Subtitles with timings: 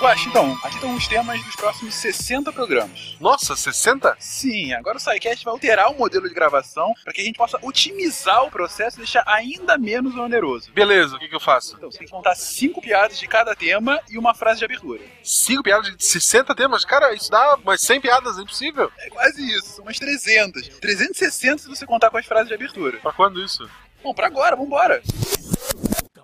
[0.00, 3.16] Guaxa, então, aqui estão os temas dos próximos 60 programas.
[3.18, 4.16] Nossa, 60?
[4.20, 7.58] Sim, agora o SciCast vai alterar o modelo de gravação para que a gente possa
[7.62, 10.70] otimizar o processo e deixar ainda menos oneroso.
[10.72, 11.74] Beleza, o que, que eu faço?
[11.76, 15.02] Então, você tem que montar cinco piadas de cada tema e uma frase de abertura.
[15.22, 16.84] Cinco piadas de 60 temas?
[16.84, 18.92] Cara, isso dá umas 100 piadas, é impossível.
[18.98, 20.68] É quase isso, umas 300.
[20.78, 22.98] 360 se você contar com as frases de abertura.
[22.98, 23.68] Pra quando isso?
[24.00, 25.02] Bom, pra agora, vambora.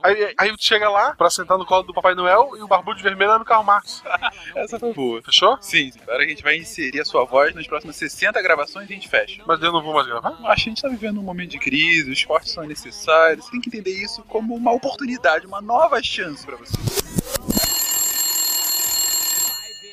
[0.04, 3.00] Aí, aí tu chega lá pra sentar no colo do Papai Noel e o barbudo
[3.02, 4.02] vermelho é no Karl Marx.
[4.54, 5.22] Essa foi boa.
[5.22, 5.56] Fechou?
[5.62, 5.98] Sim, sim.
[6.02, 9.08] Agora a gente vai inserir a sua voz nas próximas 60 gravações e a gente
[9.08, 9.42] fecha.
[9.46, 10.28] Mas eu não vou mais gravar?
[10.28, 13.46] Acho que a gente tá vivendo um momento de crise, os cortes são necessários.
[13.46, 16.76] Você tem que entender isso como uma oportunidade, uma nova chance pra você.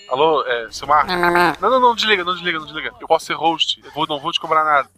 [0.09, 1.15] Alô, é, seu Marcos?
[1.61, 2.91] Não, não, não, desliga, não desliga, não desliga.
[2.99, 4.89] Eu posso ser host, eu vou, não vou te cobrar nada.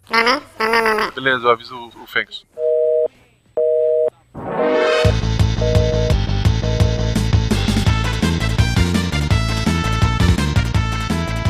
[1.14, 2.44] Beleza, eu aviso o, o Fênix.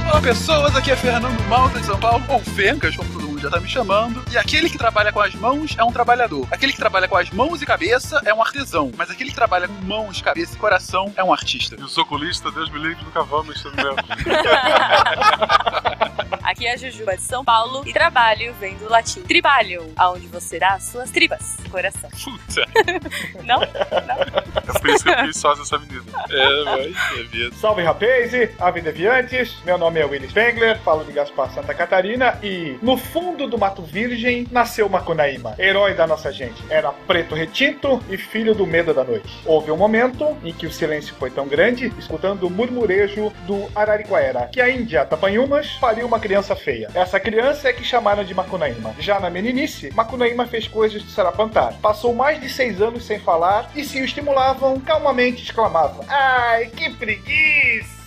[0.07, 3.51] Olá pessoas, aqui é Fernando Malta de São Paulo, ou Fencas, como todo mundo já
[3.51, 4.23] tá me chamando.
[4.31, 6.47] E aquele que trabalha com as mãos é um trabalhador.
[6.53, 8.93] Aquele que trabalha com as mãos e cabeça é um artesão.
[8.97, 11.75] Mas aquele que trabalha com mãos, cabeça e coração é um artista.
[11.77, 13.97] E o soculista, Deus me livre, nunca vamos meu.
[16.45, 20.59] Aqui é a Jujuba de São Paulo e trabalho vem do latim tribalho, aonde você
[20.59, 22.11] dá as suas tripas, coração.
[22.11, 22.69] Puta.
[23.45, 23.63] Não?
[23.63, 26.05] É por isso que eu fiz sócio dessa menina.
[26.29, 27.57] É, vai, é vida.
[27.57, 32.79] Salve rapaz, ave deviantes, meu nome é Willis Spengler, falo de Gaspar Santa Catarina e
[32.83, 36.63] no fundo do Mato Virgem nasceu Macunaíma, herói da nossa gente.
[36.69, 39.41] Era preto retinto e filho do medo da noite.
[39.47, 44.51] Houve um momento em que o silêncio foi tão grande, escutando o murmurejo do Arariquaera,
[44.53, 46.89] que a Índia Tapanhumas pariu uma criança feia.
[46.95, 48.95] Essa criança é que chamaram de Macunaíma.
[48.99, 51.75] Já na meninice, Macunaíma fez coisas de sarapantar.
[51.81, 56.91] Passou mais de seis anos sem falar e se o estimulavam, calmamente exclamava: Ai, que
[56.91, 58.04] preguiça!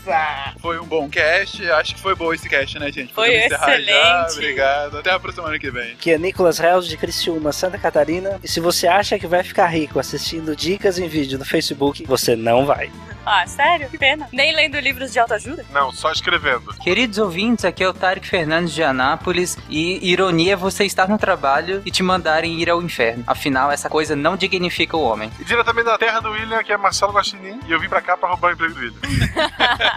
[0.59, 3.13] Foi um bom cast, acho que foi bom esse cast, né, gente?
[3.13, 3.79] Foi Podemos encerrar Já.
[3.79, 4.33] excelente.
[4.33, 4.97] Obrigado.
[4.97, 5.91] Até a próxima semana que vem.
[5.93, 8.39] Aqui é Nicolas Reis de Criciúma, Santa Catarina.
[8.43, 12.35] E se você acha que vai ficar rico assistindo dicas em vídeo no Facebook, você
[12.35, 12.89] não vai.
[13.29, 13.89] Ah, sério?
[13.89, 14.25] Que pena.
[14.31, 15.65] Nem lendo livros de autoajuda?
[15.73, 16.73] Não, só escrevendo.
[16.75, 21.17] Queridos ouvintes, aqui é o Tarek Fernandes de Anápolis e ironia é você estar no
[21.17, 23.25] trabalho e te mandarem ir ao inferno.
[23.27, 25.29] Afinal, essa coisa não dignifica o homem.
[25.41, 28.15] E diretamente da terra do William, que é Marcelo Guaxinim, e eu vim pra cá
[28.15, 28.99] pra roubar o emprego do William.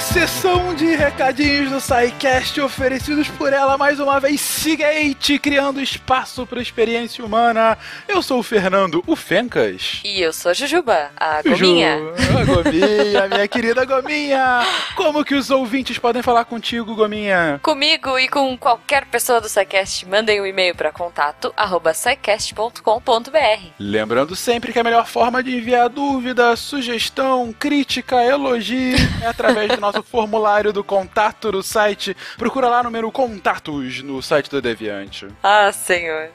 [0.00, 6.58] Sessão de recadinhos do SciCast oferecidos por ela mais uma vez, Seagate, criando espaço para
[6.58, 7.78] a experiência humana.
[8.06, 10.00] Eu sou o Fernando, o Fencas.
[10.04, 11.98] E eu sou a Jujuba, a gominha.
[11.98, 14.66] Ju, a Gominha, minha querida Gominha.
[14.94, 17.58] Como que os ouvintes podem falar contigo, Gominha?
[17.62, 21.92] Comigo e com qualquer pessoa do SciCast, mandem um e-mail para contato arroba.
[23.78, 29.80] Lembrando sempre que a melhor forma de enviar dúvida, sugestão, crítica, elogio é através do
[29.86, 32.16] nosso formulário do contato do site.
[32.36, 35.28] Procura lá no menu Contatos no site do Deviante.
[35.42, 36.30] Ah, senhor.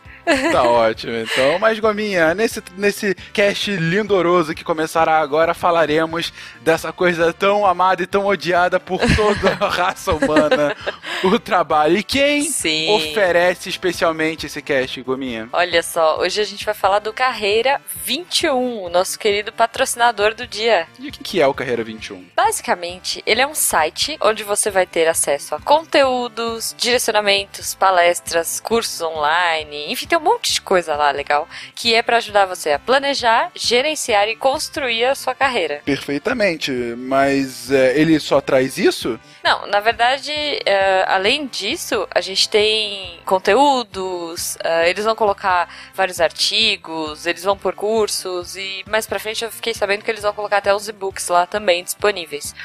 [0.51, 1.59] Tá ótimo, então.
[1.59, 6.31] Mas, Gominha, nesse, nesse cast lindoroso que começará agora, falaremos
[6.61, 10.75] dessa coisa tão amada e tão odiada por toda a raça humana,
[11.23, 11.97] o trabalho.
[11.97, 12.89] E quem Sim.
[12.89, 15.49] oferece especialmente esse cast, Gominha?
[15.53, 20.47] Olha só, hoje a gente vai falar do Carreira 21, o nosso querido patrocinador do
[20.47, 20.87] dia.
[20.99, 22.25] E o que é o Carreira 21?
[22.35, 29.01] Basicamente, ele é um site onde você vai ter acesso a conteúdos, direcionamentos, palestras, cursos
[29.01, 32.79] online, enfim, tem um monte de coisa lá legal que é para ajudar você a
[32.79, 35.81] planejar, gerenciar e construir a sua carreira.
[35.85, 39.19] Perfeitamente, mas é, ele só traz isso?
[39.43, 40.31] Não, na verdade,
[40.65, 47.57] é, além disso, a gente tem conteúdos, é, eles vão colocar vários artigos, eles vão
[47.57, 50.87] por cursos e mais pra frente eu fiquei sabendo que eles vão colocar até os
[50.87, 52.55] e-books lá também disponíveis.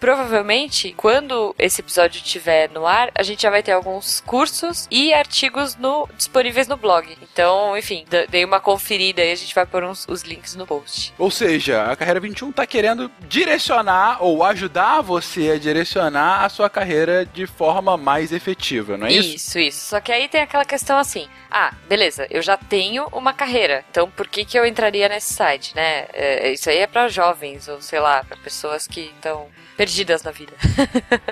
[0.00, 5.12] Provavelmente, quando esse episódio estiver no ar, a gente já vai ter alguns cursos e
[5.12, 7.16] artigos no- disponíveis no blog.
[7.22, 11.12] Então, enfim, dei uma conferida e a gente vai pôr uns- os links no post.
[11.18, 16.70] Ou seja, a Carreira 21 tá querendo direcionar ou ajudar você a direcionar a sua
[16.70, 19.36] carreira de forma mais efetiva, não é isso?
[19.36, 19.88] Isso, isso.
[19.90, 24.10] Só que aí tem aquela questão assim: ah, beleza, eu já tenho uma carreira, então
[24.10, 26.06] por que, que eu entraria nesse site, né?
[26.12, 29.46] É, isso aí é pra jovens, ou sei lá, pra pessoas que estão
[29.80, 30.52] perdidas na vida.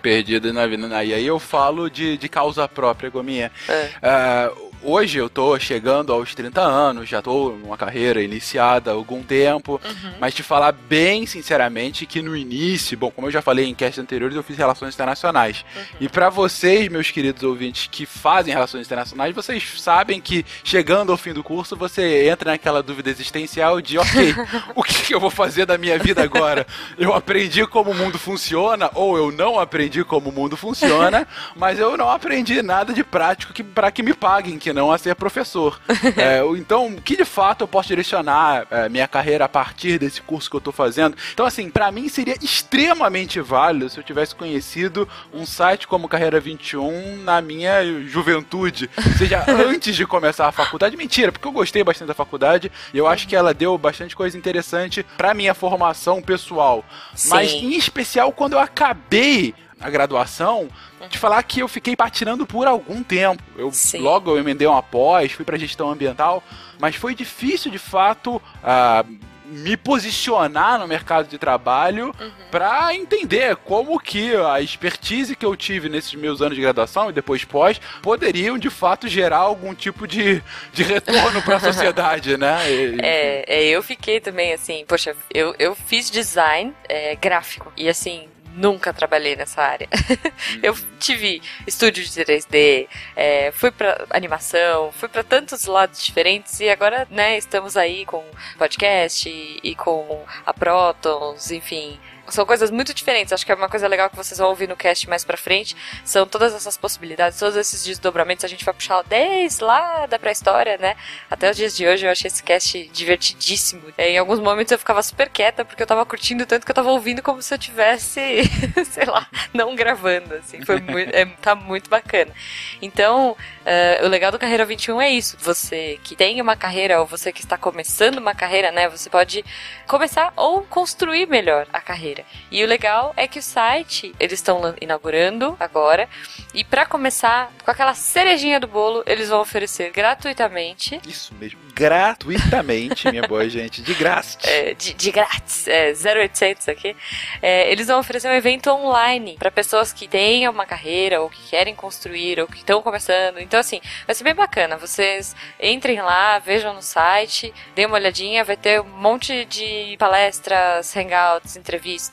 [0.01, 1.05] Perdido na vida.
[1.05, 3.53] E aí eu falo de, de causa própria, Gominha.
[3.69, 3.91] É.
[4.03, 4.51] Ah,
[4.83, 9.81] hoje eu tô chegando aos 30 anos, já tô numa carreira iniciada há algum tempo,
[9.85, 10.13] Uhum.
[10.21, 13.99] mas te falar bem sinceramente que no início, bom, como eu já falei em castes
[13.99, 15.65] anteriores, eu fiz relações internacionais.
[16.01, 21.19] E pra vocês, meus queridos ouvintes que fazem relações internacionais, vocês sabem que chegando ao
[21.19, 24.35] fim do curso, você entra naquela dúvida existencial de, ok,
[24.75, 26.67] o que que eu vou fazer da minha vida agora?
[26.99, 31.27] Eu aprendi como o mundo funciona ou eu não aprendi como o mundo funciona,
[31.57, 34.99] mas eu não aprendi nada de prático que, para que me paguem, que não a
[34.99, 35.81] ser professor.
[36.19, 40.51] É, então, que de fato eu posso direcionar é, minha carreira a partir desse curso
[40.51, 41.17] que eu tô fazendo?
[41.33, 46.41] Então, assim, pra mim seria extremamente válido se eu tivesse conhecido um site como Carreira
[46.41, 50.97] 21 na minha juventude, seja antes de começar a faculdade.
[50.97, 54.37] Mentira, porque eu gostei bastante da faculdade e eu acho que ela deu bastante coisa
[54.37, 56.85] interessante pra minha formação pessoal.
[57.29, 57.67] Mas Sim.
[57.67, 60.69] em especial quando eu acabei a graduação,
[61.09, 63.43] de falar que eu fiquei patinando por algum tempo.
[63.57, 64.01] Eu Sim.
[64.01, 66.43] logo eu emendei uma pós, fui pra gestão ambiental,
[66.81, 69.05] mas foi difícil de fato ah,
[69.51, 72.15] me posicionar no mercado de trabalho
[72.51, 77.13] pra entender como que a expertise que eu tive nesses meus anos de graduação e
[77.15, 80.43] depois pós poderiam de fato gerar algum tipo de,
[80.73, 82.59] de retorno pra sociedade, né?
[82.71, 87.89] E- É, é, eu fiquei também assim, poxa, eu, eu fiz design é, gráfico e
[87.89, 89.89] assim, nunca trabalhei nessa área.
[90.63, 96.69] eu tive estúdio de 3D, é, fui pra animação, fui pra tantos lados diferentes e
[96.69, 98.25] agora, né, estamos aí com
[98.57, 101.99] podcast e, e com a Protons, enfim.
[102.31, 103.33] São coisas muito diferentes.
[103.33, 105.77] Acho que é uma coisa legal que vocês vão ouvir no cast mais pra frente.
[106.05, 108.45] São todas essas possibilidades, todos esses desdobramentos.
[108.45, 110.97] A gente vai puxar desde lá da pré-história, né?
[111.31, 113.83] Até os dias de hoje eu achei esse cast divertidíssimo.
[113.97, 116.75] É, Em alguns momentos eu ficava super quieta porque eu tava curtindo tanto que eu
[116.75, 118.21] tava ouvindo como se eu tivesse,
[118.91, 120.65] sei lá, não gravando, assim.
[120.65, 122.33] Foi muito, é, tá muito bacana.
[122.81, 125.37] Então, eh, o legal do Carreira 21 é isso.
[125.41, 128.89] Você que tem uma carreira ou você que está começando uma carreira, né?
[128.89, 129.45] Você pode
[129.87, 132.18] começar ou construir melhor a carreira.
[132.51, 136.09] E o legal é que o site, eles estão inaugurando agora.
[136.55, 143.11] E pra começar, com aquela cerejinha do bolo, eles vão oferecer gratuitamente Isso mesmo, gratuitamente,
[143.11, 144.39] minha boa gente, de graça.
[144.45, 146.97] é, de, de grátis, é, 0800 aqui,
[147.43, 151.51] é, eles vão oferecer um evento online para pessoas que tenham uma carreira ou que
[151.51, 153.39] querem construir ou que estão começando.
[153.39, 154.77] Então, assim, vai ser bem bacana.
[154.77, 160.95] Vocês entrem lá, vejam no site, dêem uma olhadinha, vai ter um monte de palestras,
[160.97, 162.08] hangouts, entrevistas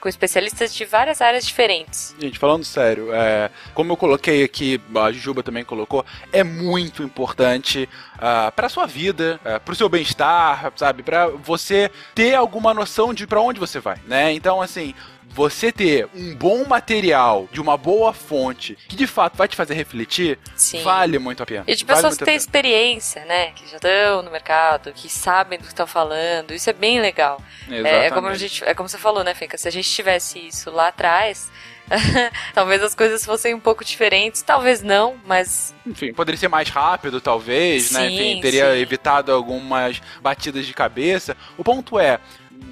[0.00, 2.14] com especialistas de várias áreas diferentes.
[2.18, 7.88] Gente, falando sério, é, como eu coloquei aqui, a Jujuba também colocou, é muito importante
[8.18, 13.12] ah, para sua vida, ah, para o seu bem-estar, sabe, para você ter alguma noção
[13.12, 14.32] de para onde você vai, né?
[14.32, 14.94] Então, assim,
[15.36, 19.74] você ter um bom material de uma boa fonte que de fato vai te fazer
[19.74, 20.82] refletir, Sim.
[20.82, 21.64] vale muito a pena.
[21.66, 23.50] E de Vale pessoas que têm experiência, né?
[23.50, 26.54] Que já estão no mercado, que sabem do que estão falando.
[26.54, 27.38] Isso é bem legal.
[27.68, 29.58] É, é como a gente, é como você falou, né, Fenca?
[29.58, 31.50] Se a gente tivesse isso lá atrás,
[32.54, 37.20] talvez as coisas fossem um pouco diferentes, talvez não, mas Enfim, poderia ser mais rápido,
[37.20, 38.08] talvez, né?
[38.08, 38.80] Sim, Enfim, teria sim.
[38.80, 41.36] evitado algumas batidas de cabeça.
[41.58, 42.18] O ponto é,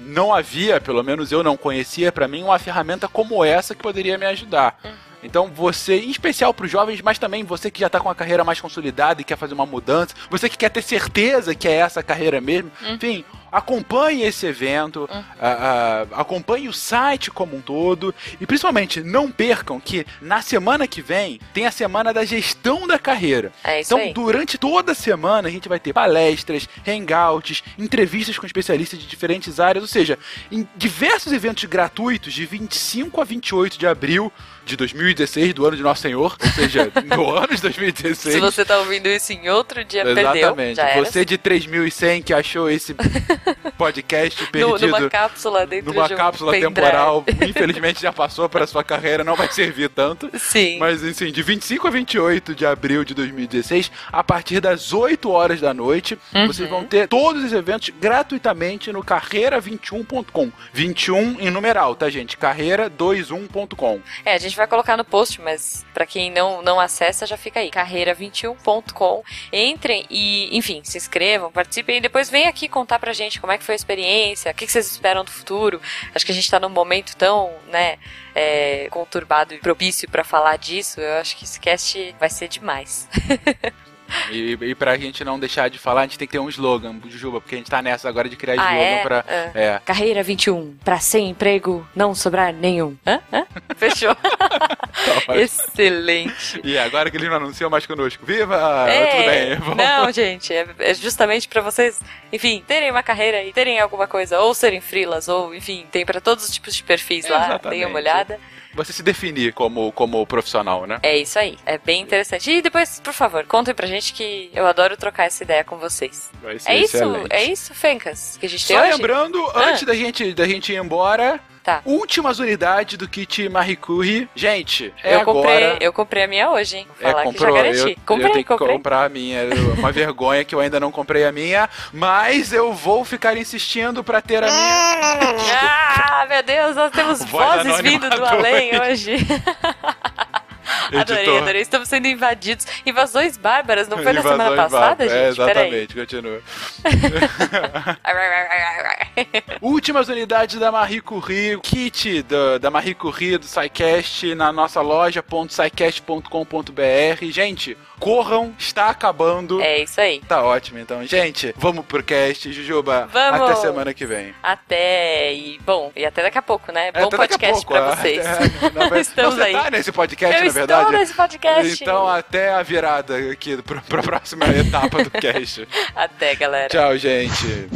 [0.05, 4.17] não havia, pelo menos eu não conhecia, pra mim, uma ferramenta como essa que poderia
[4.17, 4.79] me ajudar.
[4.83, 4.91] Uhum.
[5.25, 8.15] Então, você, em especial para os jovens, mas também você que já tá com a
[8.15, 11.73] carreira mais consolidada e quer fazer uma mudança, você que quer ter certeza que é
[11.73, 12.93] essa a carreira mesmo, Uhum.
[12.95, 19.31] enfim, acompanhe esse evento, ah, ah, acompanhe o site como um todo e principalmente não
[19.31, 23.53] percam que na semana que vem tem a semana da gestão da carreira.
[23.63, 24.13] é isso Então, aí.
[24.13, 29.59] durante toda a semana, a gente vai ter palestras, hangouts, entrevistas com especialistas de diferentes
[29.59, 30.19] áreas, ou seja,
[30.51, 34.31] em diversos eventos gratuitos de 25 a 28 de abril
[34.65, 38.35] de 2016, do ano de Nosso Senhor, ou seja, no ano de 2016.
[38.35, 40.31] Se você tá ouvindo isso em outro dia, perdeu.
[40.35, 40.75] Exatamente.
[40.77, 41.05] Já era.
[41.05, 42.95] Você de 3100 que achou esse
[43.77, 48.65] podcast No- perdido numa cápsula dentro numa de um cápsula temporal, infelizmente já passou para
[48.67, 50.29] sua carreira, não vai servir tanto.
[50.37, 50.79] Sim.
[50.79, 55.61] Mas, assim, de 25 a 28 de abril de 2016, a partir das 8 horas
[55.61, 56.47] da noite, Uhum.
[56.47, 60.51] vocês vão ter todos os eventos gratuitamente no carreira21.com.
[60.73, 62.37] 21 em numeral, tá, gente?
[62.37, 64.01] Carreira21.com.
[64.23, 67.59] É, a gente vai colocar no post, mas pra quem não, não acessa, já fica
[67.59, 67.69] aí.
[67.69, 69.23] Carreira21.com.
[69.51, 73.57] Entrem e, enfim, se inscrevam, participem e depois vem aqui contar pra gente como é
[73.57, 75.81] que foi a experiência, o que vocês esperam do futuro.
[76.13, 77.97] Acho que a gente tá num momento tão, né,
[78.33, 80.99] é, conturbado e propício pra falar disso.
[80.99, 83.07] Eu acho que esse cast vai ser demais.
[84.31, 86.95] E, e pra gente não deixar de falar, a gente tem que ter um slogan,
[87.09, 89.01] Jujuba, porque a gente tá nessa agora de criar Ah, slogan é?
[89.03, 89.25] pra.
[89.27, 89.51] É.
[89.55, 89.81] É.
[89.83, 90.75] Carreira 21.
[90.83, 92.95] Pra sem emprego, não sobrar nenhum.
[93.05, 93.19] Hã?
[93.33, 93.45] Hã?
[93.75, 94.15] Fechou.
[95.35, 96.59] Excelente.
[96.63, 98.25] E agora que eles não anunciam mais conosco.
[98.25, 98.85] Viva!
[98.89, 99.77] É, Tudo bem, vamos.
[99.77, 101.99] Não, gente, é, é justamente pra vocês,
[102.31, 106.21] enfim, terem uma carreira e terem alguma coisa, ou serem frilas, ou enfim, tem pra
[106.21, 107.69] todos os tipos de perfis lá, Exatamente.
[107.79, 108.39] deem uma olhada.
[108.75, 110.99] Você se definir como, como profissional, né?
[111.01, 112.51] É isso aí, é bem interessante.
[112.51, 116.29] E depois, por favor, contem pra gente que eu adoro trocar essa ideia com vocês.
[116.43, 117.27] Vai ser É isso, excelente.
[117.33, 118.91] é isso, Fencas, que a gente tem Só hoje?
[118.93, 119.69] lembrando, Ah.
[119.69, 121.81] antes da gente, da gente ir embora, Tá.
[121.83, 124.29] últimas unidades do kit Marie Curie.
[124.35, 125.83] Gente, é eu comprei, agora.
[125.83, 126.87] eu comprei a minha hoje, hein?
[127.01, 127.89] Vou É, falar comprou, que já garanti.
[127.89, 128.75] eu, comprei, eu tenho que comprei.
[128.77, 129.39] comprar a minha.
[129.39, 134.03] É Uma vergonha que eu ainda não comprei a minha, mas eu vou ficar insistindo
[134.03, 135.55] pra ter a minha.
[135.57, 139.15] Ah, meu Deus, nós temos Voz vozes vindo do além hoje.
[140.93, 141.41] Adorei, Editor.
[141.41, 141.61] adorei.
[141.61, 142.65] Estamos sendo invadidos.
[142.85, 145.11] Invasões bárbaras, não foi na semana passada, bárbaras.
[145.11, 145.23] gente?
[145.23, 146.41] É, exatamente, continua.
[149.61, 155.23] Últimas unidades da Marie Curie, kit da, da Marie Curie, do SciCast, na nossa loja
[155.49, 157.25] .scicast.com.br.
[157.31, 159.61] Gente, corram, está acabando.
[159.61, 160.21] É isso aí.
[160.27, 161.05] Tá ótimo, então.
[161.05, 162.51] Gente, vamos pro cast.
[162.51, 163.41] Jujuba, Vamos.
[163.41, 164.33] até semana que vem.
[164.43, 166.89] Até e bom, e até daqui a pouco, né?
[166.93, 168.25] É, Bom podcast pouco, pra é, vocês.
[168.25, 169.53] até- não, Estamos não, você aí.
[169.63, 170.91] tá nesse podcast, Eu verdade?
[170.91, 171.83] nesse podcast.
[171.83, 175.67] Então, até a virada aqui pra, pra próxima etapa do cast.
[175.95, 176.69] Até, galera.
[176.69, 177.67] Tchau, gente.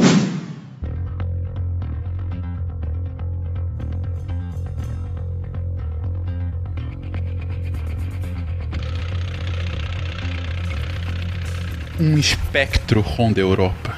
[11.99, 13.97] Um espectro ronda a Europa.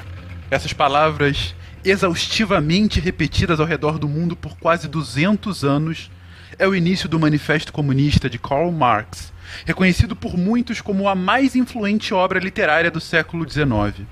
[0.49, 1.53] Essas palavras,
[1.85, 6.09] exaustivamente repetidas ao redor do mundo por quase 200 anos,
[6.61, 9.33] é o início do Manifesto Comunista de Karl Marx,
[9.65, 14.05] reconhecido por muitos como a mais influente obra literária do século XIX.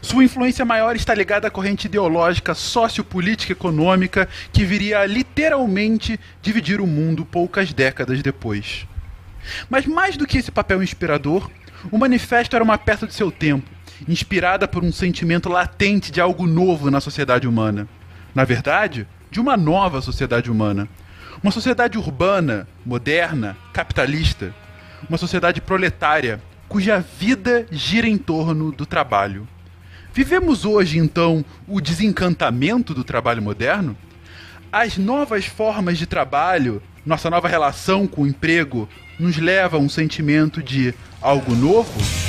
[0.00, 6.18] Sua influência maior está ligada à corrente ideológica sociopolítica e econômica que viria a literalmente
[6.40, 8.86] dividir o mundo poucas décadas depois.
[9.68, 11.50] Mas mais do que esse papel inspirador,
[11.92, 13.68] o manifesto era uma peça de seu tempo,
[14.08, 17.86] inspirada por um sentimento latente de algo novo na sociedade humana.
[18.34, 20.88] Na verdade, de uma nova sociedade humana.
[21.40, 24.52] Uma sociedade urbana, moderna, capitalista.
[25.08, 29.46] Uma sociedade proletária, cuja vida gira em torno do trabalho.
[30.12, 33.96] Vivemos hoje, então, o desencantamento do trabalho moderno?
[34.72, 39.88] As novas formas de trabalho, nossa nova relação com o emprego, nos leva a um
[39.88, 40.92] sentimento de
[41.22, 42.27] algo novo?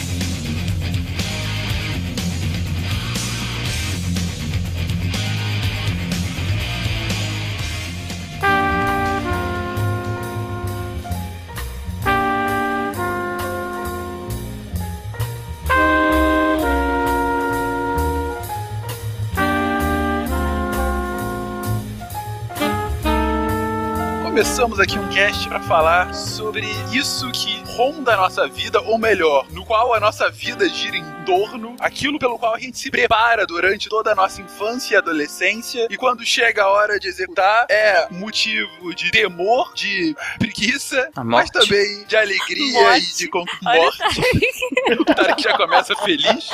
[24.40, 29.46] Começamos aqui um cast para falar sobre isso que ronda a nossa vida, ou melhor,
[29.52, 33.46] no qual a nossa vida gira em torno, aquilo pelo qual a gente se prepara
[33.46, 38.08] durante toda a nossa infância e adolescência, e quando chega a hora de executar, é
[38.12, 43.12] motivo de temor, de preguiça, A mas também de alegria Morte.
[43.12, 44.22] e de con- morte.
[45.00, 46.50] o Tarek já começa feliz.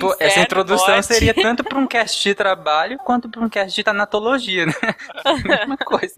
[0.00, 1.06] Pô, essa Inferno, introdução morte.
[1.06, 4.74] seria tanto para um cast de trabalho quanto para um cast de tanatologia, né?
[5.44, 6.14] Mesma coisa.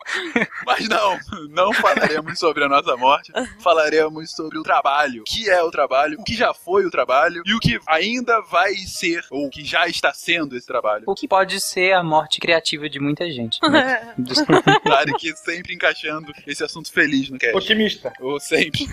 [0.65, 1.08] Mas não,
[1.51, 6.19] não falaremos sobre a nossa morte, falaremos sobre o trabalho, o que é o trabalho,
[6.21, 9.65] o que já foi o trabalho e o que ainda vai ser, ou o que
[9.65, 11.05] já está sendo esse trabalho.
[11.07, 13.59] O que pode ser a morte criativa de muita gente.
[13.63, 14.15] né?
[14.83, 17.57] Claro que sempre encaixando esse assunto feliz no cast.
[17.57, 18.13] Otimista.
[18.21, 18.87] Ou sempre.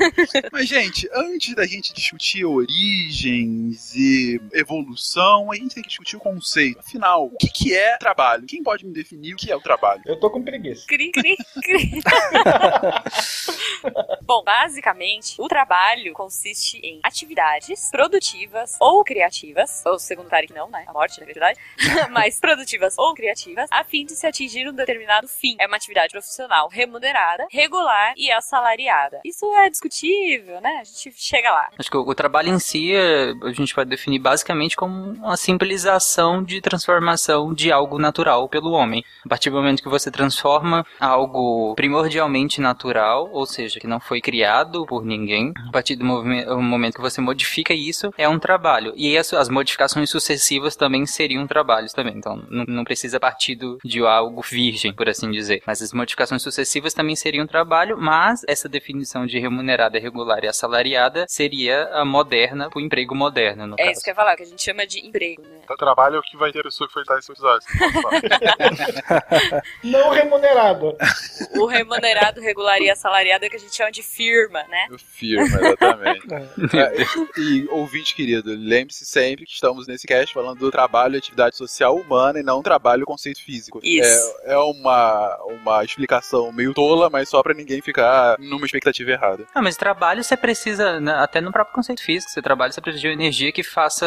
[0.51, 6.19] Mas, gente, antes da gente discutir origens e evolução, a gente tem que discutir o
[6.19, 6.79] conceito.
[6.79, 8.45] Afinal, o que, que é trabalho?
[8.45, 10.01] Quem pode me definir o que é o trabalho?
[10.05, 10.85] Eu tô com preguiça.
[10.87, 12.01] Cri, cri, cri.
[14.21, 20.85] Bom, basicamente, o trabalho consiste em atividades produtivas ou criativas, ou o Tarek não, né?
[20.87, 21.59] A morte, na verdade,
[22.11, 25.55] mas produtivas ou criativas, a fim de se atingir um determinado fim.
[25.59, 29.21] É uma atividade profissional remunerada, regular e assalariada.
[29.23, 30.79] Isso é discutível, né?
[30.81, 31.69] A gente chega lá.
[31.77, 35.37] Acho que o, o trabalho em si, é, a gente pode definir basicamente como uma
[35.37, 39.03] simplização de transformação de algo natural pelo homem.
[39.23, 44.19] A partir do momento que você transforma algo primordialmente natural, ou seja, que não foi
[44.19, 48.91] criado por ninguém, a partir do momento que você modifica isso, é um trabalho.
[48.97, 52.17] E as, as modificações sucessivas também seriam trabalhos também.
[52.17, 55.63] Então, não, não precisa partir do, de algo virgem, por assim dizer.
[55.65, 61.25] Mas as modificações sucessivas também seriam trabalho, mas essa definição de remunerada, regular e assalariada
[61.29, 63.91] seria a moderna, o emprego moderno, no é caso.
[63.91, 65.59] isso que eu ia falar, que a gente chama de emprego, né?
[65.63, 67.67] Então, trabalho é o que vai ter a pessoa que foi esse episódio.
[69.83, 70.95] Não remunerado.
[71.55, 71.84] O remunerado,
[72.41, 74.87] regular e assalariado é o que a gente chama de firma, né?
[74.97, 76.27] Firma, exatamente.
[76.75, 81.55] é, e ouvinte querido, lembre-se sempre que estamos nesse cast falando do trabalho e atividade
[81.55, 83.79] social humana e não trabalho conceito físico.
[83.83, 84.35] Isso.
[84.43, 89.45] É, é uma, uma explicação meio tola, mas só para ninguém ficar numa expectativa errada.
[89.53, 93.01] Ah, mas trabalho você precisa, né, até no próprio conceito físico, você trabalha, você precisa
[93.01, 94.05] de uma energia que faça,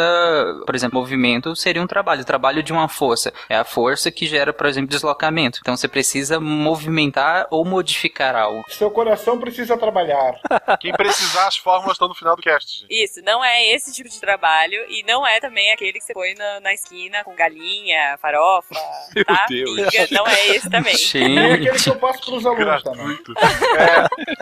[0.66, 2.22] por exemplo, movimento seria um trabalho.
[2.22, 5.58] O trabalho de uma força é a força que gera, por exemplo, deslocamento.
[5.60, 8.64] Então você precisa movimentar ou modificar algo.
[8.68, 10.34] Seu coração precisa trabalhar.
[10.80, 12.80] Quem precisar, as fórmulas estão no final do cast.
[12.80, 13.04] Gente.
[13.04, 16.34] Isso, não é esse tipo de trabalho e não é também aquele que você põe
[16.34, 18.74] na, na esquina com galinha, farofa,
[19.14, 19.46] Meu tá?
[19.48, 20.10] Deus.
[20.10, 20.94] Não é esse também.
[21.18, 23.06] É aquele que eu passo pros alunos também.
[23.06, 23.34] Gratuito.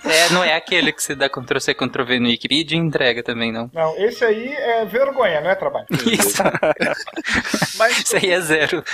[0.05, 3.71] é, não é aquele que você dá Ctrl-C, Ctrl-V no Wikipedia e entrega também, não.
[3.73, 5.87] Não, esse aí é vergonha, não é trabalho.
[5.91, 6.43] Isso.
[7.79, 8.85] Mas Isso aí é zero.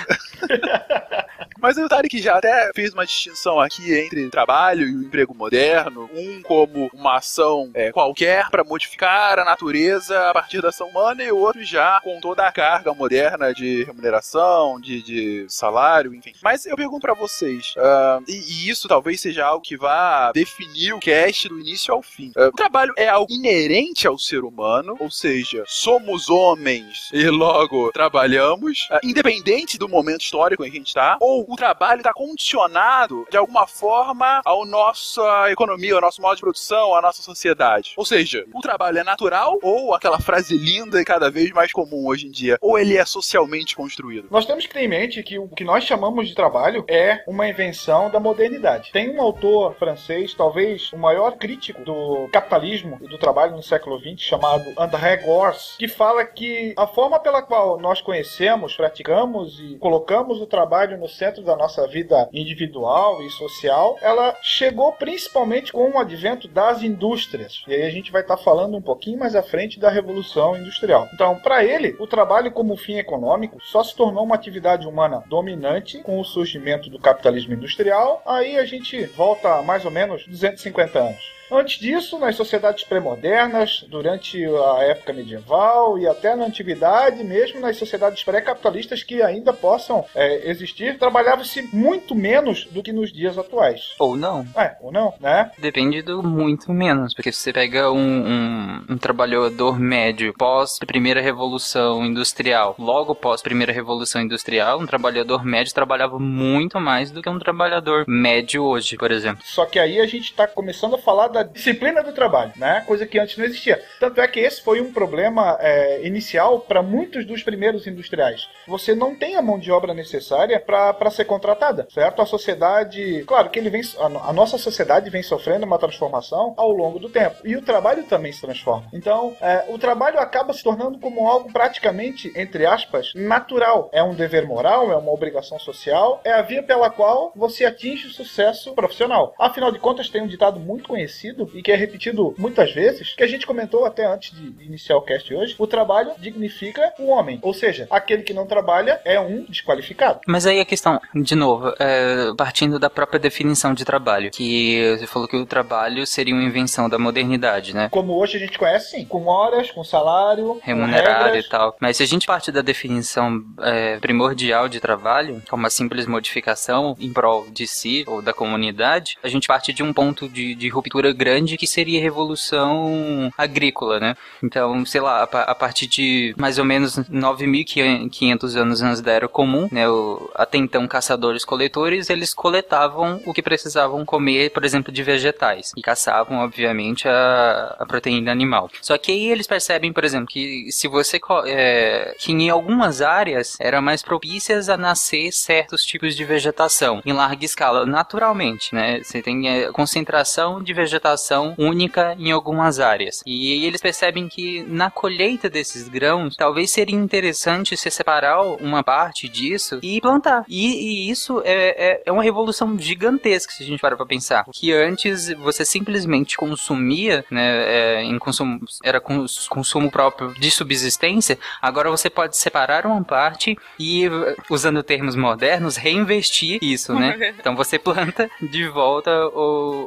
[1.63, 6.09] Mas o Tarek já até fez uma distinção aqui entre trabalho e o emprego moderno,
[6.15, 11.23] um como uma ação é, qualquer para modificar a natureza a partir da ação humana
[11.23, 16.33] e o outro já com toda a carga moderna de remuneração, de, de salário, enfim.
[16.43, 20.95] Mas eu pergunto para vocês, ah, e, e isso talvez seja algo que vá definir
[20.95, 22.33] o cast do início ao fim.
[22.37, 27.91] Ah, o trabalho é algo inerente ao ser humano, ou seja, somos homens e logo
[27.93, 32.13] trabalhamos, ah, independente do momento histórico em que a gente está, ou o trabalho está
[32.13, 37.93] condicionado de alguma forma à nossa economia, ao nosso modo de produção, à nossa sociedade.
[37.97, 42.07] Ou seja, o trabalho é natural ou aquela frase linda e cada vez mais comum
[42.07, 44.29] hoje em dia, ou ele é socialmente construído.
[44.31, 47.49] Nós temos que ter em mente que o que nós chamamos de trabalho é uma
[47.49, 48.91] invenção da modernidade.
[48.93, 53.99] Tem um autor francês, talvez o maior crítico do capitalismo e do trabalho no século
[53.99, 59.77] XX, chamado André Gorz, que fala que a forma pela qual nós conhecemos, praticamos e
[59.79, 65.91] colocamos o trabalho no centro da nossa vida individual e social, ela chegou principalmente com
[65.91, 67.63] o advento das indústrias.
[67.67, 71.09] E aí a gente vai estar falando um pouquinho mais à frente da Revolução Industrial.
[71.13, 75.99] Então, para ele, o trabalho como fim econômico só se tornou uma atividade humana dominante
[75.99, 78.23] com o surgimento do capitalismo industrial.
[78.27, 81.42] Aí a gente volta mais ou menos 250 anos.
[81.53, 87.77] Antes disso, nas sociedades pré-modernas, durante a época medieval e até na antiguidade, mesmo nas
[87.77, 93.95] sociedades pré-capitalistas que ainda possam é, existir, trabalhava-se muito menos do que nos dias atuais.
[93.99, 94.47] Ou não.
[94.57, 95.51] É, ou não, né?
[95.59, 101.21] Depende do muito menos, porque se você pega um, um, um trabalhador médio pós primeira
[101.21, 107.29] revolução industrial, logo pós primeira revolução industrial, um trabalhador médio trabalhava muito mais do que
[107.29, 109.45] um trabalhador médio hoje, por exemplo.
[109.45, 112.83] Só que aí a gente está começando a falar da disciplina do trabalho, né?
[112.87, 113.83] Coisa que antes não existia.
[114.01, 118.49] Tanto é que esse foi um problema é, inicial para muitos dos primeiros industriais.
[118.67, 122.23] Você não tem a mão de obra necessária para ser contratada, certo?
[122.23, 126.71] A sociedade, claro que ele vem, a, a, nossa sociedade vem sofrendo uma transformação ao
[126.71, 128.87] longo do tempo e o trabalho também se transforma.
[128.93, 133.91] Então, é, o trabalho acaba se tornando como algo praticamente, entre aspas, natural.
[133.93, 138.07] É um dever moral, é uma obrigação social, é a via pela qual você atinge
[138.07, 139.35] o sucesso profissional.
[139.39, 141.22] Afinal de contas, tem um ditado muito conhecido
[141.55, 145.03] e que é repetido muitas vezes, que a gente comentou até antes de iniciar o
[145.03, 147.39] cast hoje, o trabalho dignifica o homem.
[147.43, 150.21] Ou seja, aquele que não trabalha é um desqualificado.
[150.27, 155.07] Mas aí a questão, de novo, é, partindo da própria definição de trabalho, que você
[155.07, 157.89] falou que o trabalho seria uma invenção da modernidade, né?
[157.91, 161.45] Como hoje a gente conhece, sim, com horas, com salário, remunerado regras.
[161.45, 161.77] e tal.
[161.81, 166.97] Mas se a gente parte da definição é, primordial de trabalho, como uma simples modificação
[166.99, 170.69] em prol de si ou da comunidade, a gente parte de um ponto de, de
[170.69, 174.17] ruptura grande que seria a revolução agrícola, né?
[174.43, 179.69] Então, sei lá, a, partir de mais ou menos 9.500 anos antes da Era Comum,
[179.71, 179.89] né?
[179.89, 185.73] O, até então caçadores-coletores, eles coletavam o que precisavam comer, por exemplo, de vegetais.
[185.77, 188.71] E caçavam, obviamente, a, a proteína animal.
[188.81, 191.21] Só que aí eles percebem, por exemplo, que se você...
[191.47, 197.13] É, que em algumas áreas eram mais propícias a nascer certos tipos de vegetação em
[197.13, 199.01] larga escala, naturalmente, né?
[199.03, 203.23] Você tem é, concentração de vegetação vegetação única em algumas áreas.
[203.27, 209.29] E eles percebem que na colheita desses grãos, talvez seria interessante se separar uma parte
[209.29, 210.45] disso e plantar.
[210.49, 214.45] E, e isso é, é, é, uma revolução gigantesca, se a gente parar pra pensar.
[214.53, 221.91] Que antes você simplesmente consumia, né, é, em consumo, era consumo próprio de subsistência, agora
[221.91, 224.09] você pode separar uma parte e,
[224.49, 227.33] usando termos modernos, reinvestir isso, né?
[227.43, 229.11] Então você planta de volta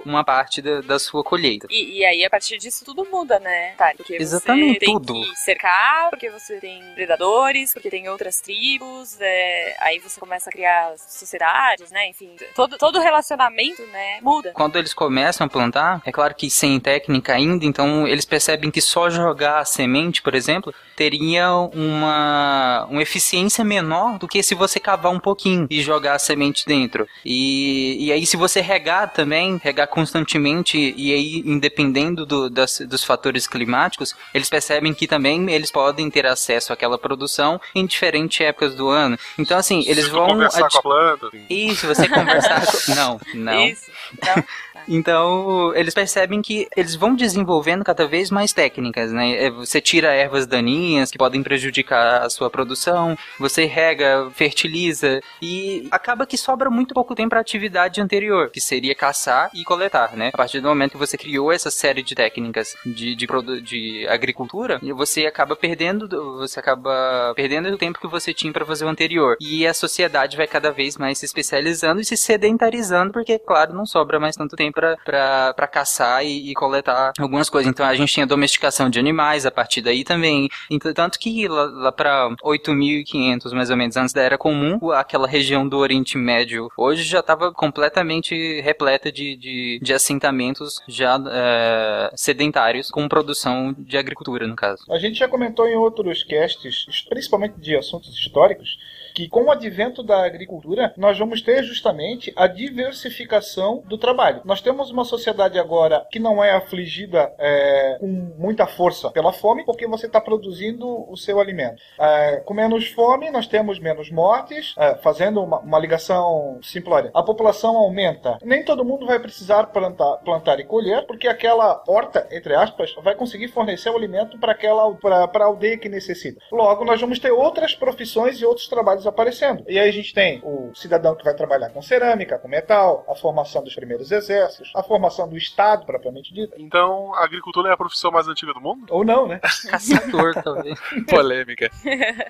[0.06, 1.68] uma parte da, da sua colheita.
[1.70, 3.72] E, e, aí, a partir disso, tudo muda, né?
[3.78, 5.14] Tá, porque Exatamente, você tem tudo.
[5.14, 10.54] que cercar, porque você tem predadores, porque tem outras tribos, é, aí você começa a
[10.54, 12.10] criar sociedades, né?
[12.10, 14.52] Enfim, todo, todo relacionamento, né, muda.
[14.54, 18.82] Quando eles começam a plantar, é claro que sem técnica ainda, então eles percebem que
[18.82, 24.80] só jogar a semente, por exemplo, teria uma, uma eficiência menor do que se você
[24.80, 27.08] cavar um pouquinho e jogar a semente dentro.
[27.24, 33.04] E, e aí, se você regar também, regar constantemente, e aí, independendo do, das, dos
[33.04, 38.76] fatores climáticos, eles percebem que também eles podem ter acesso àquela produção em diferentes épocas
[38.76, 39.18] do ano.
[39.38, 40.28] Então, assim, eles se vão.
[40.28, 41.28] Conversar com a planta.
[41.28, 41.46] Assim.
[41.50, 42.96] Isso, você conversar com.
[42.96, 43.66] Não, não.
[43.66, 43.92] Isso.
[44.26, 44.44] Não.
[44.88, 49.46] Então, eles percebem que eles vão desenvolvendo cada vez mais técnicas, né?
[49.46, 55.88] É, você tira ervas daninhas que podem prejudicar a sua produção, você rega, fertiliza e
[55.92, 60.16] acaba que sobra muito pouco tempo para a atividade anterior, que seria caçar e coletar,
[60.16, 60.30] né?
[60.34, 63.28] A partir do momento que você criou essa série de técnicas de, de,
[63.62, 68.86] de agricultura, você acaba perdendo, você acaba perdendo o tempo que você tinha para fazer
[68.86, 69.36] o anterior.
[69.40, 73.86] E a sociedade vai cada vez mais se especializando e se sedentarizando, porque, claro, não
[73.86, 77.70] sobra mais tanto tempo para caçar e, e, coletar algumas coisas.
[77.72, 80.50] Então a gente tinha domesticação de animais a partir daí também.
[80.70, 85.28] Então, tanto que lá, lá para 8.500 mais ou menos antes da Era Comum, aquela
[85.28, 92.12] região do Oriente Médio hoje já estava completamente repleta de, de, de assentamentos já é,
[92.16, 94.84] sedentários com produção de agricultura, no caso.
[94.90, 98.78] A gente já comentou em outros casts, principalmente de assuntos históricos,
[99.16, 104.42] que com o advento da agricultura, nós vamos ter justamente a diversificação do trabalho.
[104.44, 109.64] Nós temos uma sociedade agora que não é afligida é, com muita força pela fome,
[109.64, 111.82] porque você está produzindo o seu alimento.
[111.98, 117.12] É, com menos fome, nós temos menos mortes, é, fazendo uma, uma, ligação simplória.
[117.14, 118.38] A população aumenta.
[118.44, 123.16] Nem todo mundo vai precisar plantar, plantar e colher, porque aquela horta, entre aspas, vai
[123.16, 126.42] conseguir fornecer o alimento para aquela para a aldeia que necessita.
[126.52, 129.64] Logo, nós vamos ter outras profissões e outros trabalhos aparecendo.
[129.68, 133.16] E aí a gente tem o cidadão que vai trabalhar com cerâmica, com metal, a
[133.16, 136.54] formação dos primeiros exércitos, a formação do Estado, propriamente dito.
[136.58, 138.86] Então, a agricultura é a profissão mais antiga do mundo?
[138.90, 139.40] Ou não, né?
[139.70, 140.80] Caçador, talvez.
[141.10, 141.70] Polêmica.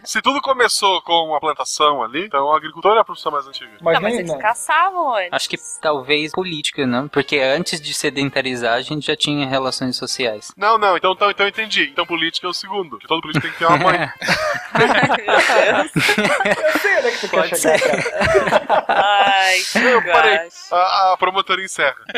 [0.03, 3.71] Se tudo começou com uma plantação ali, então a agricultura é a profissão mais antiga.
[3.81, 4.39] Mas, não, mas eles não.
[4.39, 5.29] caçavam antes.
[5.31, 7.07] Acho que talvez política, não?
[7.07, 10.51] Porque antes de sedentarizar, a gente já tinha relações sociais.
[10.57, 11.89] Não, não, então, então, então eu entendi.
[11.91, 12.97] Então política é o segundo.
[12.97, 13.99] Que todo político tem que ter uma mãe.
[16.65, 18.85] Eu sei onde é que tu Pode quer chegar, cara.
[18.87, 20.39] Ai, que Eu parei.
[20.71, 21.95] A, a promotora encerra.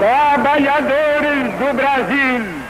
[0.00, 2.60] Trabalhadores do Brasil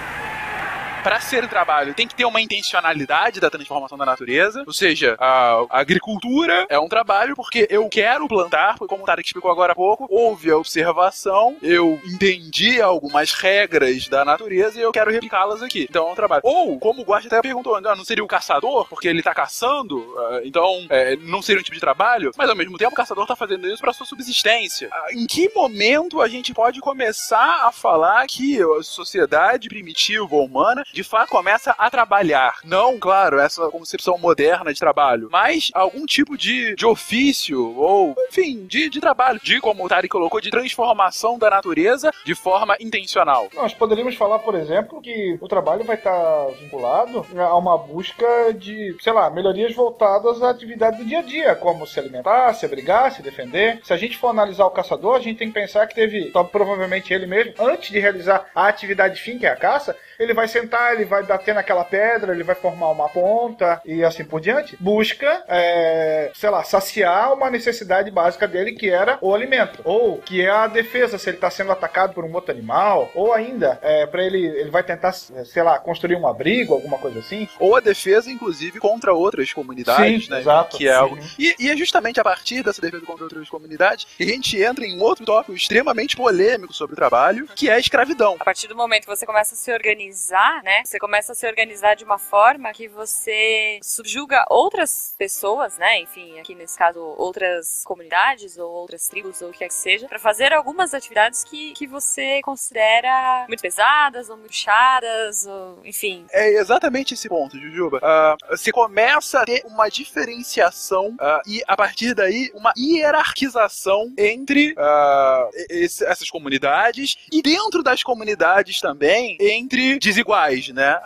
[1.00, 4.62] para ser trabalho, tem que ter uma intencionalidade da transformação da natureza.
[4.66, 9.50] Ou seja, a, agricultura é um trabalho porque eu quero plantar, como o Tarek explicou
[9.50, 15.10] agora há pouco, houve a observação, eu entendi algumas regras da natureza e eu quero
[15.10, 15.86] replicá-las aqui.
[15.88, 16.42] Então é um trabalho.
[16.44, 20.04] Ou, como o Guacha até perguntou, ah, não seria o caçador, porque ele tá caçando,
[20.18, 23.26] ah, então é, não seria um tipo de trabalho, mas ao mesmo tempo o caçador
[23.26, 24.88] tá fazendo isso para sua subsistência.
[24.92, 30.84] Ah, em que momento a gente pode começar a falar que a sociedade primitiva humana
[30.92, 32.58] de fato começa a trabalhar.
[32.64, 38.66] Não, claro, essa concepção moderna de trabalho, mas algum tipo de, de ofício ou, enfim,
[38.66, 43.48] de, de trabalho, de, como o Tari colocou, de transformação da natureza de forma intencional.
[43.54, 48.96] Nós poderíamos falar, por exemplo, que o trabalho vai estar vinculado a uma busca de,
[49.00, 53.12] sei lá, melhorias voltadas à atividade do dia a dia, como se alimentar, se abrigar,
[53.12, 53.80] se defender.
[53.82, 57.12] Se a gente for analisar o caçador, a gente tem que pensar que teve, provavelmente
[57.12, 60.92] ele mesmo, antes de realizar a atividade fim, que é a caça, ele vai sentar,
[60.94, 64.76] ele vai bater naquela pedra, ele vai formar uma ponta e assim por diante.
[64.78, 69.80] Busca, é, sei lá, saciar uma necessidade básica dele que era o alimento.
[69.82, 73.10] Ou que é a defesa, se ele está sendo atacado por um outro animal.
[73.14, 77.20] Ou ainda, é, para ele, ele vai tentar, sei lá, construir um abrigo, alguma coisa
[77.20, 77.48] assim.
[77.58, 80.40] Ou a defesa, inclusive, contra outras comunidades, Sim, né?
[80.40, 81.18] Exato, que é algo.
[81.38, 84.84] E, e, é justamente a partir dessa defesa contra outras comunidades que a gente entra
[84.84, 88.36] em um outro tópico extremamente polêmico sobre o trabalho, que é a escravidão.
[88.38, 90.82] A partir do momento que você começa a se organizar organizar, né?
[90.84, 96.00] Você começa a se organizar de uma forma que você subjuga outras pessoas, né?
[96.00, 100.08] Enfim, aqui nesse caso, outras comunidades ou outras tribos ou o que quer que seja,
[100.08, 106.26] para fazer algumas atividades que, que você considera muito pesadas ou muito chatas, ou enfim.
[106.32, 107.98] É exatamente esse ponto, Jujuba.
[107.98, 114.72] Uh, você começa a ter uma diferenciação uh, e, a partir daí, uma hierarquização entre
[114.72, 120.98] uh, esse, essas comunidades e dentro das comunidades também entre desiguais, né?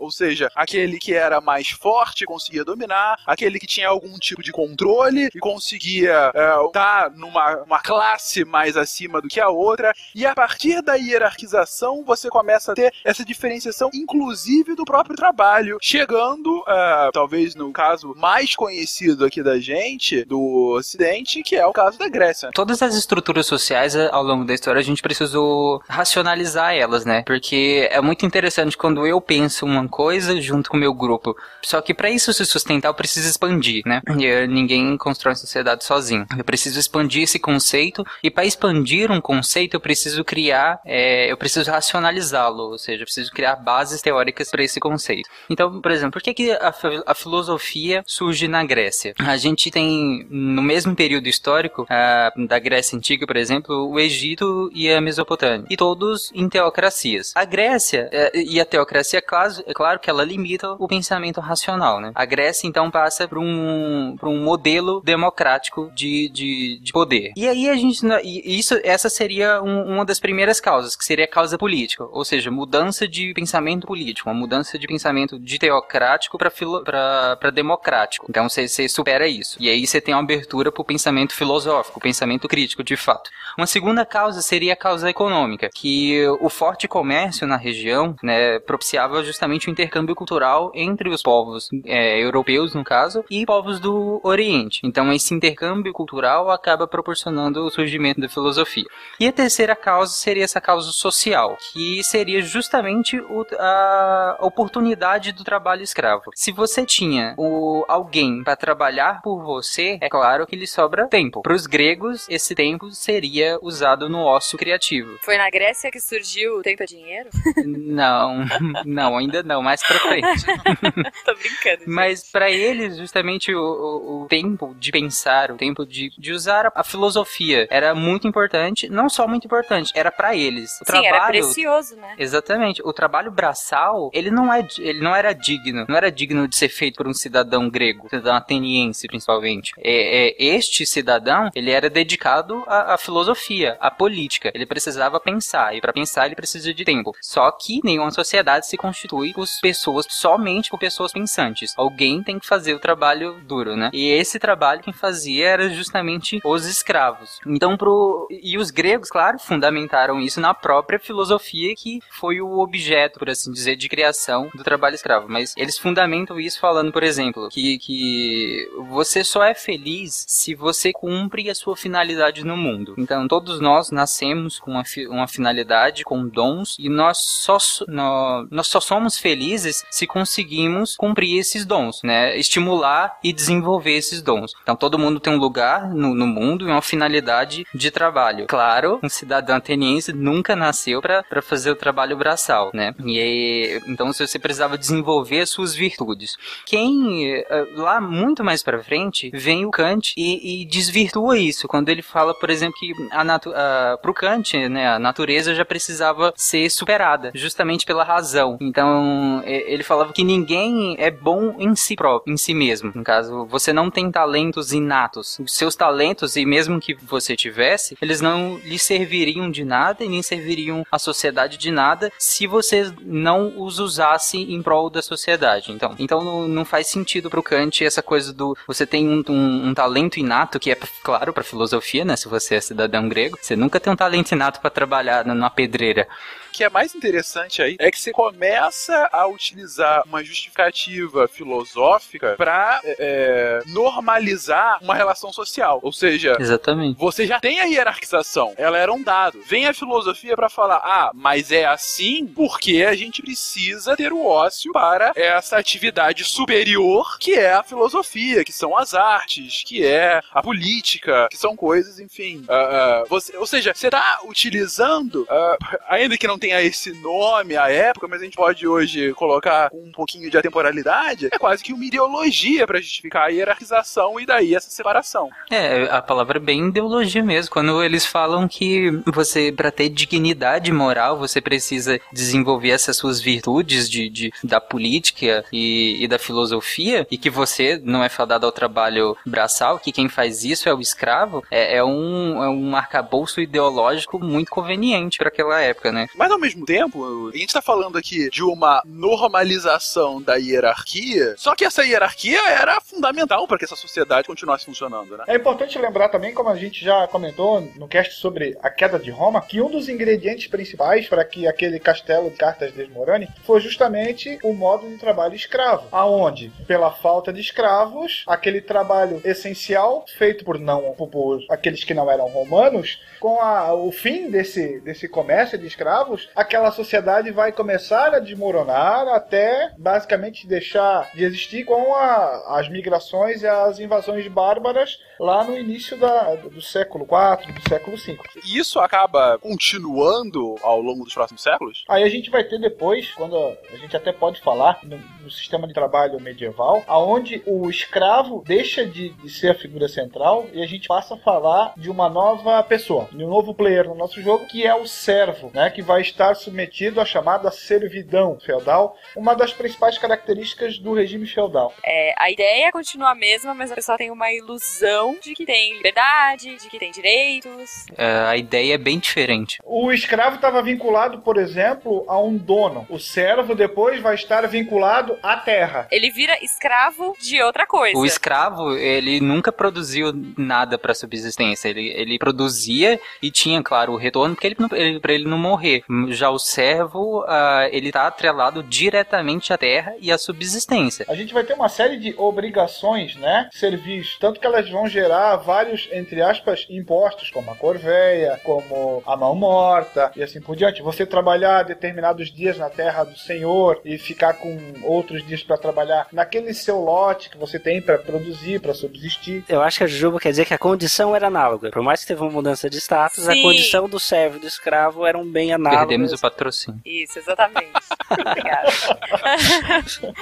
[0.00, 4.52] ou seja, aquele que era mais forte conseguia dominar, aquele que tinha algum tipo de
[4.52, 10.24] controle e conseguia estar tá numa uma classe mais acima do que a outra, e
[10.24, 16.60] a partir da hierarquização você começa a ter essa diferenciação, inclusive do próprio trabalho, chegando,
[16.60, 21.98] uh, talvez no caso mais conhecido aqui da gente, do Ocidente, que é o caso
[21.98, 22.50] da Grécia.
[22.54, 27.22] Todas as estruturas sociais eh, ao longo da história a gente precisou racionalizar elas, né?
[27.26, 31.34] Porque é muito interessante quando eu penso uma coisa junto com o meu grupo.
[31.62, 34.02] Só que para isso se sustentar eu preciso expandir, né?
[34.18, 36.26] E eh, ninguém constrói uma sociedade sozinho.
[36.36, 41.36] Eu preciso expandir esse conceito e para expandir um conceito eu preciso criar, é, eu
[41.36, 45.28] preciso racionalizá-lo, ou seja, eu preciso criar bases teóricas para esse conceito.
[45.48, 46.74] Então, por exemplo, por que, que a,
[47.06, 49.14] a, filosofia surge na Grécia?
[49.18, 54.70] A gente tem no mesmo período histórico a, da Grécia antiga, por exemplo, o Egito
[54.74, 57.32] e a Mesopotâmia, e todos em teocracias.
[57.34, 59.22] A Grécia é, e a teocracia,
[59.66, 62.12] é claro que ela limita o pensamento racional, né?
[62.14, 67.32] A Grécia então passa para um, um modelo democrático de, de, de poder.
[67.36, 68.00] E aí a gente.
[68.22, 72.04] Isso, essa seria um, uma das primeiras causas, que seria a causa política.
[72.10, 78.26] Ou seja, mudança de pensamento político, uma mudança de pensamento de teocrático para democrático.
[78.28, 79.56] Então você supera isso.
[79.60, 83.30] E aí você tem uma abertura para o pensamento filosófico, pensamento crítico, de fato.
[83.56, 89.22] Uma segunda causa seria a causa econômica, que o forte comércio na região né, propiciava
[89.24, 94.80] justamente o intercâmbio cultural entre os povos é, europeus, no caso, e povos do Oriente.
[94.84, 98.84] Então esse intercâmbio cultural acaba proporcionando proporcionando o surgimento da filosofia.
[99.18, 105.44] E a terceira causa seria essa causa social, que seria justamente o, a oportunidade do
[105.44, 106.30] trabalho escravo.
[106.34, 111.42] Se você tinha o, alguém para trabalhar por você, é claro que lhe sobra tempo.
[111.42, 115.16] Para os gregos, esse tempo seria usado no ócio criativo.
[115.22, 117.30] Foi na Grécia que surgiu o tempo é dinheiro?
[117.96, 118.44] Não,
[118.84, 120.44] não, ainda não, mais para frente.
[121.24, 121.78] Tô brincando.
[121.78, 121.88] Gente.
[121.90, 126.66] Mas para eles, justamente o, o, o, tempo de pensar, o tempo de, de usar
[126.66, 130.72] a, a filosofia filosofia era muito importante, não só muito importante, era para eles.
[130.80, 132.14] O Sim, trabalho, era precioso, né?
[132.18, 132.82] Exatamente.
[132.84, 136.68] O trabalho braçal, ele não é, ele não era digno, não era digno de ser
[136.68, 139.72] feito por um cidadão grego, cidadão ateniense principalmente.
[139.78, 144.50] É, é este cidadão, ele era dedicado à, à filosofia, à política.
[144.54, 147.12] Ele precisava pensar e para pensar ele precisa de tempo.
[147.20, 151.72] Só que nenhuma sociedade se constitui por pessoas somente por pessoas pensantes.
[151.76, 153.90] Alguém tem que fazer o trabalho duro, né?
[153.92, 157.38] E esse trabalho quem fazia era justamente os escravos.
[157.46, 158.28] Então, pro...
[158.30, 163.52] e os gregos, claro, fundamentaram isso na própria filosofia que foi o objeto, por assim
[163.52, 165.26] dizer, de criação do trabalho escravo.
[165.28, 170.92] Mas eles fundamentam isso falando, por exemplo, que, que você só é feliz se você
[170.92, 172.94] cumpre a sua finalidade no mundo.
[172.98, 175.06] Então, todos nós nascemos com uma, fi...
[175.06, 181.64] uma finalidade, com dons, e nós só, nós, só somos felizes se conseguimos cumprir esses
[181.64, 182.36] dons, né?
[182.36, 184.52] Estimular e desenvolver esses dons.
[184.62, 188.46] Então, todo mundo tem um lugar no, no mundo e uma finalidade de trabalho.
[188.46, 192.94] Claro, um cidadão ateniense nunca nasceu para fazer o trabalho braçal, né?
[193.04, 196.36] E aí, então você precisava desenvolver as suas virtudes.
[196.64, 201.88] Quem eh, lá muito mais para frente vem o Kant e, e, desvirtua isso quando
[201.88, 206.32] ele fala, por exemplo, que a natu a, pro Kant, né, a natureza já precisava
[206.36, 208.56] ser superada, justamente pela razão.
[208.60, 212.92] Então ele falava que ninguém é bom em si próprio, em si mesmo.
[212.94, 215.38] No caso, você não tem talentos inatos.
[215.38, 220.08] Os seus talentos e mesmo que você tivesse, eles não lhe serviriam de nada e
[220.08, 225.72] nem serviriam à sociedade de nada se você não os usasse em prol da sociedade.
[225.72, 229.74] Então, então não, faz sentido pro Kant essa coisa do você tem um, um, um
[229.74, 232.16] talento inato que é claro para filosofia, né?
[232.16, 236.08] Se você é cidadão grego, você nunca tem um talento inato para trabalhar na pedreira
[236.56, 242.80] que é mais interessante aí é que você começa a utilizar uma justificativa filosófica para
[242.82, 245.80] é, é, normalizar uma relação social.
[245.82, 246.98] Ou seja, Exatamente.
[246.98, 249.42] você já tem a hierarquização, ela era um dado.
[249.46, 254.24] Vem a filosofia para falar, ah, mas é assim porque a gente precisa ter o
[254.24, 260.22] ócio para essa atividade superior que é a filosofia, que são as artes, que é
[260.32, 262.46] a política, que são coisas, enfim.
[262.48, 266.92] Uh, uh, você, ou seja, você está utilizando, uh, ainda que não tenha tenha esse
[266.92, 271.62] nome à época, mas a gente pode hoje colocar um pouquinho de atemporalidade, é quase
[271.62, 275.28] que uma ideologia para justificar a hierarquização e daí essa separação.
[275.50, 277.50] É, a palavra é bem ideologia mesmo.
[277.50, 283.90] Quando eles falam que você, para ter dignidade moral, você precisa desenvolver essas suas virtudes
[283.90, 288.52] de, de da política e, e, da filosofia, e que você não é fadado ao
[288.52, 293.40] trabalho braçal, que quem faz isso é o escravo, é, é um, é um arcabouço
[293.40, 296.06] ideológico muito conveniente para aquela época, né?
[296.14, 301.54] Mas ao mesmo tempo, a gente tá falando aqui de uma normalização da hierarquia, só
[301.54, 305.24] que essa hierarquia era fundamental para que essa sociedade continuasse funcionando, né?
[305.26, 309.10] É importante lembrar também, como a gente já comentou no cast sobre a queda de
[309.10, 314.38] Roma, que um dos ingredientes principais para que aquele castelo de cartas desmorone foi justamente
[314.42, 320.58] o modo de trabalho escravo, aonde, pela falta de escravos, aquele trabalho essencial feito por
[320.58, 325.66] não por aqueles que não eram romanos, com a, o fim desse, desse comércio de
[325.66, 332.68] escravos, aquela sociedade vai começar a desmoronar até basicamente deixar de existir com a, as
[332.68, 338.18] migrações e as invasões bárbaras lá no início da, do século IV, do século V.
[338.44, 341.84] E isso acaba continuando ao longo dos próximos séculos?
[341.88, 345.66] Aí a gente vai ter depois, quando a gente até pode falar no, no sistema
[345.66, 350.66] de trabalho medieval, aonde o escravo deixa de, de, ser a figura central e a
[350.66, 354.46] gente passa a falar de uma nova pessoa, de um novo player no nosso jogo,
[354.46, 359.52] que é o servo, né, que vai estar submetido à chamada servidão feudal, uma das
[359.52, 361.74] principais características do regime feudal.
[361.84, 365.74] É, a ideia continua a mesma, mas a pessoa tem uma ilusão de que tem
[365.74, 367.86] liberdade, de que tem direitos.
[367.96, 369.58] É, a ideia é bem diferente.
[369.64, 372.86] O escravo estava vinculado, por exemplo, a um dono.
[372.88, 375.88] O servo depois vai estar vinculado à terra.
[375.90, 377.98] Ele vira escravo de outra coisa.
[377.98, 381.68] O escravo, ele nunca produziu nada para subsistência.
[381.68, 385.84] Ele, ele produzia e tinha, claro, o retorno porque ele, ele, para ele não morrer.
[386.10, 391.06] Já o servo, uh, ele tá atrelado diretamente à terra e à subsistência.
[391.08, 393.48] A gente vai ter uma série de obrigações, né?
[393.52, 399.16] Serviços, tanto que elas vão gerar vários, entre aspas, impostos, como a corveia, como a
[399.16, 400.82] mão morta e assim por diante.
[400.82, 406.06] Você trabalhar determinados dias na terra do Senhor e ficar com outros dias para trabalhar
[406.12, 409.44] naquele seu lote que você tem para produzir, para subsistir.
[409.48, 411.70] Eu acho que a Jujuba quer dizer que a condição era análoga.
[411.70, 413.30] Por mais que teve uma mudança de status, Sim.
[413.30, 415.85] a condição do servo e do escravo eram bem análogas.
[415.86, 416.80] Perdemos o patrocínio.
[416.84, 417.70] Isso, exatamente.
[418.10, 418.70] Obrigada.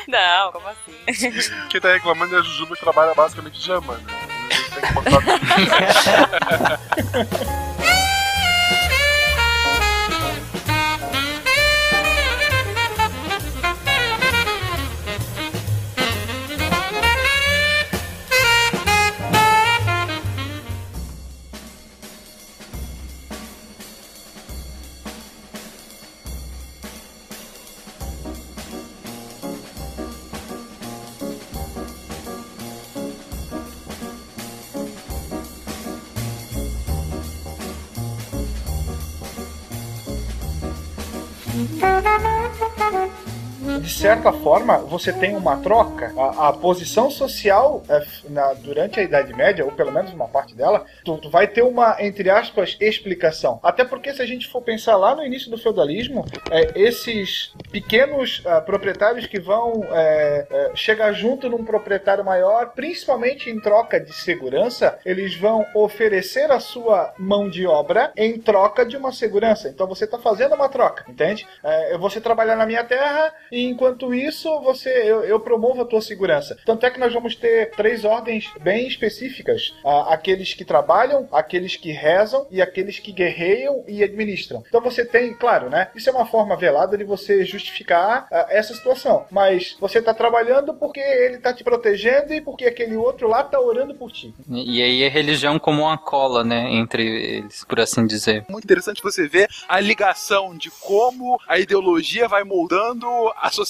[0.08, 0.94] Não, como assim?
[1.70, 4.04] Quem tá reclamando é a Jujuba que trabalha basicamente de ama, né?
[4.74, 5.24] Tem que
[41.54, 43.23] Thank you.
[43.84, 46.10] De certa forma, você tem uma troca.
[46.16, 50.54] A, a posição social é, na, durante a Idade Média, ou pelo menos uma parte
[50.54, 53.60] dela, tu, tu, vai ter uma, entre aspas, explicação.
[53.62, 58.42] Até porque se a gente for pensar lá no início do feudalismo, é, esses pequenos
[58.46, 64.14] é, proprietários que vão é, é, chegar junto num proprietário maior, principalmente em troca de
[64.14, 69.68] segurança, eles vão oferecer a sua mão de obra em troca de uma segurança.
[69.68, 71.46] Então você está fazendo uma troca, entende?
[71.62, 75.84] É, eu vou trabalhar na minha terra e enquanto isso, você eu, eu, promovo a
[75.84, 76.56] tua segurança.
[76.64, 79.74] Tanto é que nós vamos ter três ordens bem específicas:
[80.08, 84.62] aqueles que trabalham, aqueles que rezam e aqueles que guerreiam e administram.
[84.66, 85.90] Então você tem, claro, né?
[85.94, 89.26] Isso é uma forma velada de você justificar uh, essa situação.
[89.30, 93.60] Mas você está trabalhando porque ele está te protegendo e porque aquele outro lá está
[93.60, 94.32] orando por ti.
[94.48, 97.04] E aí a religião como uma cola, né, entre
[97.36, 98.44] eles, por assim dizer.
[98.48, 103.06] Muito interessante você ver a ligação de como a ideologia vai moldando
[103.36, 103.63] a sociedade,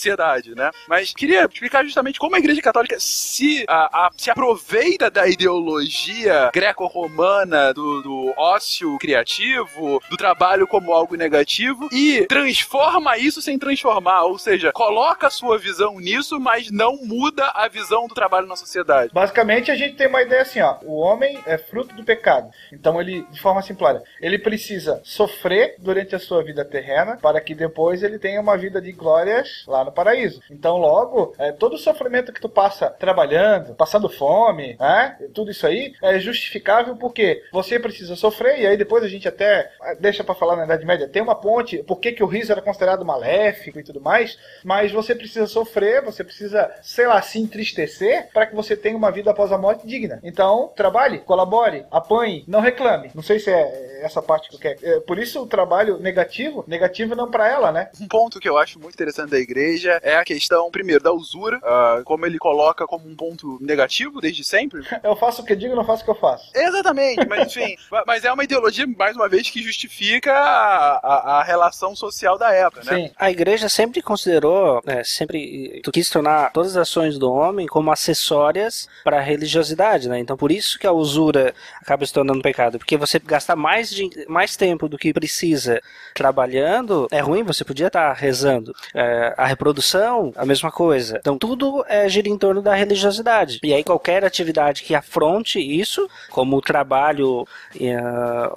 [0.54, 0.70] né?
[0.88, 6.50] Mas queria explicar justamente como a Igreja Católica se, a, a, se aproveita da ideologia
[6.52, 14.24] greco-romana, do, do ócio criativo, do trabalho como algo negativo e transforma isso sem transformar,
[14.24, 18.56] ou seja, coloca a sua visão nisso, mas não muda a visão do trabalho na
[18.56, 19.10] sociedade.
[19.12, 22.50] Basicamente, a gente tem uma ideia assim, ó, o homem é fruto do pecado.
[22.72, 27.54] Então ele, de forma simplória, ele precisa sofrer durante a sua vida terrena para que
[27.54, 30.40] depois ele tenha uma vida de glórias lá no paraíso.
[30.50, 35.16] Então, logo, é, todo o sofrimento que tu passa trabalhando, passando fome, né?
[35.32, 39.70] Tudo isso aí é justificável porque você precisa sofrer, e aí depois a gente até
[39.80, 42.62] ah, deixa para falar na Idade Média, tem uma ponte, por que o riso era
[42.62, 48.28] considerado maléfico e tudo mais, mas você precisa sofrer, você precisa, sei lá, se entristecer
[48.32, 50.20] para que você tenha uma vida após a morte digna.
[50.22, 53.10] Então, trabalhe, colabore, apanhe, não reclame.
[53.14, 54.78] Não sei se é essa parte que eu quero.
[54.82, 57.90] É, por isso o trabalho negativo, negativo não para ela, né?
[58.00, 61.58] Um ponto que eu acho muito interessante da igreja é a questão, primeiro, da usura,
[61.58, 64.82] uh, como ele coloca como um ponto negativo desde sempre.
[65.02, 66.50] Eu faço o que digo, não faço o que eu faço.
[66.54, 71.42] Exatamente, mas enfim, mas é uma ideologia, mais uma vez, que justifica a, a, a
[71.42, 72.96] relação social da época, né?
[72.96, 73.10] Sim.
[73.18, 78.88] A igreja sempre considerou, né, sempre quis tornar todas as ações do homem como acessórias
[79.02, 80.18] para a religiosidade, né?
[80.18, 84.10] Então por isso que a usura acaba se tornando pecado, porque você gasta mais, de,
[84.28, 85.80] mais tempo do que precisa
[86.14, 88.74] trabalhando, é ruim, você podia estar rezando.
[88.94, 91.18] É, a reprodução, a mesma coisa.
[91.18, 93.60] Então tudo é, gira em torno da religiosidade.
[93.62, 97.46] E aí qualquer atividade que afronte isso, como o trabalho, uh,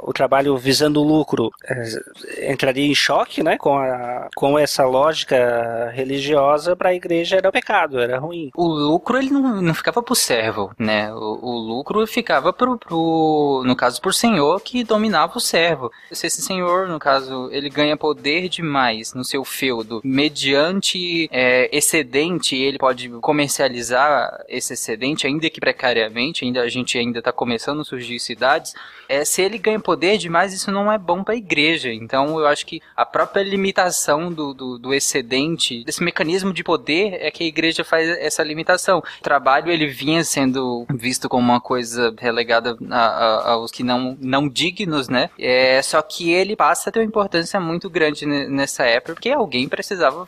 [0.01, 6.75] o trabalho visando lucro, é, entraria em choque, né, com, a, com essa lógica religiosa
[6.75, 8.51] para a igreja era pecado, era ruim.
[8.55, 11.13] O lucro ele não, não ficava pro servo, né?
[11.13, 15.91] O, o lucro ficava pro, pro, no caso, por senhor que dominava o servo.
[16.11, 20.86] Se esse senhor, no caso, ele ganha poder demais no seu feudo, mediante
[21.31, 27.31] é, excedente, ele pode comercializar esse excedente, ainda que precariamente, ainda a gente ainda está
[27.31, 28.73] começando a surgir cidades.
[29.09, 31.91] É, se ele ganha poder demais, isso não é bom para a igreja.
[31.93, 37.17] Então, eu acho que a própria limitação do, do, do excedente, desse mecanismo de poder,
[37.21, 38.99] é que a igreja faz essa limitação.
[38.99, 44.17] O trabalho ele vinha sendo visto como uma coisa relegada a, a, aos que não,
[44.19, 45.29] não dignos, né?
[45.39, 49.67] É, só que ele passa a ter uma importância muito grande nessa época, porque alguém
[49.67, 50.25] precisava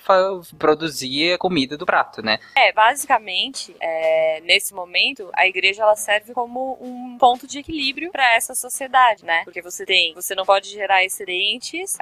[0.57, 2.39] produzir a comida do prato, né?
[2.55, 8.35] É, basicamente, é, nesse momento, a igreja ela serve como um ponto de equilíbrio para
[8.35, 9.43] essa sociedade, né?
[9.43, 11.97] Porque você tem, você não pode gerar excedentes,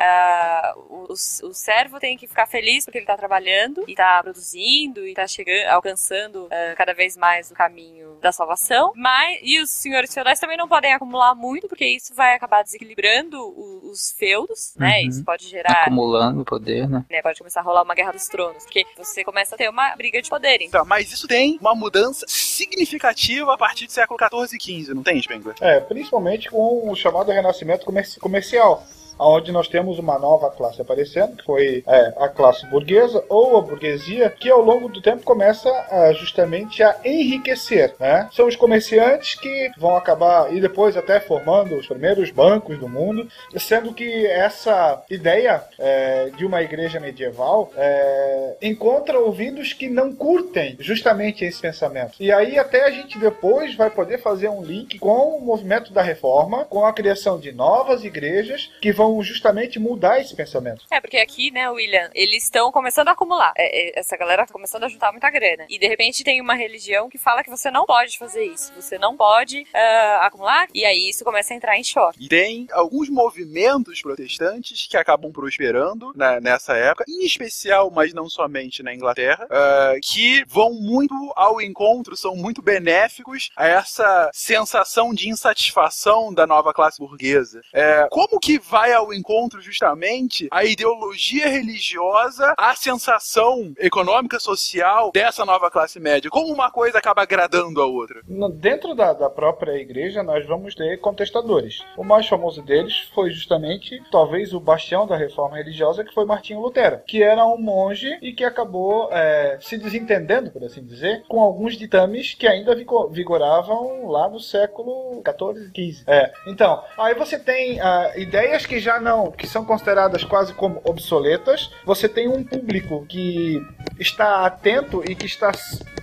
[0.75, 5.13] o, o servo tem que ficar feliz porque ele tá trabalhando e tá produzindo e
[5.13, 10.13] tá chegando, alcançando uh, cada vez mais o caminho da salvação, mas e os senhores
[10.13, 15.01] feudais também não podem acumular muito porque isso vai acabar desequilibrando os, os feudos, né?
[15.01, 15.09] Uhum.
[15.09, 17.05] Isso pode gerar acumulando poder, né?
[17.09, 17.21] né?
[17.21, 20.21] Pode começar a rolar uma guerra dos tronos, porque você começa a ter uma briga
[20.21, 20.59] de poder.
[20.61, 25.03] Então, mas isso tem uma mudança significativa a partir do século 14 e 15, não
[25.03, 25.55] tem, Spengler?
[25.61, 27.85] É, principalmente com o chamado renascimento
[28.19, 28.83] comercial
[29.19, 33.61] onde nós temos uma nova classe aparecendo, que foi é, a classe burguesa ou a
[33.61, 37.93] burguesia, que ao longo do tempo começa a, justamente a enriquecer.
[37.99, 38.29] Né?
[38.31, 43.27] São os comerciantes que vão acabar e depois até formando os primeiros bancos do mundo,
[43.57, 50.75] sendo que essa ideia é, de uma igreja medieval é, encontra ouvidos que não curtem
[50.79, 52.13] justamente esse pensamento.
[52.19, 56.01] E aí até a gente depois vai poder fazer um link com o movimento da
[56.01, 60.85] reforma, com a criação de novas igrejas que vão vão justamente mudar esse pensamento.
[60.91, 63.53] É, porque aqui, né, William, eles estão começando a acumular.
[63.57, 65.65] É, é, essa galera tá começando a juntar muita grana.
[65.69, 68.73] E de repente tem uma religião que fala que você não pode fazer isso.
[68.75, 70.67] Você não pode uh, acumular.
[70.73, 72.25] E aí isso começa a entrar em choque.
[72.25, 78.29] E tem alguns movimentos protestantes que acabam prosperando né, nessa época, em especial, mas não
[78.29, 85.13] somente na Inglaterra, uh, que vão muito ao encontro, são muito benéficos a essa sensação
[85.13, 87.61] de insatisfação da nova classe burguesa.
[87.73, 95.45] É, como que vai ao encontro justamente a ideologia religiosa, a sensação econômica, social dessa
[95.45, 96.29] nova classe média.
[96.29, 98.21] Como uma coisa acaba agradando a outra?
[98.55, 101.79] Dentro da, da própria igreja, nós vamos ter contestadores.
[101.97, 106.61] O mais famoso deles foi justamente, talvez, o bastião da reforma religiosa, que foi Martinho
[106.61, 111.41] Lutero, que era um monge e que acabou é, se desentendendo, por assim dizer, com
[111.41, 112.75] alguns ditames que ainda
[113.11, 116.03] vigoravam lá no século 14, 15.
[116.07, 116.31] É.
[116.47, 121.71] Então, aí você tem uh, ideias que já não, que são consideradas quase como obsoletas,
[121.85, 123.61] você tem um público que
[123.99, 125.51] está atento e que está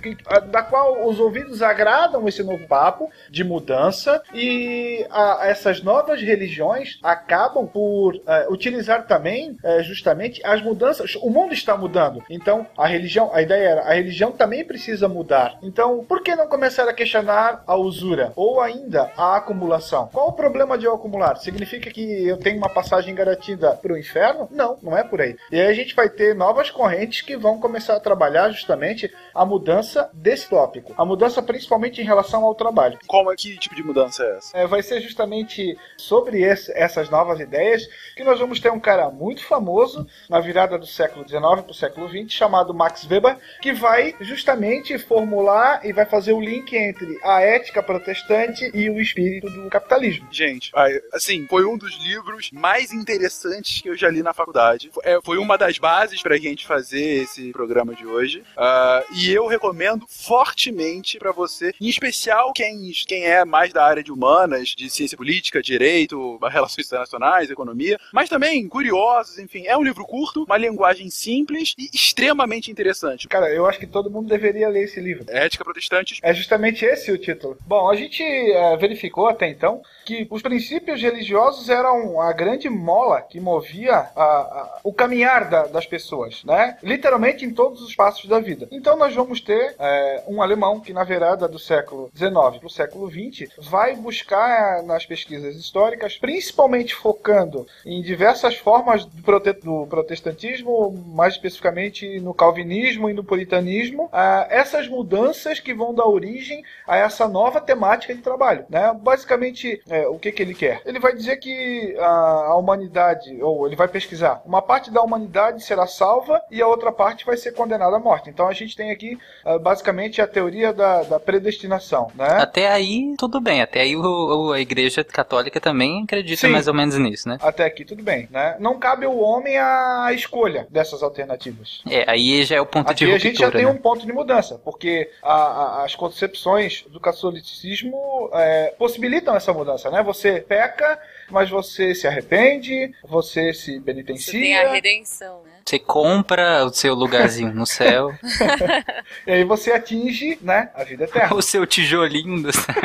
[0.01, 0.15] que,
[0.51, 6.99] da qual os ouvidos agradam esse novo papo de mudança e a, essas novas religiões
[7.01, 11.15] acabam por é, utilizar também é, justamente as mudanças.
[11.15, 15.57] O mundo está mudando, então a religião, a ideia era a religião também precisa mudar.
[15.63, 20.09] Então, por que não começar a questionar a usura ou ainda a acumulação?
[20.11, 21.37] Qual o problema de eu acumular?
[21.37, 24.47] Significa que eu tenho uma passagem garantida para o inferno?
[24.51, 25.35] Não, não é por aí.
[25.51, 29.13] E aí a gente vai ter novas correntes que vão começar começa a trabalhar justamente
[29.33, 30.93] a mudança desse tópico.
[30.97, 32.97] A mudança principalmente em relação ao trabalho.
[33.05, 34.57] Como é que tipo de mudança é essa?
[34.57, 39.09] É, vai ser justamente sobre esse, essas novas ideias que nós vamos ter um cara
[39.09, 43.73] muito famoso na virada do século XIX para o século XX, chamado Max Weber, que
[43.73, 49.49] vai justamente formular e vai fazer o link entre a ética protestante e o espírito
[49.49, 50.27] do capitalismo.
[50.31, 50.71] Gente,
[51.13, 54.89] assim, foi um dos livros mais interessantes que eu já li na faculdade.
[55.03, 58.43] É, foi uma das bases pra gente fazer esse programa de hoje.
[58.57, 64.03] Ah, e eu recomendo fortemente pra você, em especial quem, quem é mais da área
[64.03, 69.65] de humanas, de ciência política, direito, relações internacionais, economia, mas também curiosos, enfim.
[69.67, 73.27] É um livro curto, uma linguagem simples e extremamente interessante.
[73.27, 75.25] Cara, eu acho que todo mundo deveria ler esse livro.
[75.27, 76.19] Ética Protestante.
[76.23, 77.57] É justamente esse o título.
[77.65, 83.21] Bom, a gente é, verificou até então que os princípios religiosos eram a grande mola
[83.21, 86.77] que movia a- a- o caminhar da- das pessoas, né?
[86.83, 88.67] Literalmente em todos os passos da vida.
[88.71, 92.69] Então nós vamos ter é, um alemão que na virada do século XIX para o
[92.69, 99.53] século XX vai buscar é, nas pesquisas históricas, principalmente focando em diversas formas do, prote-
[99.53, 106.05] do protestantismo, mais especificamente no calvinismo e no puritanismo, ah, essas mudanças que vão dar
[106.05, 108.65] origem a essa nova temática de trabalho.
[108.69, 108.91] Né?
[109.01, 110.81] Basicamente, é, o que, que ele quer?
[110.85, 115.63] Ele vai dizer que a, a humanidade, ou ele vai pesquisar, uma parte da humanidade
[115.63, 118.29] será salva e a outra parte vai ser condenada à morte.
[118.29, 122.11] Então a gente tem aqui, ah, basicamente, a teoria da, da predestinação.
[122.15, 122.27] Né?
[122.39, 123.61] Até aí, tudo bem.
[123.61, 126.49] Até aí o, a igreja católica também acredita Sim.
[126.53, 127.37] mais ou menos nisso, né?
[127.41, 128.55] Até aqui tudo bem, né?
[128.59, 131.81] Não cabe ao homem a escolha dessas alternativas.
[131.89, 133.71] É, aí já é o ponto Aqui de a ruptura, gente já tem né?
[133.71, 139.89] um ponto de mudança, porque a- a- as concepções do catolicismo é, possibilitam essa mudança,
[139.89, 140.01] né?
[140.03, 140.99] Você peca,
[141.29, 145.51] mas você se arrepende, você se Você penitencia, tem a redenção, né?
[145.65, 148.13] Você compra o seu lugarzinho no céu,
[149.25, 151.35] e aí você atinge, né, a vida eterna.
[151.35, 152.75] o seu tijolinho do céu.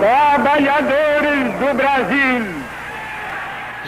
[0.00, 2.59] Trabalhadores do Brasil!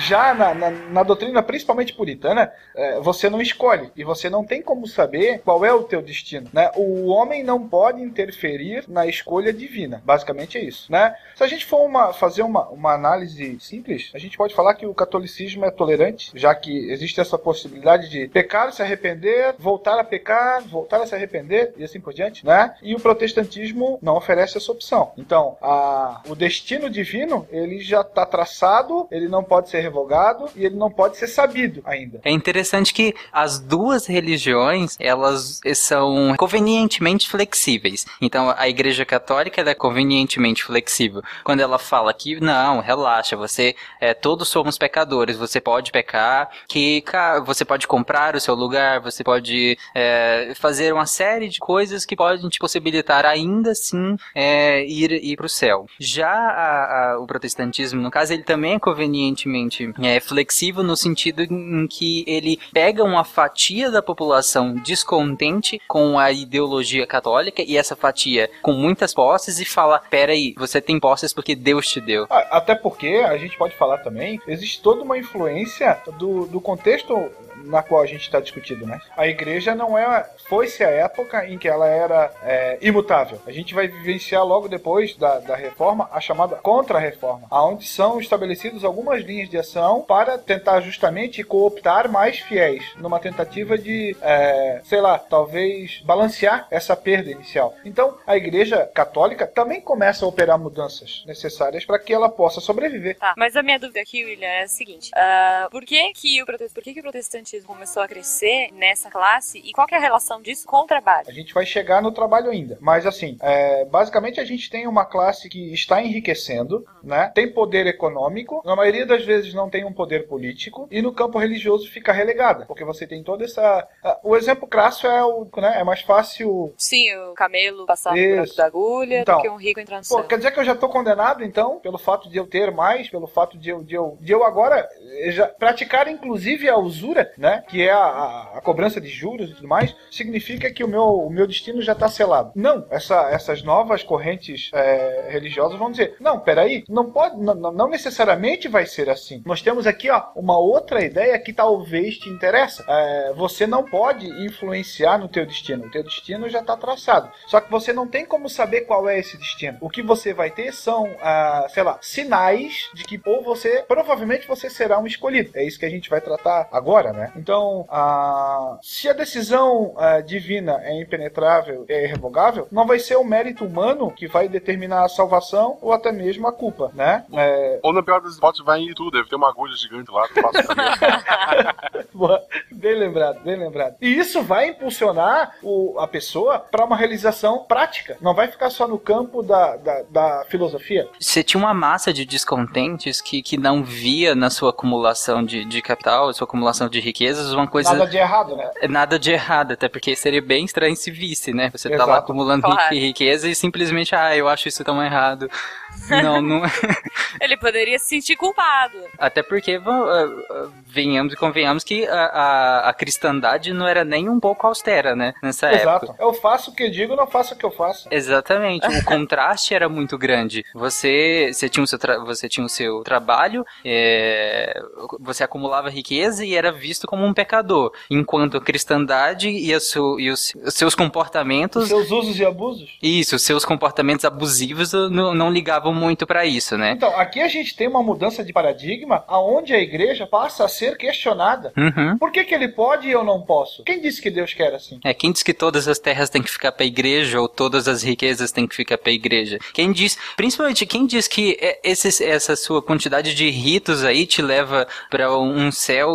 [0.07, 4.61] Já na, na, na doutrina, principalmente puritana, é, você não escolhe e você não tem
[4.63, 6.49] como saber qual é o teu destino.
[6.53, 6.71] Né?
[6.77, 10.03] O homem não pode interferir na escolha divina.
[10.05, 10.91] Basicamente é isso.
[10.91, 11.15] Né?
[11.37, 14.87] Se a gente for uma- fazer uma, uma análise simples, a gente pode falar que
[14.87, 20.05] o catolicismo é tolerante, já que existe essa possibilidade de pecar, se arrepender, voltar a
[20.05, 22.45] pecar, voltar a se arrepender e assim por diante.
[22.45, 22.75] Né?
[22.83, 25.13] E o protestantismo não oferece essa opção.
[25.17, 30.65] Então, a- o destino divino ele já está traçado, ele não pode ser revogado e
[30.65, 32.21] ele não pode ser sabido ainda.
[32.25, 38.07] É interessante que as duas religiões, elas são convenientemente flexíveis.
[38.21, 41.23] Então, a Igreja Católica é convenientemente flexível.
[41.45, 47.05] Quando ela fala que, não, relaxa, você, é, todos somos pecadores, você pode pecar, que
[47.45, 52.17] você pode comprar o seu lugar, você pode é, fazer uma série de coisas que
[52.17, 55.87] podem te possibilitar ainda assim é, ir, ir para o céu.
[55.99, 59.72] Já a- a- o protestantismo, no caso, ele também é convenientemente
[60.03, 66.31] é, flexível no sentido em que ele pega uma fatia da população descontente com a
[66.31, 71.55] ideologia católica e essa fatia com muitas posses e fala: peraí, você tem posses porque
[71.55, 72.27] Deus te deu.
[72.31, 77.31] Até porque a gente pode falar também, existe toda uma influência do, do contexto
[77.65, 79.01] na qual a gente está discutindo, né?
[79.17, 83.41] A igreja não é, foi-se a época em que ela era é, imutável.
[83.47, 88.85] A gente vai vivenciar logo depois da, da reforma a chamada contra-reforma, aonde são estabelecidas
[88.85, 95.01] algumas linhas de ação para tentar justamente cooptar mais fiéis, numa tentativa de, é, sei
[95.01, 97.75] lá, talvez balancear essa perda inicial.
[97.85, 103.17] Então, a igreja católica também começa a operar mudanças necessárias para que ela possa sobreviver.
[103.19, 106.47] Tá, mas a minha dúvida aqui, William, é a seguinte: ah, por, que, que o
[106.47, 107.05] por que, que o
[107.53, 110.87] protestantismo começou a crescer nessa classe e qual que é a relação disso com o
[110.87, 111.27] trabalho?
[111.29, 112.79] A gente vai chegar no trabalho ainda.
[112.81, 117.31] Mas assim, é, basicamente a gente tem uma classe que está enriquecendo, né?
[117.35, 121.39] Tem poder econômico, na maioria das vezes não tem um poder político, e no campo
[121.39, 122.65] religioso fica relegada.
[122.67, 123.87] Porque você tem toda essa.
[124.23, 125.47] O exemplo crasso é o.
[125.57, 126.73] Né, é mais fácil.
[126.79, 128.57] Sim, o camelo passar Isso.
[128.57, 130.25] da agulha Então, do que um rico entrar no Pô, céu.
[130.25, 133.27] quer dizer que eu já tô condenado, então, pelo fato de eu ter mais, pelo
[133.27, 134.89] fato de eu, de eu, de eu agora
[135.19, 137.65] eh, já praticar, inclusive, a usura, né?
[137.67, 141.03] Que é a, a, a cobrança de juros e tudo mais, significa que o meu,
[141.03, 142.53] o meu destino já tá selado.
[142.55, 147.89] Não, essa, essas novas correntes eh, religiosas vão dizer: não, peraí, não pode, não, não-
[147.89, 149.43] necessariamente vai ser assim.
[149.45, 152.85] Nós temos aqui, ó, uma outra ideia que talvez te interessa.
[152.89, 155.87] Eh, você não pode influenciar no teu destino.
[155.87, 157.29] O teu destino já está traçado.
[157.49, 159.79] Só que você não tem como saber qual é esse destino.
[159.81, 164.47] O que você vai ter são, ah, sei lá, sinais de que ou você, provavelmente
[164.47, 165.51] você será um escolhido.
[165.55, 167.32] É isso que a gente vai tratar agora, né?
[167.37, 168.79] Então, a...
[168.83, 174.11] se a decisão ah, divina é impenetrável, é irrevogável, não vai ser o mérito humano
[174.11, 177.25] que vai determinar a salvação ou até mesmo a culpa, né?
[177.33, 180.23] É, Ou na pior das hipóteses, vai em tudo, deve ter uma agulha gigante lá.
[182.13, 182.43] Boa.
[182.71, 183.97] Bem lembrado, bem lembrado.
[184.01, 188.17] E isso vai impulsionar o- a pessoa para uma realização prática.
[188.21, 191.09] Não vai ficar só no campo da, da, da filosofia.
[191.19, 195.81] Você tinha uma massa de descontentes que, que não via na sua acumulação de, de
[195.81, 197.93] capital, sua acumulação de riquezas, uma coisa.
[197.93, 198.71] Nada de errado, né?
[198.89, 201.71] Nada de errado, até porque seria bem estranho se visse, né?
[201.71, 202.19] Você tá lá Exato.
[202.25, 202.95] acumulando Claro.
[202.95, 205.49] ri- riqueza e simplesmente, ah, eu acho isso tão errado.
[206.09, 206.63] Não, não.
[207.41, 208.97] Ele poderia se sentir culpado.
[209.19, 214.27] Até porque, ah, ah, venhamos e convenhamos que a, a, a cristandade não era nem
[214.29, 215.35] um pouco austera, né?
[215.43, 216.07] Nessa época.
[216.07, 216.15] Exato.
[216.19, 218.09] Eu faço o que digo, não faço o que eu faço.
[218.11, 220.65] Exatamente, o contraste era muito grande.
[220.75, 224.75] Você, você, tinha, o seu tra- você tinha o seu trabalho, é,
[225.21, 230.19] você acumulava riqueza e era visto como um pecador, enquanto a cristandade e, a seu-
[230.21, 231.89] e os, os seus Os comportamentos.
[231.89, 232.91] seus usos e abusos.
[233.03, 236.93] Isso, os seus comportamentos abusivos uh, não, não ligavam muito pra isso, né?
[236.93, 240.97] Então, aqui a gente tem uma mudança de paradigma aonde a igreja passa a ser
[240.97, 241.73] questionada.
[241.77, 242.19] Uhum.
[242.19, 243.83] Por que, que ele pode e eu não posso?
[243.85, 244.99] Quem disse que Deus quer assim?
[245.05, 248.03] É, quem diz que todas as terras têm que ficar pra igreja ou todas as
[248.03, 249.59] riquezas têm que ficar pra igreja?
[249.73, 254.43] Quem diz, principalmente quem diz que é, esses- essa sua quantidade de ritos aí te
[254.43, 256.11] leva pra um céu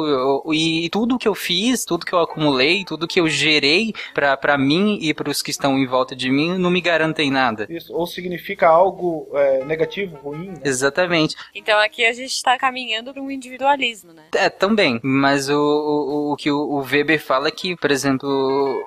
[0.54, 4.36] e, e tudo que eu fiz, tudo que eu acumulei, tudo que eu gerei pra
[4.38, 7.68] pra mim e pros que estão em volta de mim não me garantem nada.
[7.70, 10.50] Isso, ou significa algo é, negativo, ruim?
[10.50, 10.62] né?
[10.64, 11.36] Exatamente.
[11.54, 14.24] Então aqui a gente tá caminhando para um individualismo, né?
[14.36, 15.00] É, também.
[15.04, 18.28] Mas o, o, o que o Weber fala é que, por exemplo,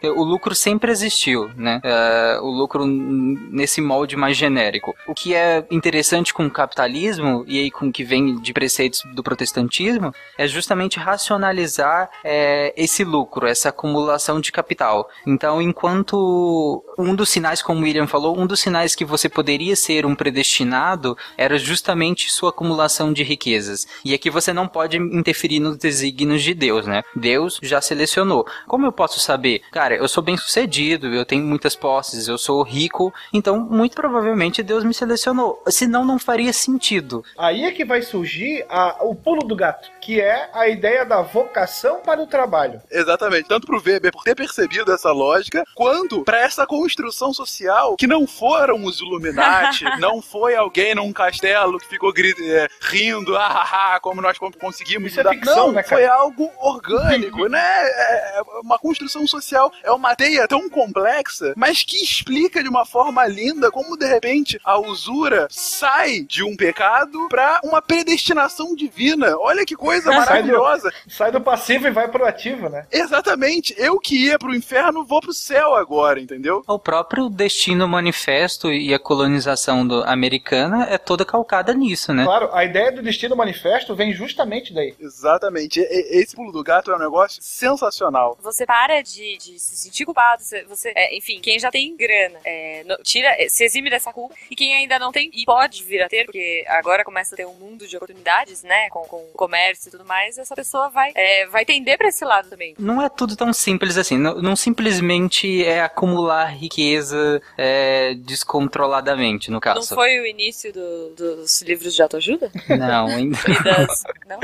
[0.03, 1.80] o lucro sempre existiu, né?
[1.82, 4.95] É, o lucro nesse molde mais genérico.
[5.07, 9.03] O que é interessante com o capitalismo, e aí com o que vem de preceitos
[9.14, 11.79] do protestantismo, é justamente racionalizar
[12.24, 15.08] é, esse lucro, essa acumulação de capital.
[15.26, 19.74] Então, enquanto um dos sinais, como o William falou, um dos sinais que você poderia
[19.76, 23.86] ser um predestinado era justamente sua acumulação de riquezas.
[24.04, 27.02] E aqui você não pode interferir nos desígnios de Deus, né?
[27.14, 28.46] Deus já selecionou.
[28.66, 29.62] Como eu posso saber?
[29.70, 34.62] Cara, eu sou bem sucedido, eu tenho muitas posses, eu sou rico, então muito provavelmente
[34.62, 35.62] Deus me selecionou.
[35.68, 37.24] Senão não faria sentido.
[37.38, 41.22] Aí é que vai surgir a- o pulo do gato, que é a ideia da
[41.22, 41.69] vocação
[42.04, 42.80] para o trabalho.
[42.90, 43.48] Exatamente.
[43.48, 48.26] Tanto pro Weber por ter percebido essa lógica, quanto pra essa construção social que não
[48.26, 53.94] foram os Illuminati, não foi alguém num castelo que ficou gri- é, rindo, ah, ah,
[53.94, 57.60] ah, como nós con- conseguimos Isso é ficção, não, né, foi algo orgânico, né?
[57.62, 62.84] É, é uma construção social, é uma teia tão complexa, mas que explica de uma
[62.84, 69.36] forma linda como de repente a usura sai de um pecado pra uma predestinação divina.
[69.38, 70.92] Olha que coisa Sai do- maravilhosa.
[71.08, 72.86] Sai do passivo e vai pro ativo, né?
[72.90, 73.74] Exatamente.
[73.76, 76.62] Eu que ia pro inferno, vou pro céu agora, entendeu?
[76.66, 82.24] O próprio destino manifesto e a colonização do- americana é toda calcada nisso, né?
[82.24, 84.94] Claro, a ideia do destino manifesto vem justamente daí.
[84.98, 85.80] Exatamente.
[85.80, 88.36] E- e- Esse pulo do gato é um negócio sensacional.
[88.42, 92.38] Você para de, de se sentir culpado, você, você- é, enfim, quem já tem grana,
[92.44, 95.82] é, no- tira, é, se exime dessa culpa, e quem ainda não tem, e pode
[95.84, 99.24] vir a ter, porque agora começa a ter um mundo de oportunidades, né, com, com
[99.34, 102.74] comércio e tudo mais, essa pessoa vai, é, vai tender pra esse lado também.
[102.78, 104.16] Não é tudo tão simples assim.
[104.18, 109.94] Não, não simplesmente é acumular riqueza é, descontroladamente, no Não caso.
[109.94, 112.51] foi o início do- dos livros de autoajuda?
[112.68, 113.38] Não, ainda.
[113.64, 114.03] Das...
[114.26, 114.38] Não?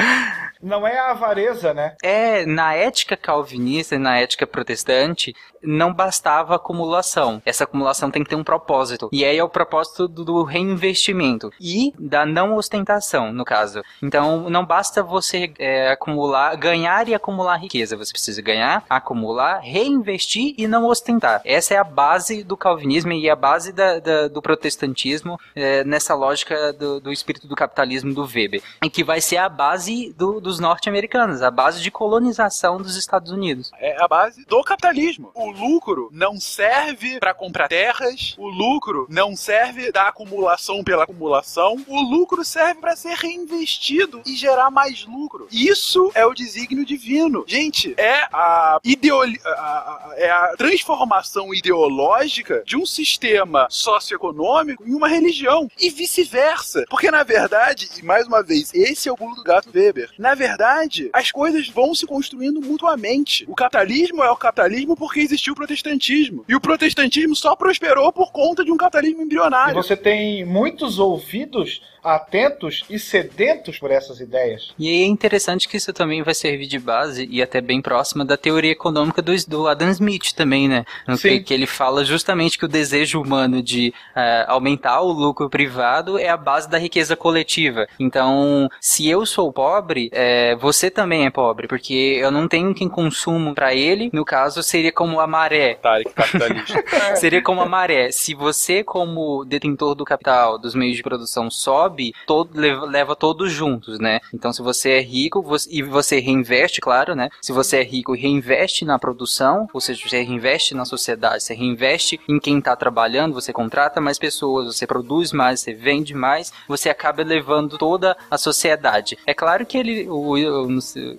[0.62, 1.94] Não é a avareza, né?
[2.02, 5.34] É, na ética calvinista e na ética protestante,
[5.66, 7.42] não bastava acumulação.
[7.44, 9.08] Essa acumulação tem que ter um propósito.
[9.12, 13.82] E aí é o propósito do, do reinvestimento e da não ostentação, no caso.
[14.02, 17.96] Então, não basta você é, acumular, ganhar e acumular riqueza.
[17.96, 21.40] Você precisa ganhar, acumular, reinvestir e não ostentar.
[21.44, 26.14] Essa é a base do calvinismo e a base da- da- do protestantismo é, nessa
[26.14, 28.62] lógica do, do espírito do capitalismo do Weber.
[28.84, 33.30] E que vai ser a base do- dos norte-americanos, a base de colonização dos Estados
[33.32, 33.70] Unidos.
[33.78, 35.30] É a base do capitalismo.
[35.34, 41.76] O lucro não serve pra comprar terras, o lucro não serve da acumulação pela acumulação,
[41.86, 45.48] o lucro serve pra ser reinvestido e gerar mais lucro.
[45.50, 47.44] Isso é o desígnio divino.
[47.46, 54.94] Gente, é a, ideoli a- a- é a transformação ideológica de um sistema socioeconômico em
[54.94, 56.84] uma religião e vice-versa.
[56.88, 60.10] Porque na verdade, e mais uma vez, esse é o pulo do gato Weber.
[60.18, 63.44] Na verdade, as coisas vão se construindo mutuamente.
[63.48, 66.44] O capitalismo é o capitalismo porque existiu o protestantismo.
[66.48, 69.74] E o protestantismo só prosperou por conta de um capitalismo E embrionário.
[69.74, 74.72] você tem muitos ouvidos atentos e sedentos por essas ideias.
[74.78, 78.24] E aí é interessante que isso também vai servir de base e até bem próxima
[78.24, 80.84] da teoria econômica do, do Adam Smith também, né?
[81.06, 85.50] No que, que, ele fala justamente que o desejo humano de uh, aumentar o lucro
[85.50, 87.86] privado é a base da riqueza coletiva.
[87.98, 92.88] Então, se eu sou pobre, é, você também é pobre, porque eu não tenho quem
[92.88, 94.10] consumo para ele.
[94.12, 95.74] No caso, seria como a maré.
[95.82, 97.16] Tarek capitalista.
[97.16, 98.10] seria como a maré.
[98.12, 101.95] Se você, como detentor do capital, dos meios de produção, sobe,
[102.26, 104.20] todo, leva, leva todos juntos, né?
[104.32, 107.28] Então, se você é rico você, e você reinveste, claro, né?
[107.40, 111.54] Se você é rico e reinveste na produção, ou seja, você reinveste na sociedade, você
[111.54, 116.52] reinveste em quem está trabalhando, você contrata mais pessoas, você produz mais, você vende mais,
[116.68, 119.18] você acaba levando toda a sociedade.
[119.26, 120.36] É claro que ele, o,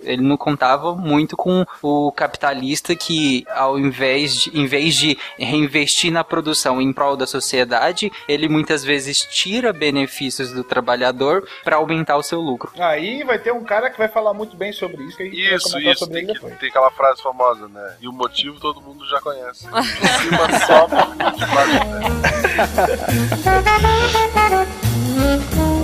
[0.02, 6.12] ele não contava muito com o capitalista que, ao invés de, em vez de reinvestir
[6.12, 12.16] na produção em prol da sociedade, ele muitas vezes tira benefícios do trabalhador para aumentar
[12.16, 12.70] o seu lucro.
[12.78, 15.16] Aí vai ter um cara que vai falar muito bem sobre isso.
[15.16, 15.98] Que a gente isso, vai isso.
[16.00, 17.96] Sobre tem, que, tem aquela frase famosa, né?
[18.00, 19.66] E o motivo todo mundo já conhece.
[19.68, 20.96] De cima sobe,
[21.36, 21.78] de baixo.
[25.28, 25.77] começa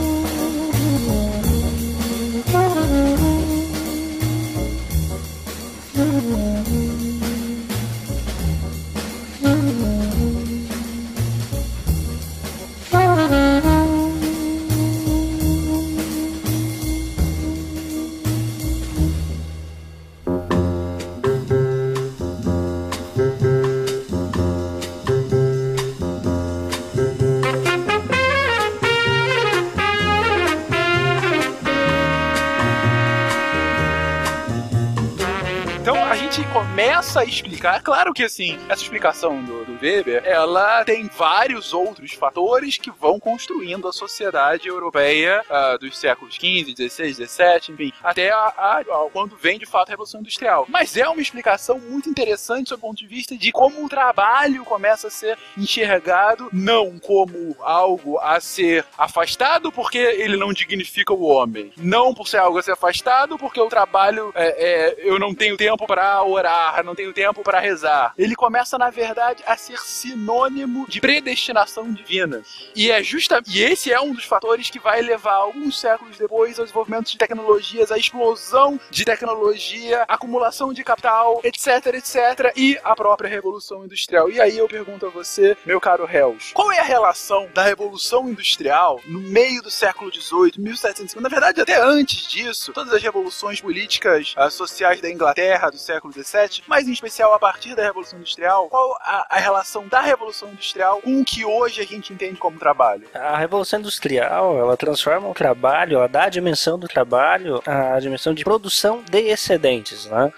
[37.22, 37.82] explicar.
[37.82, 43.88] Claro que assim, essa explicação do, Weber, ela tem vários outros fatores que vão construindo
[43.88, 49.58] a sociedade europeia uh, dos séculos XV, XVI, XVII, enfim, até a, a, quando vem
[49.58, 50.66] de fato a Revolução Industrial.
[50.68, 55.08] Mas é uma explicação muito interessante do ponto de vista de como o trabalho começa
[55.08, 61.72] a ser enxergado não como algo a ser afastado porque ele não dignifica o homem,
[61.76, 65.56] não por ser algo a ser afastado porque o trabalho é, é eu não tenho
[65.56, 68.14] tempo para orar não tenho tempo para rezar.
[68.16, 72.42] Ele começa, na verdade, a ser sinônimo de predestinação divina.
[72.74, 76.58] E é justa e esse é um dos fatores que vai levar alguns séculos depois
[76.58, 82.94] ao desenvolvimento de tecnologias, a explosão de tecnologia, acumulação de capital, etc, etc, e a
[82.94, 84.30] própria revolução industrial.
[84.30, 88.28] E aí eu pergunto a você, meu caro Hells, qual é a relação da revolução
[88.28, 93.60] industrial no meio do século XVIII, 1750, na verdade até antes disso, todas as revoluções
[93.60, 98.18] políticas uh, sociais da Inglaterra do século XVII, mas em especial a partir da Revolução
[98.18, 99.53] Industrial, qual a, a, relação
[99.88, 103.06] da Revolução Industrial com o que hoje a gente entende como trabalho?
[103.14, 108.34] A Revolução Industrial, ela transforma o trabalho, ela dá a dimensão do trabalho, a dimensão
[108.34, 110.32] de produção de excedentes, né?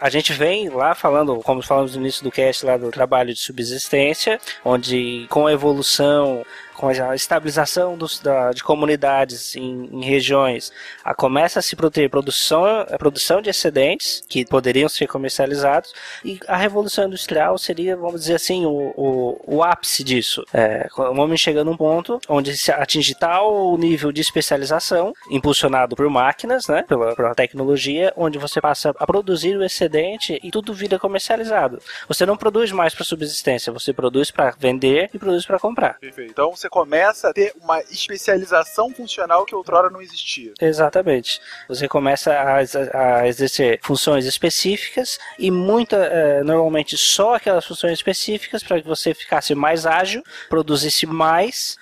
[0.00, 3.40] A gente vem lá falando, como falamos no início do cast lá do trabalho de
[3.40, 6.44] subsistência, onde com a evolução
[6.82, 10.72] com a estabilização dos, da, de comunidades em, em regiões,
[11.04, 16.40] a, começa a se ter produção, a produção de excedentes que poderiam ser comercializados e
[16.48, 20.44] a revolução industrial seria, vamos dizer assim, o, o, o ápice disso.
[20.52, 26.10] É, o homem chega num ponto onde se atinge tal nível de especialização, impulsionado por
[26.10, 30.98] máquinas, né, pela, pela tecnologia, onde você passa a produzir o excedente e tudo vira
[30.98, 31.78] comercializado.
[32.08, 36.00] Você não produz mais para subsistência, você produz para vender e produz para comprar.
[36.00, 36.32] Perfeito.
[36.32, 40.54] Então você começa a ter uma especialização funcional que outrora não existia.
[40.58, 41.38] Exatamente.
[41.68, 48.62] Você começa a, a exercer funções específicas e muita, é, normalmente só aquelas funções específicas
[48.62, 51.76] para que você ficasse mais ágil, produzisse mais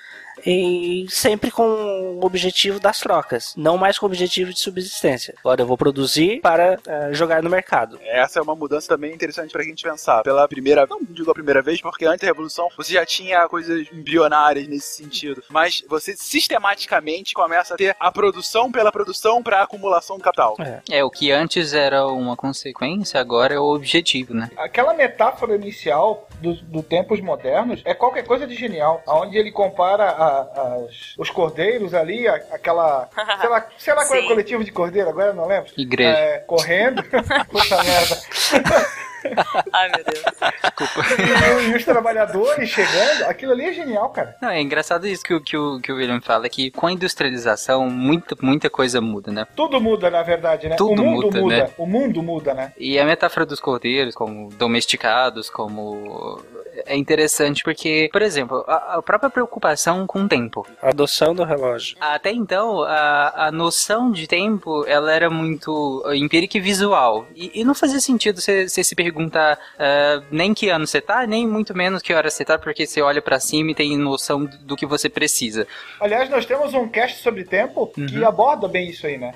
[0.45, 5.34] e sempre com o objetivo das trocas, não mais com o objetivo de subsistência.
[5.41, 7.99] Agora eu vou produzir para uh, jogar no mercado.
[8.03, 10.22] Essa é uma mudança também interessante para a gente pensar.
[10.22, 13.86] Pela primeira, não digo a primeira vez, porque antes da Revolução você já tinha coisas
[13.93, 20.16] embrionárias nesse sentido, mas você sistematicamente começa a ter a produção pela produção para acumulação
[20.16, 20.57] do capital.
[20.59, 20.99] É.
[20.99, 24.51] é, o que antes era uma consequência, agora é o objetivo, né?
[24.57, 30.11] Aquela metáfora inicial dos do tempos modernos é qualquer coisa de genial, onde ele compara
[30.11, 33.09] a as, os cordeiros ali, a, aquela.
[33.41, 35.70] sei lá, sei lá qual é o coletivo de cordeiro, agora eu não lembro.
[35.76, 36.11] Igreja.
[36.11, 37.03] É, correndo.
[37.51, 38.16] Puta merda.
[39.72, 40.24] Ai, meu Deus.
[40.62, 41.22] Desculpa.
[41.22, 44.37] E, e, os trabalhadores chegando, aquilo ali é genial, cara.
[44.41, 47.89] Não, é engraçado isso que, que, o, que o William fala, que com a industrialização,
[47.89, 49.47] muita, muita coisa muda, né?
[49.55, 50.76] Tudo muda, na verdade, né?
[50.76, 51.70] Tudo o mundo muda, muda, né?
[51.76, 52.72] O mundo muda, né?
[52.78, 56.41] E a metáfora dos cordeiros, como domesticados, como
[56.87, 60.66] é interessante porque, por exemplo, a, a própria preocupação com o tempo.
[60.83, 61.97] A adoção do relógio.
[62.01, 67.26] Até então, a, a noção de tempo, ela era muito empírica e visual.
[67.35, 71.47] E, e não fazia sentido você, se perguntar uh, nem que ano você tá, nem
[71.47, 74.59] muito menos que hora você tá, porque você olha para cima e tem noção do,
[74.59, 75.66] do que você precisa.
[76.01, 78.07] Aliás, nós temos um cast sobre tempo Uhum.
[78.07, 79.33] que aborda bem isso aí, né?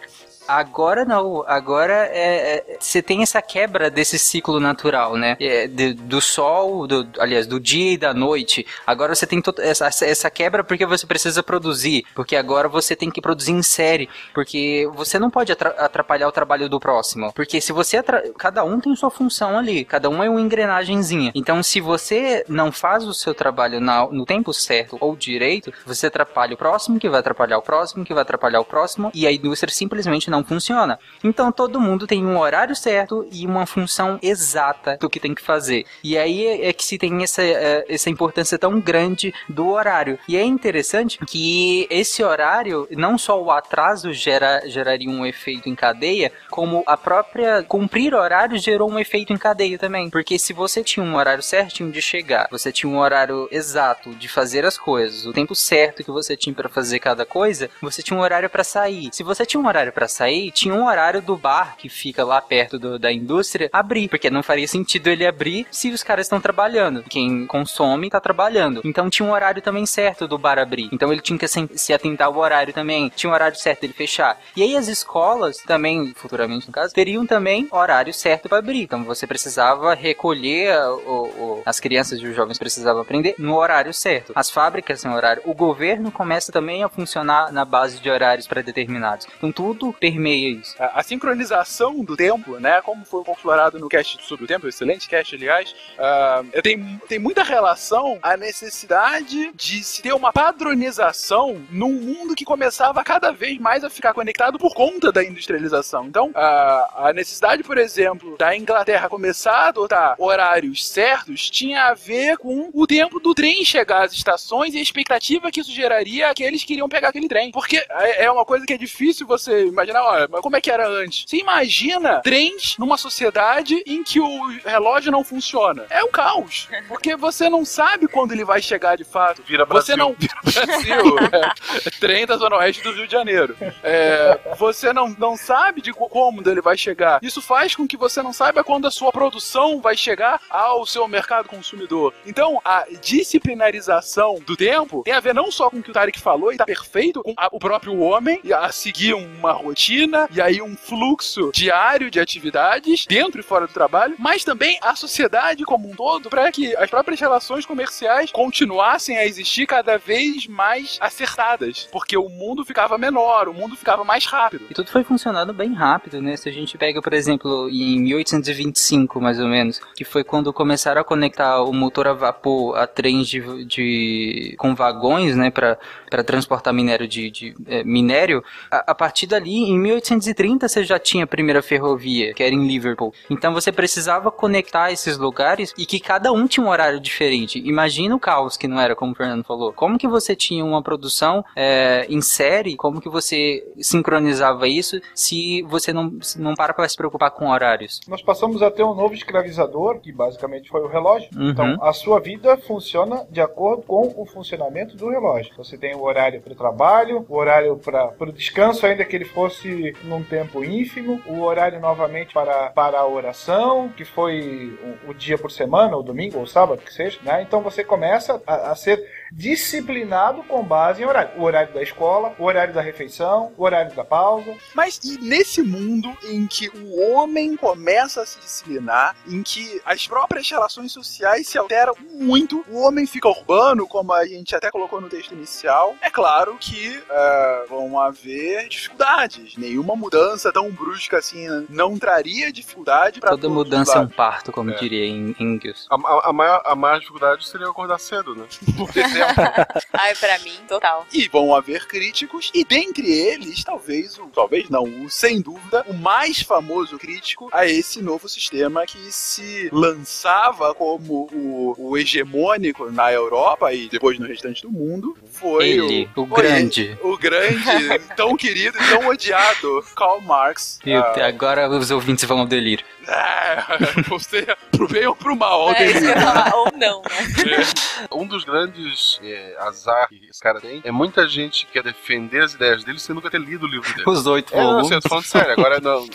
[0.47, 5.36] Agora não, agora é, é- você tem essa quebra desse ciclo natural, né?
[5.40, 8.66] É, de- do sol, do, aliás, do dia e da noite.
[8.86, 13.11] Agora você tem to- essa, essa quebra porque você precisa produzir, porque agora você tem
[13.11, 17.61] que produzir em série, porque você não pode atra- atrapalhar o trabalho do próximo, porque
[17.61, 18.03] se você
[18.36, 21.32] cada um tem sua função ali, cada um é uma engrenagemzinha.
[21.34, 26.09] Então, se você não faz o seu trabalho na- no tempo certo ou direito, você
[26.09, 29.32] atrapalha o próximo, que vai atrapalhar o próximo, que vai atrapalhar o próximo, e a
[29.32, 30.99] indústria simplesmente não funciona.
[31.22, 35.43] Então, todo mundo tem um horário certo e uma função exata do que tem que
[35.43, 35.87] fazer.
[36.03, 40.18] E aí é que se tem essa, é, essa importância tão grande do horário.
[40.28, 45.74] E é interessante que esse horário, não só o atraso gera, geraria um efeito em
[45.74, 50.11] cadeia, como a própria cumprir horário gerou um efeito em cadeia também.
[50.11, 54.28] Porque se você tinha um horário certinho de chegar, você tinha um horário exato de
[54.28, 58.18] fazer as coisas, o tempo certo que você tinha para fazer cada coisa, você tinha
[58.18, 59.11] um horário para sair.
[59.12, 62.40] Se você tinha um horário para sair, tinha um horário do bar que fica lá
[62.40, 66.40] perto do- da indústria abrir, porque não faria sentido ele abrir se os caras estão
[66.40, 67.02] trabalhando.
[67.08, 68.80] Quem consome tá trabalhando.
[68.84, 70.88] Então tinha um horário também certo do bar abrir.
[70.92, 73.10] Então ele tinha que se, se atentar ao horário também.
[73.14, 74.38] Tinha um horário certo dele fechar.
[74.56, 78.82] E aí as escolas também, futuramente no caso, teriam também horário certo para abrir.
[78.82, 83.56] Então você precisava recolher a- o- o- as crianças e os jovens precisavam aprender no
[83.56, 84.32] horário certo.
[84.34, 85.42] As fábricas têm horário.
[85.44, 89.26] O governo começa também a funcionar na base de horários pré-determinados.
[89.38, 90.74] Então tudo permeia isso.
[90.78, 92.80] A, a sincronização do tempo, né?
[92.82, 97.42] Como foi explorado no cast sobre o tempo, excelente cast, aliás, ah, tem, tem muita
[97.42, 103.84] relação a necessidade de se ter uma padronização num mundo que começava cada vez mais
[103.84, 106.06] a ficar conectado por conta da industrialização.
[106.06, 111.94] Então, a, a necessidade, por exemplo, da Inglaterra começar a adotar horários certos tinha a
[111.94, 116.30] ver com o tempo do trem chegar às estações e a expectativa que isso geraria
[116.30, 117.50] àqueles que iriam pegar aquele trem.
[117.50, 120.70] Porque é é uma coisa que é difícil você imaginar, olha, mas como é que
[120.70, 121.24] era antes?
[121.28, 125.84] Você imagina trens numa sociedade em que o relógio não funciona.
[125.90, 126.68] É um caos.
[126.88, 129.42] Porque você não sabe quando ele vai chegar de fato.
[129.46, 129.96] Vira Você Brasil.
[129.96, 130.14] não.
[130.18, 131.16] Vira Brasil.
[131.32, 131.90] é.
[132.00, 133.57] Trem da Zona Oeste do Rio de Janeiro.
[133.82, 137.18] É, você não, não sabe de co- como ele vai chegar.
[137.22, 141.07] Isso faz com que você não saiba quando a sua produção vai chegar ao seu
[141.09, 142.12] mercado consumidor.
[142.26, 146.18] Então, a disciplinarização do tempo tem a ver não só com o que o Tarek
[146.20, 149.93] falou, e tá perfeito, com a- o próprio homem a seguir uma rotina
[150.30, 154.95] e aí um fluxo diário de atividades dentro e fora do trabalho, mas também a
[154.97, 160.47] sociedade como um todo para que as próprias relações comerciais continuassem a existir cada vez
[160.47, 164.66] mais acertadas, porque o mundo ficava menor, o mundo ficava mais rápido.
[164.70, 166.36] E tudo foi funcionando bem rápido, né?
[166.36, 171.01] Se a gente pega, por exemplo, em 1825, mais ou menos, que foi quando começaram
[171.01, 175.78] a conectar o motor a vapor a trens de, de com vagões, né, para
[176.22, 181.24] transportar minério de, de eh, minério, a, a partir dali, em 1830, você já tinha
[181.24, 183.12] a primeira ferrovia, que era em Liverpool.
[183.30, 187.58] Então você precisava conectar esses lugares e que cada um tinha um horário diferente.
[187.58, 189.72] Imagina o caos que não era, como o Fernando falou.
[189.72, 195.62] Como que você tinha uma produção eh, em série, como que você sincronizava isso se
[195.62, 198.00] você não, se não para para se preocupar com horários?
[198.06, 201.28] Nós passamos a ter um novo escravizador, que basicamente foi o relógio.
[201.34, 201.50] Uhum.
[201.50, 205.52] Então, a sua vida funciona de acordo com o funcionamento do relógio.
[205.56, 209.24] Você tem o horário para o trabalho, o horário para o descanso, ainda que ele
[209.24, 215.14] fosse num tempo ínfimo, o horário novamente para, para a oração, que foi o, o
[215.14, 217.18] dia por semana, ou domingo, ou sábado, que seja.
[217.22, 217.42] Né?
[217.42, 221.30] Então, você começa a, a ser disciplinado com base em horário.
[221.38, 224.54] O horário da escola, o horário da refeição, o horário da pausa.
[224.74, 230.06] Mas e nesse mundo em que o homem começa a se disciplinar, em que as
[230.06, 235.00] próprias relações sociais se alteram muito, o homem fica urbano, como a gente até colocou
[235.00, 239.56] no texto inicial, é claro que é, vão haver dificuldades.
[239.56, 244.74] Nenhuma mudança tão brusca assim não traria dificuldade para Toda mudança é um parto, como
[244.74, 245.86] diria em Engels.
[245.90, 248.44] A, a- a maior, a maior dificuldade seria acordar cedo, né?
[248.76, 249.44] por exemplo.
[249.92, 251.06] Ai, pra mim, total.
[251.12, 255.94] E vão haver críticos, e dentre eles, talvez, o, talvez não, o, sem dúvida, o
[255.94, 263.12] mais famoso crítico a esse novo sistema que se lançava como o, o hegemônico na
[263.12, 266.98] Europa e depois no restante do mundo, foi Ele, o foi grande.
[267.02, 270.78] O grande, tão querido e tão odiado Karl Marx.
[270.84, 272.84] Meu Ah, agora os ouvintes vão ao delírio.
[273.09, 276.32] É, você, pro bem ou pro mal, É isso que eu ia Aldemir.
[276.34, 277.64] falar, ou não, né?
[278.12, 282.42] Um dos grandes é, azar que esse cara tem é muita gente que quer defender
[282.42, 284.05] as ideias dele sem nunca ter lido o livro dele.
[284.09, 284.86] Os oito É, não, volumes.
[284.86, 286.07] assim, eu tô falando sério, agora não,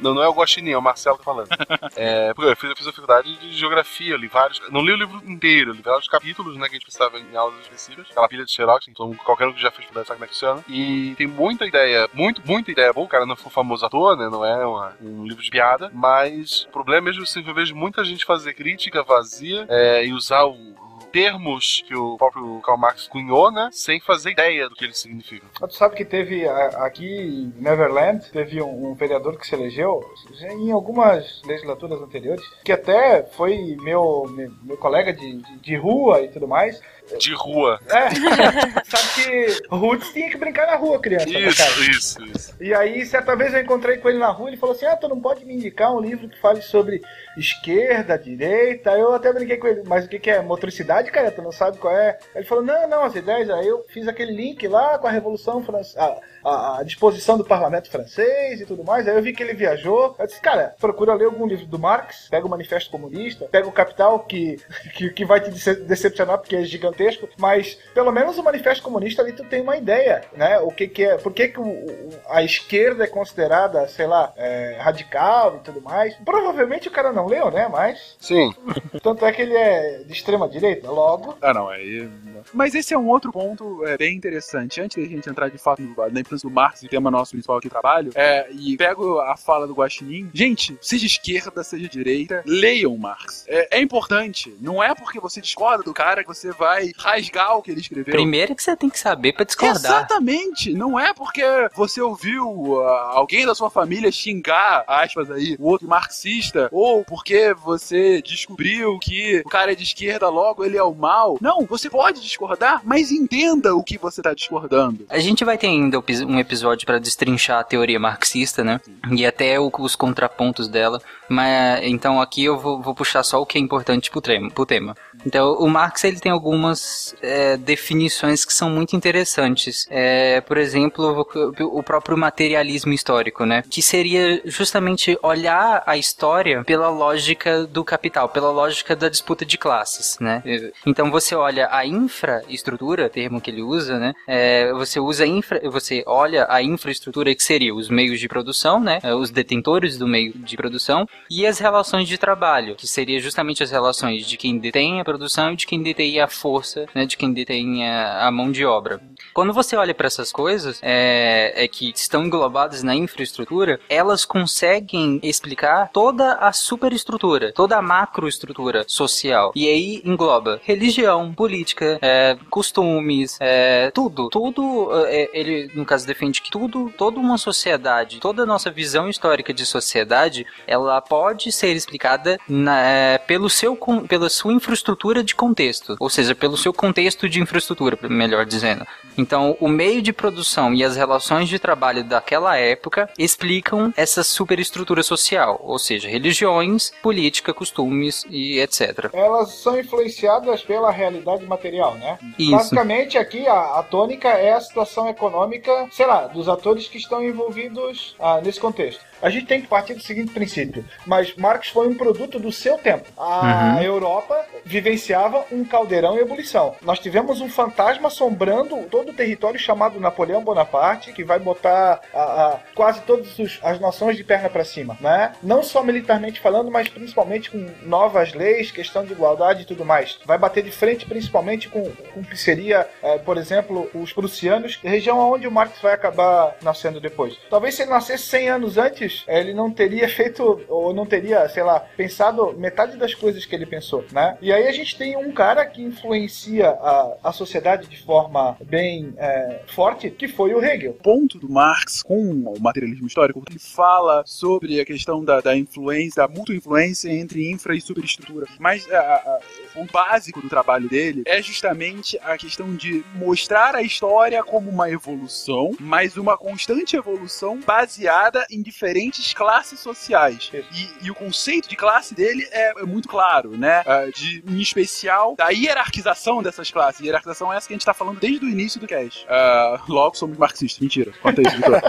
[0.00, 1.48] não, não é o Guaxinim, é o Marcelo que tá falando.
[1.96, 4.60] É, porque eu fiz, eu fiz a faculdade de geografia, li vários.
[4.70, 7.60] Não li o livro inteiro, li vários capítulos, né, que a gente precisava em aulas
[7.62, 8.06] específicas.
[8.10, 10.34] Aquela pilha de Xerox, então qualquer um que já fez faculdade sabe como é que
[10.34, 10.64] funciona.
[10.68, 13.06] E tem muita ideia, muito, muita ideia boa.
[13.06, 15.90] O cara não foi famoso à toa, né, não é uma- um livro de piada,
[15.92, 20.04] mas o problema é mesmo assim que eu vejo muita gente fazer crítica vazia é,
[20.04, 20.78] e usar o
[21.12, 23.68] termos que o próprio Karl Marx cunhou, né?
[23.72, 25.48] Sem fazer ideia do que eles significam.
[25.58, 30.00] Tu sabe que teve aqui em Neverland, teve um, vereador que se elegeu
[30.40, 36.22] em algumas legislaturas anteriores, que até foi meu, meu, meu colega de, de, de rua
[36.22, 36.80] e tudo mais.
[37.18, 37.80] De rua.
[37.88, 38.10] É,
[38.84, 41.26] sabe que Roots tinha que brincar na rua, criança.
[41.26, 41.40] né?
[41.40, 42.54] Isso, isso, isso.
[42.60, 45.08] E aí, certa vez eu encontrei com ele na rua, ele falou assim: Ah, tu
[45.08, 47.00] não pode me indicar um livro que fale sobre
[47.36, 48.90] esquerda, direita.
[48.92, 50.42] Eu até brinquei com ele, mas o que, que é?
[50.42, 51.30] Motricidade, cara?
[51.30, 52.18] Tu não sabe qual é?
[52.34, 53.48] Ele falou: Não, não, as ideias.
[53.50, 57.44] Aí eu fiz aquele link lá com a Revolução Francesa, a, a, a disposição do
[57.44, 59.06] parlamento francês e tudo mais.
[59.08, 60.14] Aí eu vi que ele viajou.
[60.18, 63.72] Eu disse: Cara, procura ler algum livro do Marx, pega o Manifesto Comunista, pega o
[63.72, 64.56] Capital, que,
[64.96, 69.22] que, que vai te dece- decepcionar porque é gigantesco, mas pelo menos o Manifesto Comunista
[69.22, 70.58] ali tu tem uma ideia, né?
[70.60, 74.32] O que, que é, por que, que o- o- a esquerda é considerada, sei lá,
[74.36, 76.14] é, radical e tudo mais.
[76.24, 77.68] Provavelmente o cara não leu, né?
[77.68, 78.16] Mas.
[78.20, 78.52] Sim.
[79.02, 81.36] Tanto é que ele é de extrema direita, logo.
[81.40, 82.08] Ah, não, aí.
[82.52, 84.80] Mas esse é um outro ponto é, bem interessante.
[84.80, 87.58] Antes da gente entrar de fato no- na influência do Marx, e tema nosso principal
[87.58, 90.30] aqui trabalho, é, e pego a fala do Guaxinim.
[90.32, 93.44] Gente, seja esquerda, seja direita, leiam Marx.
[93.48, 94.54] É, é importante.
[94.60, 98.12] Não é porque você discorda do cara que você vai rasgar o que ele escreveu.
[98.12, 99.76] Primeiro que você tem que saber pra discordar.
[99.76, 100.72] Exatamente!
[100.74, 101.42] Não é porque
[101.74, 107.54] você ouviu ah, alguém da sua família xingar, aspas aí, o outro marxista, ou porque
[107.54, 111.38] você descobriu que o cara é de esquerda, logo ele é o mal.
[111.40, 115.06] Não, você pode discordar, mas entenda o que você tá discordando.
[115.08, 118.80] A gente vai ter ainda um episódio pra destrinchar a teoria marxista, né?
[119.10, 121.00] E até o- os contrapontos dela.
[121.28, 124.64] Mas então aqui eu vou, vou puxar só o que é importante pro, trema, pro
[124.66, 124.96] tema.
[125.26, 129.86] Então o Marx ele tem algumas é, definições que são muito interessantes.
[129.90, 131.26] É, por exemplo,
[131.60, 133.62] o, o próprio materialismo histórico, né?
[133.70, 139.58] Que seria justamente olhar a história pela lógica do capital, pela lógica da disputa de
[139.58, 140.42] classes, né?
[140.86, 144.12] Então você olha a infraestrutura, termo que ele usa, né?
[144.26, 149.00] É, você usa infra, você olha a infraestrutura que seria os meios de produção, né?
[149.14, 153.70] Os detentores do meio de produção e as relações de trabalho, que seria justamente as
[153.70, 157.04] relações de quem detém a produção e de quem detém a força, né?
[157.04, 159.00] De quem detém a, a mão de obra.
[159.34, 165.20] Quando você olha para essas coisas, é, é que estão englobadas na infraestrutura, elas conseguem
[165.22, 169.52] explicar toda a superestrutura, toda a macroestrutura social.
[169.54, 174.28] E aí engloba religião, política, é, costumes, é, tudo.
[174.28, 179.08] Tudo, é, ele, no caso, defende que tudo, toda uma sociedade, toda a nossa visão
[179.08, 183.76] histórica de sociedade, ela pode ser explicada na- é, pelo seu,
[184.08, 185.96] pela sua infraestrutura de contexto.
[185.98, 188.86] Ou seja, pelo seu contexto de infraestrutura, melhor dizendo.
[189.16, 195.02] Então, o meio de produção e as relações de trabalho daquela época explicam essa superestrutura
[195.02, 199.10] social, ou seja, religiões, política, costumes e etc.
[199.12, 202.18] Elas são influenciadas pela realidade material, né?
[202.38, 202.50] Isso.
[202.52, 207.22] Basicamente, aqui a, a tônica é a situação econômica, sei lá, dos atores que estão
[207.22, 209.04] envolvidos ah, nesse contexto.
[209.20, 212.78] A gente tem que partir do seguinte princípio, mas Marx foi um produto do seu
[212.78, 213.08] tempo.
[213.16, 213.82] A Uhum.
[213.82, 216.76] Europa vivenciava um caldeirão em ebulição.
[216.82, 222.18] Nós tivemos um fantasma assombrando todo o território chamado Napoleão Bonaparte, que vai botar a-
[222.20, 223.28] a- quase todas
[223.62, 225.32] as nações de perna para cima, né?
[225.42, 230.18] Não só militarmente falando, mas principalmente com novas leis, questão de igualdade e tudo mais.
[230.24, 234.78] Vai bater de frente principalmente com, com o que seria, eh, por exemplo, os prussianos,
[234.82, 237.36] região onde o Marx vai acabar nascendo depois.
[237.50, 241.48] Talvez se ele nascesse 100 anos antes, eh, ele não teria feito, ou não teria,
[241.48, 244.36] sei lá, pensado metade das coisas que ele pensou, né?
[244.40, 249.12] E aí a gente tem um cara que influencia a, a sociedade de forma bem
[249.16, 250.94] eh, forte, que foi o Hegel.
[251.02, 256.26] ponto do Marx com o materialismo histórico, ele fala sobre a questão da, da influência,
[256.26, 258.46] da mútua influência entre infra e superestrutura.
[258.58, 259.40] Mas a- a-
[259.76, 264.90] o básico do trabalho dele é justamente a questão de mostrar a história como uma
[264.90, 268.97] evolução, mas uma constante evolução baseada em diferentes
[269.34, 270.50] classes sociais.
[270.72, 273.82] E, e o conceito de classe dele é, é muito claro, né?
[273.86, 277.00] Ah, de, em especial, da hierarquização dessas classes.
[277.00, 279.26] Hierarquização é essa que a gente tá falando desde o início do cast.
[279.28, 280.80] Ah, logo somos marxistas.
[280.80, 281.12] Mentira.
[281.22, 281.80] Conta isso, Vitor.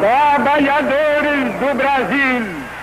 [0.00, 2.81] Trabalhadores do Brasil!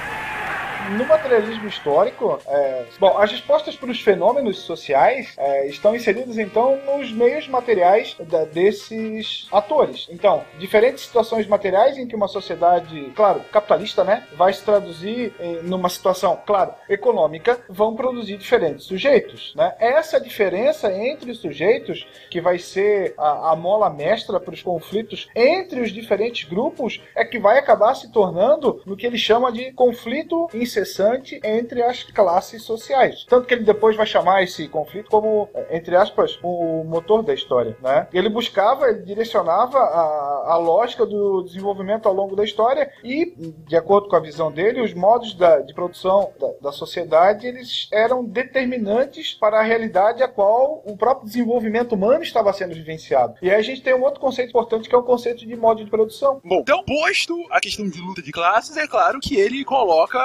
[0.97, 6.79] No materialismo histórico, é, bom, as respostas para os fenômenos sociais é, estão inseridas então
[6.83, 10.07] nos meios materiais da, desses atores.
[10.09, 15.61] Então, diferentes situações materiais em que uma sociedade, claro, capitalista, né, vai se traduzir em,
[15.61, 19.75] numa situação, claro, econômica, vão produzir diferentes sujeitos, né?
[19.79, 25.29] Essa diferença entre os sujeitos que vai ser a, a mola mestra para os conflitos
[25.35, 29.71] entre os diferentes grupos é que vai acabar se tornando no que ele chama de
[29.73, 30.47] conflito
[30.79, 33.25] incessante entre as classes sociais.
[33.27, 37.77] Tanto que ele depois vai chamar esse conflito como, entre aspas, o motor da história.
[37.81, 38.07] Né?
[38.13, 43.33] Ele buscava, ele direcionava a, a lógica do desenvolvimento ao longo da história e,
[43.67, 47.87] de acordo com a visão dele, os modos da, de produção da, da sociedade eles
[47.91, 53.35] eram determinantes para a realidade a qual o próprio desenvolvimento humano estava sendo vivenciado.
[53.41, 55.83] E aí a gente tem um outro conceito importante que é o conceito de modo
[55.83, 56.41] de produção.
[56.43, 60.19] Bom, então, posto a questão de luta de classes, é claro que ele coloca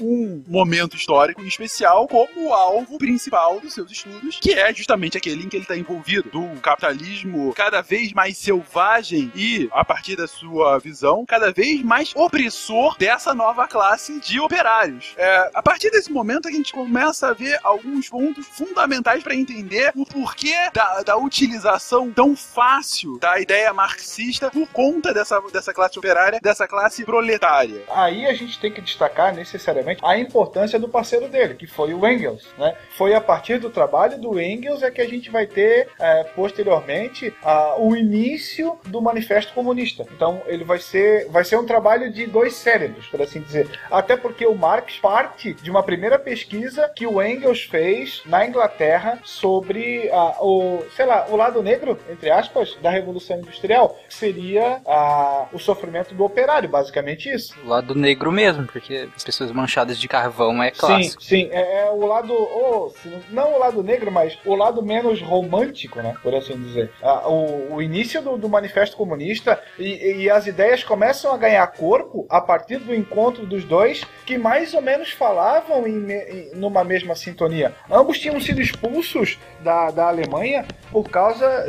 [0.00, 5.44] um momento histórico em especial como alvo principal dos seus estudos, que é justamente aquele
[5.44, 10.26] em que ele está envolvido, do capitalismo cada vez mais selvagem e, a partir da
[10.26, 15.14] sua visão, cada vez mais opressor dessa nova classe de operários.
[15.16, 19.92] É, a partir desse momento a gente começa a ver alguns pontos fundamentais para entender
[19.94, 25.98] o porquê da, da utilização tão fácil da ideia marxista por conta dessa, dessa classe
[25.98, 27.84] operária, dessa classe proletária.
[27.90, 32.06] Aí a gente tem que destacar necessariamente a importância do parceiro dele, que foi o
[32.06, 32.46] Engels.
[32.56, 32.76] Né?
[32.96, 37.34] Foi a partir do trabalho do Engels é que a gente vai ter é, posteriormente
[37.42, 40.06] a, o início do Manifesto Comunista.
[40.14, 43.68] Então ele vai ser, vai ser um trabalho de dois cérebros, por assim dizer.
[43.90, 49.18] Até porque o Marx parte de uma primeira pesquisa que o Engels fez na Inglaterra
[49.24, 54.80] sobre a, o, sei lá, o lado negro, entre aspas, da Revolução Industrial, que seria
[54.86, 57.54] a, o sofrimento do operário, basicamente isso.
[57.64, 61.22] O lado negro mesmo, porque as pessoas manchadas de carvão é clássico.
[61.22, 61.48] Sim, sim.
[61.50, 62.32] É, é o lado.
[62.32, 62.92] Oh,
[63.30, 66.14] não o lado negro, mas o lado menos romântico, né?
[66.22, 66.90] Por assim dizer.
[67.02, 71.66] Ah, o, o, início do, do Manifesto Comunista e, e, as ideias começam a ganhar
[71.68, 76.84] corpo a partir do encontro dos dois, que mais ou menos falavam em, em, numa
[76.84, 77.74] mesma sintonia.
[77.90, 81.66] Ambos tinham sido expulsos da, da Alemanha por causa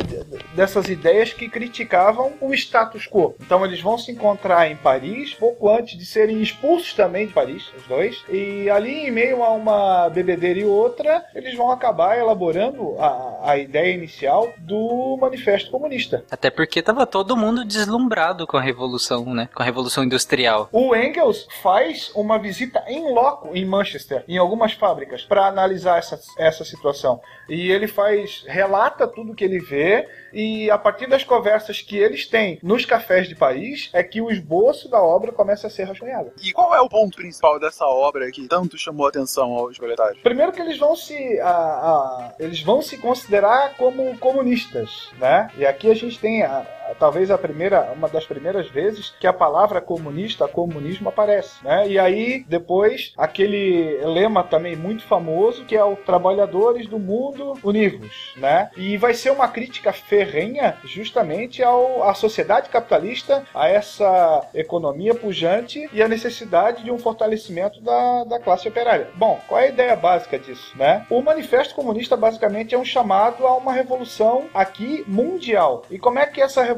[0.53, 3.36] dessas ideias que criticavam o status quo.
[3.41, 7.66] Então eles vão se encontrar em Paris pouco antes de serem expulsos também de Paris,
[7.76, 8.24] os dois.
[8.30, 13.57] E ali, em meio a uma bebedeira e outra, eles vão acabar elaborando a, a
[13.57, 16.24] ideia inicial do Manifesto Comunista.
[16.30, 19.49] Até porque estava todo mundo deslumbrado com a Revolução, né?
[19.53, 20.70] Com a Revolução Industrial.
[20.72, 26.20] O Engels faz uma visita em loco em Manchester, em algumas fábricas, para analisar essa,
[26.38, 27.22] essa situação.
[27.49, 32.28] E ele faz, relata tudo que ele vê e a partir das conversas que eles
[32.28, 36.32] têm nos cafés de Paris é que o esboço da obra começa a ser rascunhado.
[36.43, 40.21] E qual é o ponto principal dessa obra que tanto chamou a atenção aos proletários?
[40.21, 45.49] Primeiro que eles vão se a, a, eles vão se considerar como comunistas, né?
[45.57, 46.65] E aqui a gente tem a,
[46.99, 51.88] talvez a primeira, uma das primeiras vezes que a palavra comunista, comunismo aparece, né?
[51.88, 58.33] E aí depois aquele lema também muito famoso que é o trabalhadores do mundo univos,
[58.38, 58.69] né?
[58.77, 65.89] E vai ser uma crítica ferrenha justamente ao, à sociedade capitalista, a essa economia pujante
[65.91, 69.09] e a necessidade de um fortalecimento da, da classe operária.
[69.15, 71.05] Bom, qual é a ideia básica disso, né?
[71.09, 75.83] O Manifesto Comunista basicamente é um chamado a uma revolução aqui mundial.
[75.89, 76.76] E como é que essa revolução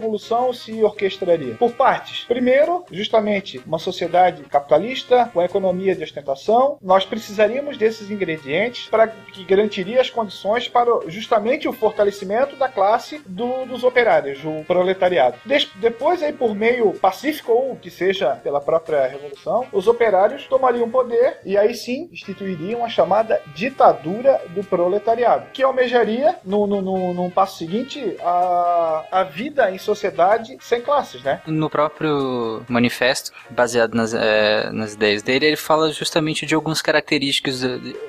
[0.54, 1.56] se orquestraria?
[1.56, 2.26] Por partes.
[2.26, 6.78] Primeiro, justamente uma sociedade capitalista com a economia de ostentação.
[6.82, 13.22] Nós precisaríamos desses ingredientes para que garantiria as condições para justamente o fortalecimento da classe
[13.26, 15.38] do, dos operários, o proletariado.
[15.46, 20.90] Des, depois, aí, por meio pacífico ou que seja pela própria revolução, os operários tomariam
[20.90, 27.14] poder e aí sim instituiriam a chamada ditadura do proletariado, que almejaria, no, no, no,
[27.14, 31.42] no passo seguinte, a, a vida em sociedade sem classes, né?
[31.48, 37.62] No próprio manifesto, baseado nas, é, nas ideias dele, ele fala justamente de algumas características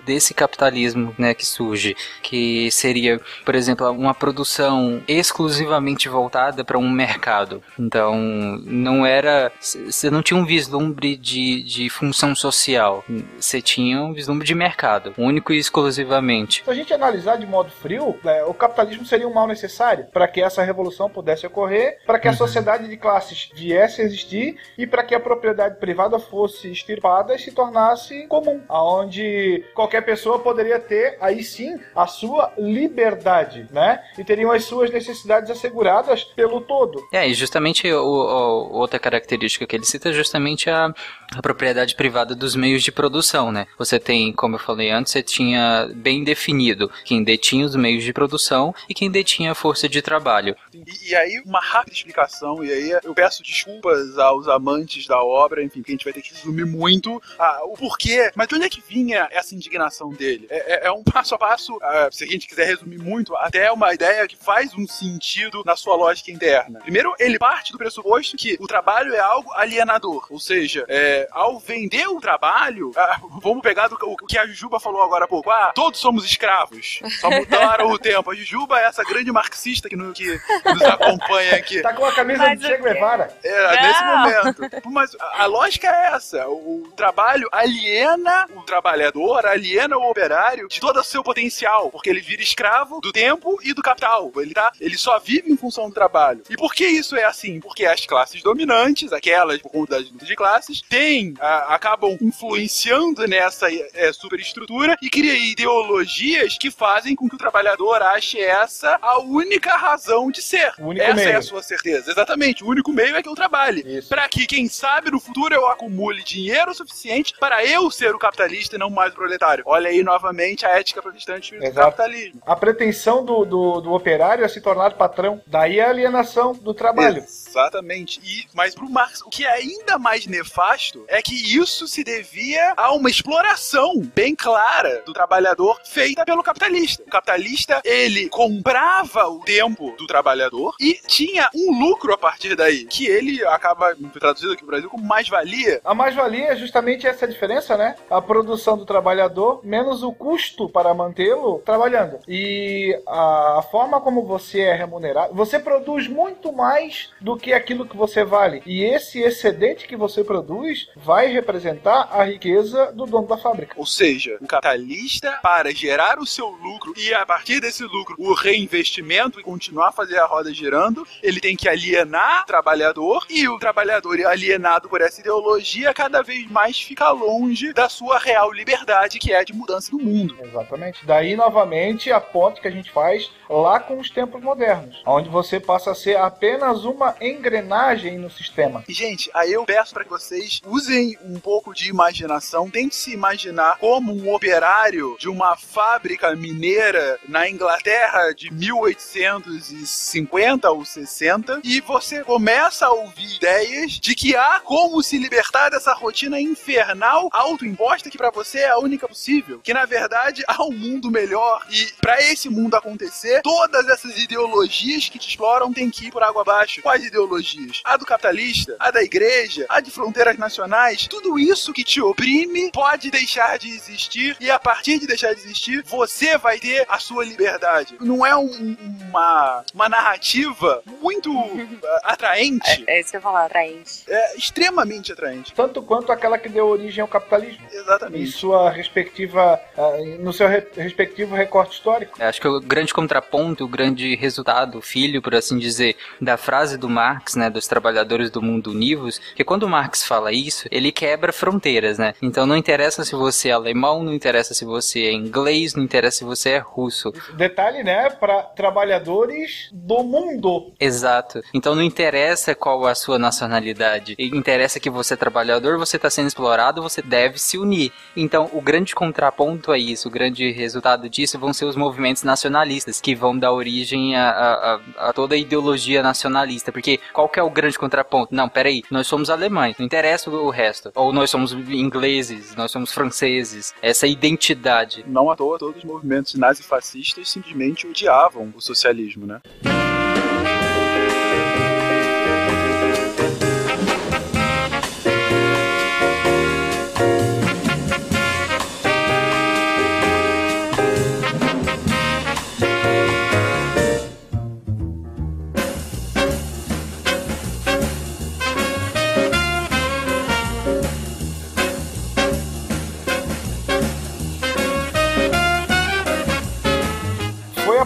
[0.04, 6.90] desse capitalismo né, que surge, que seria, por exemplo, uma produção exclusivamente voltada para um
[6.90, 7.62] mercado.
[7.78, 8.16] Então,
[8.64, 9.50] não era.
[9.60, 13.04] Você não tinha um vislumbre de, de função social,
[13.38, 16.62] você tinha um vislumbre de mercado, único e exclusivamente.
[16.64, 20.28] Se a gente analisar de modo frio, é, o capitalismo seria um mal necessário para
[20.28, 24.56] que essa revolução pudesse ocorrer ocorrer para que a sociedade de classes viesse a existir
[24.76, 30.38] e para que a propriedade privada fosse extirpada e se tornasse comum, aonde qualquer pessoa
[30.40, 34.02] poderia ter aí sim a sua liberdade, né?
[34.18, 37.00] E teriam as suas necessidades asseguradas pelo todo.
[37.12, 40.92] É, e justamente o, o- outra característica que ele cita é justamente a,
[41.34, 43.66] a propriedade privada dos meios de produção, né?
[43.78, 48.12] Você tem, como eu falei antes, você tinha bem definido quem detinha os meios de
[48.12, 50.56] produção e quem detinha a força de trabalho.
[50.74, 55.62] E, e aí, uma rápida explicação, e aí eu peço desculpas aos amantes da obra,
[55.62, 58.64] enfim, que a gente vai ter que resumir muito ah, o porquê, mas de onde
[58.66, 60.46] é que vinha essa indignação dele?
[60.50, 63.70] É, é- é um passo a passo, ah, se a gente quiser resumir muito, até
[63.72, 66.80] uma ideia que faz um sentido na sua lógica interna.
[66.80, 71.58] Primeiro, ele parte do pressuposto que o trabalho é algo alienador, ou seja, é, ao
[71.58, 75.50] vender o trabalho, ah, vamos pegar do- o que a Jujuba falou agora há pouco,
[75.50, 78.30] ah, todos somos escravos, só mudaram o tempo.
[78.30, 81.82] A Jujuba é essa grande marxista que, no- que nos acompanha aqui.
[81.82, 82.76] Tá com a camisa Mas de o Che?
[82.78, 83.34] Guevara.
[83.42, 84.90] É, nesse momento.
[84.90, 86.46] Mas a, lógica é essa.
[86.48, 92.10] O, o trabalho aliena o trabalhador, aliena o operário de todo o seu potencial, porque
[92.10, 94.30] ele vira escravo do tempo e do capital.
[94.36, 96.42] Ele, tá, ele só vive em função do trabalho.
[96.50, 97.60] E por que isso é assim?
[97.60, 103.26] Porque as classes dominantes, aquelas por conta das lutas de classes, têm, a- acabam influenciando
[103.26, 109.18] nessa é, superestrutura e cria ideologias que fazem com que o trabalhador ache essa a
[109.20, 110.72] única razão de ser.
[110.78, 111.39] O único essa é meio.
[111.40, 112.10] A sua certeza.
[112.10, 112.62] Exatamente.
[112.62, 113.82] O único meio é que eu trabalhe.
[113.86, 114.08] Isso.
[114.08, 118.76] Para que, quem sabe, no futuro eu acumule dinheiro suficiente para eu ser o capitalista
[118.76, 119.64] e não mais o proletário.
[119.66, 121.86] Olha aí novamente a ética protestante do Exato.
[121.86, 122.40] capitalismo.
[122.46, 125.40] A pretensão do, do, do operário é se tornar patrão.
[125.46, 127.24] Daí a alienação do trabalho.
[127.50, 128.20] Exatamente.
[128.22, 132.74] E, mas pro Marx, o que é ainda mais nefasto é que isso se devia
[132.76, 137.02] a uma exploração bem clara do trabalhador feita pelo capitalista.
[137.02, 142.84] O capitalista, ele comprava o tempo do trabalhador e tinha um lucro a partir daí,
[142.84, 145.80] que ele acaba traduzido aqui no Brasil como mais-valia.
[145.84, 147.96] A mais-valia é justamente essa diferença, né?
[148.08, 152.18] A produção do trabalhador menos o custo para mantê-lo trabalhando.
[152.28, 157.96] E a forma como você é remunerado, você produz muito mais do que aquilo que
[157.96, 158.62] você vale.
[158.66, 163.74] E esse excedente que você produz vai representar a riqueza do dono da fábrica.
[163.76, 168.34] Ou seja, o capitalista, para gerar o seu lucro e a partir desse lucro o
[168.34, 173.48] reinvestimento e continuar a fazer a roda girando, ele tem que alienar o trabalhador e
[173.48, 179.18] o trabalhador alienado por essa ideologia cada vez mais fica longe da sua real liberdade,
[179.18, 180.36] que é a de mudança do mundo.
[180.42, 181.04] Exatamente.
[181.06, 185.58] Daí, novamente, a ponte que a gente faz lá com os tempos modernos, onde você
[185.58, 188.84] passa a ser apenas uma engrenagem no sistema.
[188.88, 193.12] E, gente, aí eu peço para que vocês usem um pouco de imaginação, tente se
[193.12, 201.80] imaginar como um operário de uma fábrica mineira na Inglaterra de 1850 ou 60 e
[201.80, 208.10] você começa a ouvir ideias de que há como se libertar dessa rotina infernal autoimposta
[208.10, 211.90] que para você é a única possível, que na verdade há um mundo melhor e
[212.00, 216.42] para esse mundo acontecer, todas essas ideologias que te exploram têm que ir por água
[216.42, 216.82] abaixo.
[216.82, 217.80] Quais ideologias?
[217.84, 222.70] A do capitalista, a da igreja, a de fronteiras nacionais, tudo isso que te oprime
[222.72, 226.98] pode deixar de existir e a partir de deixar de existir, você vai ter a
[226.98, 227.96] sua liberdade.
[228.00, 228.76] Não é um-
[229.10, 231.30] uma, uma narrativa muito
[232.04, 232.84] atraente?
[232.86, 234.04] É isso que eu falar, atraente.
[234.08, 235.52] É extremamente atraente.
[235.52, 237.64] Tanto quanto aquela que deu origem ao capitalismo.
[237.72, 238.32] Em Exatamente.
[238.32, 242.20] sua respectiva, ah, no seu re- respectivo recorte histórico.
[242.20, 246.36] Eu Acho que o grande contraponto, o grande resultado, o filho, por assim dizer, da
[246.36, 250.90] frase do Marx, né, dos trabalhadores do mundo univos, que quando Marx fala isso, ele
[250.92, 252.14] quebra fronteiras, né?
[252.20, 256.18] Então não interessa se você é alemão, não interessa se você é inglês, não interessa
[256.18, 257.12] se você é russo.
[257.36, 260.72] Detalhe, né, para trabalhadores do mundo.
[260.80, 261.42] Exato.
[261.54, 264.14] Então não interessa qual a sua nacionalidade.
[264.18, 267.92] Interessa que você é trabalhador, você está sendo explorado, você deve se unir.
[268.16, 273.00] Então o grande contraponto a isso, o grande resultado disso vão ser os movimentos nacionalistas,
[273.00, 276.70] que vão dar origem a, a- a- a toda a ideologia nacionalista.
[276.72, 278.34] Porque qual que é o grande contraponto?
[278.34, 280.90] Não, peraí, nós somos alemães, não interessa o resto.
[280.94, 283.74] Ou nós somos ingleses, nós somos franceses.
[283.82, 285.04] Essa identidade.
[285.06, 289.40] Não à toa, todos os movimentos nazifascistas simplesmente odiavam o socialismo, né?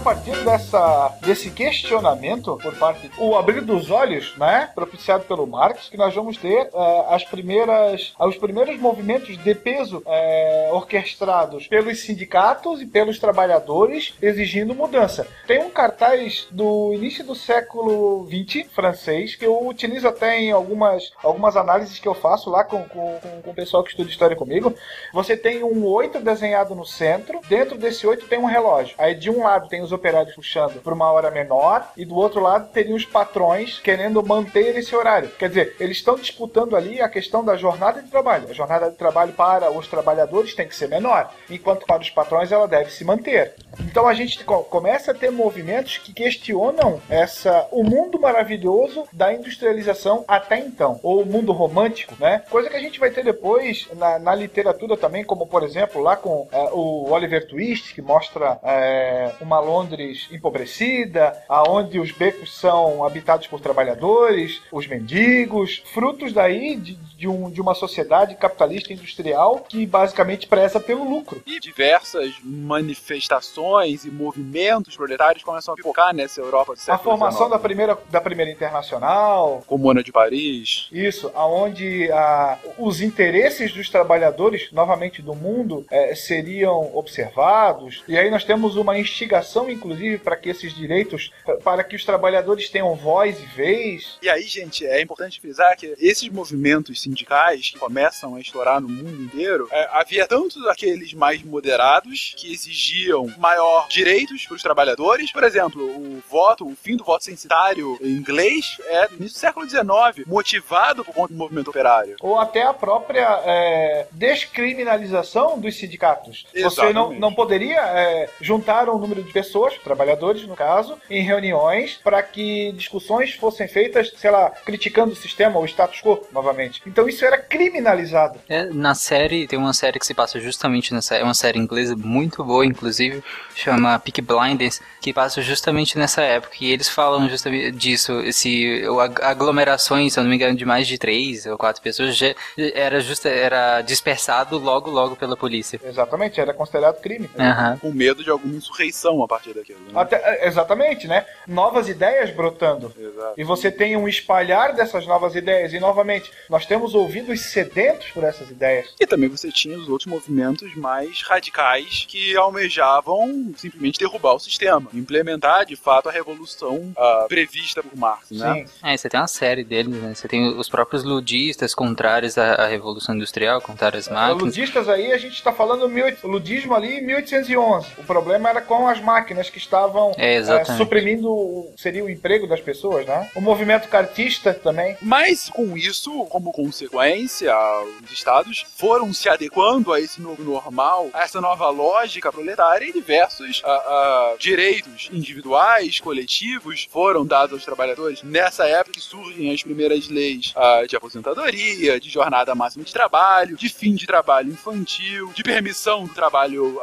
[0.05, 5.97] Partir dessa desse questionamento por parte, o abrir dos olhos, né, propiciado pelo Marx, que
[5.97, 12.83] nós vamos ter é, as primeiras, os primeiros movimentos de peso é, orquestrados pelos sindicatos
[12.83, 15.27] e pelos trabalhadores exigindo mudança.
[15.47, 21.13] Tem um cartaz do início do século XX francês que eu utilizo até em algumas,
[21.23, 24.75] algumas análises que eu faço lá com, com, com o pessoal que estuda história comigo.
[25.15, 28.95] Você tem um oito desenhado no centro, dentro desse oito tem um relógio.
[28.99, 32.41] Aí de um lado tem os operários puxando por uma hora menor e do outro
[32.41, 35.31] lado teriam os patrões querendo manter esse horário.
[35.39, 38.49] Quer dizer, eles estão disputando ali a questão da jornada de trabalho.
[38.49, 42.53] A jornada de trabalho para os trabalhadores tem que ser menor, enquanto para os patrões
[42.53, 43.55] ela deve se manter.
[43.81, 50.25] Então a gente começa a ter movimentos que questionam essa o mundo maravilhoso da industrialização
[50.27, 52.43] até então, ou o mundo romântico, né?
[52.51, 56.17] Coisa que a gente vai ter depois na, na literatura também, como por exemplo lá
[56.17, 63.05] com uh, o Oliver Twist, que mostra uh, uma Londres empobrecida, aonde os becos são
[63.05, 69.61] habitados por trabalhadores, os mendigos, frutos daí de, de, um, de uma sociedade capitalista industrial
[69.69, 71.43] que basicamente preza pelo lucro.
[71.47, 77.51] E diversas manifestações e movimentos proletários começam a focar nessa Europa do século A formação
[77.51, 79.63] da primeira, da primeira internacional.
[79.67, 80.89] Comuna de Paris.
[80.91, 88.03] Isso, aonde a, os interesses dos trabalhadores, novamente do mundo, é, seriam observados.
[88.09, 91.31] E aí nós temos uma instigação, inclusive, para que esses direitos,
[91.63, 94.19] para que os trabalhadores tenham voz e vez.
[94.23, 98.89] E aí, gente, é importante frisar que esses movimentos sindicais que começam a estourar no
[98.89, 105.33] mundo inteiro, é, havia tanto aqueles mais moderados que exigiam maior direitos para os trabalhadores.
[105.33, 109.41] Por exemplo, o voto, o fim do voto censitário em inglês é no início do
[109.41, 112.17] século XIX, motivado por conta do movimento operário.
[112.21, 116.47] Ou até a própria é, descriminalização dos sindicatos.
[116.55, 116.75] Exatamente.
[116.75, 122.01] Você não, não poderia é, juntar um número de pessoas, trabalhadores no caso, em reuniões
[122.03, 126.83] para que discussões fossem feitas, sei lá, criticando o sistema, o status quo, novamente.
[126.87, 128.39] Então isso era criminalizado.
[128.49, 131.17] É, na série, tem uma série que se passa justamente nessa.
[131.17, 133.23] É uma série inglesa muito boa, inclusive,
[133.55, 136.57] chama Peak Blinders, que passa justamente nessa época.
[136.61, 138.83] E eles falam justamente disso, esse
[139.23, 143.01] aglomerações, se eu não me engano, de mais de três ou quatro pessoas, já era,
[143.01, 145.81] just, era dispersado logo, logo pela polícia.
[145.83, 147.31] Exatamente, era considerado crime.
[147.35, 147.79] Uhum.
[147.79, 149.81] Com medo de alguma insurreição a partir daquilo.
[149.81, 149.93] Né?
[149.95, 151.27] Até, é, exatamente, né?
[151.47, 152.93] Novas ideias brotando.
[152.99, 153.35] Exato.
[153.37, 155.73] E você tem um espalhar dessas novas ideias.
[155.73, 158.95] E novamente, nós temos ouvidos sedentos por essas ideias.
[159.01, 164.89] E também você tinha os outros movimentos mais radicais que almejavam simplesmente derrubar o sistema,
[164.93, 168.67] implementar de fato a revolução uh, prevista por Marx, né?
[168.67, 168.75] Sim.
[168.83, 170.15] É, você tem uma série deles, né?
[170.15, 174.43] Você tem os próprios ludistas contrários à, à revolução industrial, contrários às máquinas.
[174.43, 177.89] Ludistas aí a gente está falando mil, ludismo ali em 1811.
[177.99, 182.61] O problema era com as máquinas que estavam é, é, suprimindo seria o emprego das
[182.61, 183.31] pessoas, né?
[183.35, 184.97] O movimento cartista também.
[185.01, 187.55] Mas com isso, como consequência,
[188.03, 192.93] os estados foram se adequando a esse novo normal, a essa nova lógica proletária e
[192.93, 198.23] diversos uh, uh, direitos individuais, coletivos foram dados aos trabalhadores.
[198.23, 203.57] Nessa época que surgem as primeiras leis uh, de aposentadoria, de jornada máxima de trabalho,
[203.57, 206.79] de fim de trabalho infantil, de permissão do trabalho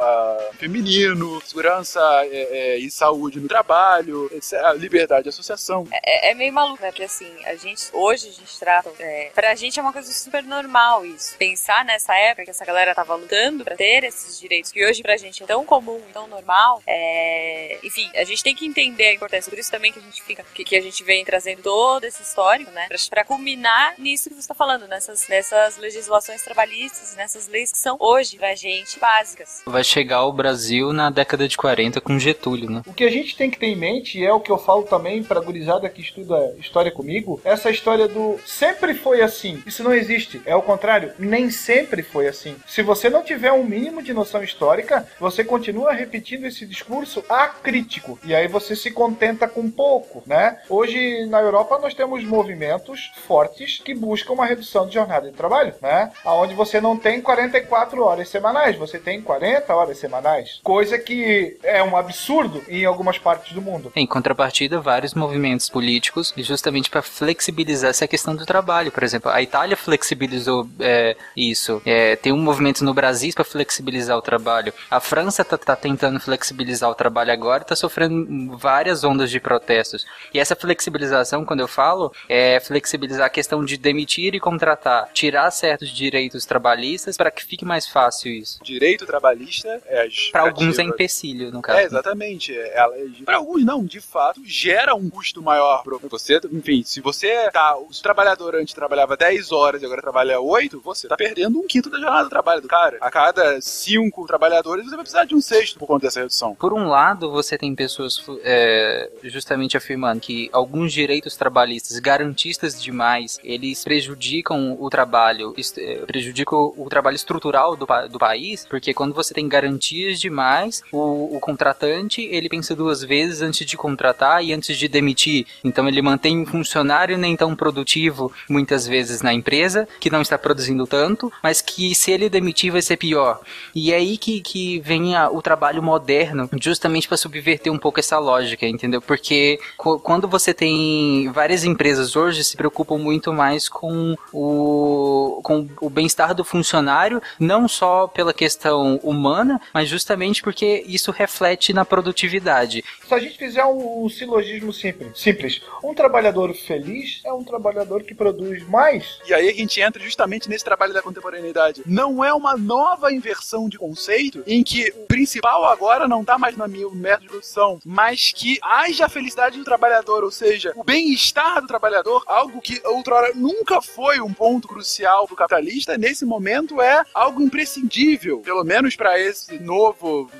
[0.58, 2.00] feminino, segurança
[2.42, 4.30] é, é, e saúde no trabalho,
[4.76, 5.86] liberdade de associação.
[5.90, 6.90] É, é, meio maluco, né?
[6.90, 10.42] Porque assim, a gente, hoje a gente trata, é, pra gente é uma coisa super
[10.42, 11.36] normal isso.
[11.36, 15.16] Pensar nessa época que essa galera tava lutando pra ter esses direitos, que hoje pra
[15.16, 17.78] gente é tão comum, tão normal, é...
[17.82, 19.50] enfim, a gente tem que entender a importância.
[19.50, 22.22] Por isso também que a gente fica, que, que a gente vem trazendo todo esse
[22.22, 22.86] histórico, né?
[22.88, 27.78] Pra, pra culminar nisso que você tá falando, nessas, nessas legislações trabalhistas, nessas leis que
[27.78, 29.62] são hoje pra gente básicas.
[29.66, 32.82] Vai chegar o Brasil na década de 40 com Getúlio, né?
[32.86, 34.82] O que a gente tem que ter em mente, e é o que eu falo
[34.82, 39.62] também pra gurizada que estuda história comigo, essa história do sempre foi assim.
[39.66, 40.40] Isso não existe.
[40.46, 42.56] É o contrário, nem sempre foi assim.
[42.66, 48.18] Se você não tiver um mínimo de noção histórica, você continua repetindo esse discurso acrítico.
[48.24, 50.58] E aí você se contenta com pouco, né?
[50.68, 55.74] Hoje na Europa nós temos movimentos fortes que buscam uma redução de jornada de trabalho,
[55.82, 56.10] né?
[56.24, 60.60] Aonde você não tem 44 horas semanais, você tem 40 horas semanais.
[60.62, 62.21] Coisa que é um absurdo
[62.68, 63.92] em algumas partes do mundo.
[63.94, 68.92] Em contrapartida, vários movimentos políticos, justamente para flexibilizar essa questão do trabalho.
[68.92, 71.82] Por exemplo, a Itália flexibilizou é, isso.
[71.84, 74.72] É, tem um movimento no Brasil para flexibilizar o trabalho.
[74.90, 79.40] A França está tá tentando flexibilizar o trabalho agora e está sofrendo várias ondas de
[79.40, 80.04] protestos.
[80.32, 85.50] E essa flexibilização, quando eu falo, é flexibilizar a questão de demitir e contratar, tirar
[85.50, 88.58] certos direitos trabalhistas para que fique mais fácil isso.
[88.62, 91.78] Direito trabalhista é Para alguns é empecilho, no caso.
[91.78, 92.11] É, exatamente.
[92.52, 92.94] É ela
[93.24, 96.40] para alguns não, de fato, gera um custo maior para você.
[96.52, 101.08] Enfim, se você tá, o trabalhador antes trabalhava 10 horas e agora trabalha 8, você
[101.08, 102.98] tá perdendo um quinto da jornada de trabalho do cara.
[103.00, 106.54] A cada 5 trabalhadores, você vai precisar de um sexto por conta dessa redução.
[106.54, 113.38] Por um lado, você tem pessoas é, justamente afirmando que alguns direitos trabalhistas garantistas demais,
[113.42, 119.34] eles prejudicam o trabalho, é, prejudicam o trabalho estrutural do, do país, porque quando você
[119.34, 124.76] tem garantias demais, o, o contratante, ele pensa duas vezes antes de contratar e antes
[124.76, 125.46] de demitir.
[125.62, 130.38] Então ele mantém um funcionário nem tão produtivo, muitas vezes na empresa, que não está
[130.38, 133.40] produzindo tanto, mas que se ele demitir vai ser pior.
[133.74, 138.00] E é aí que, que vem a, o trabalho moderno, justamente para subverter um pouco
[138.00, 139.00] essa lógica, entendeu?
[139.00, 145.90] Porque quando você tem várias empresas hoje se preocupam muito mais com o, com o
[145.90, 152.82] bem-estar do funcionário, não só pela questão humana, mas justamente porque isso reflete na produtividade.
[153.06, 158.02] Se a gente fizer um, um silogismo simples, simples, um trabalhador feliz é um trabalhador
[158.02, 159.18] que produz mais.
[159.28, 161.82] E aí a gente entra justamente nesse trabalho da contemporaneidade.
[161.84, 166.56] Não é uma nova inversão de conceito em que o principal agora não está mais
[166.56, 170.82] na minha método de produção, mas que haja a felicidade do trabalhador, ou seja, o
[170.82, 176.24] bem-estar do trabalhador, algo que outrora nunca foi um ponto crucial para o capitalista, nesse
[176.24, 180.30] momento é algo imprescindível, pelo menos para esse novo,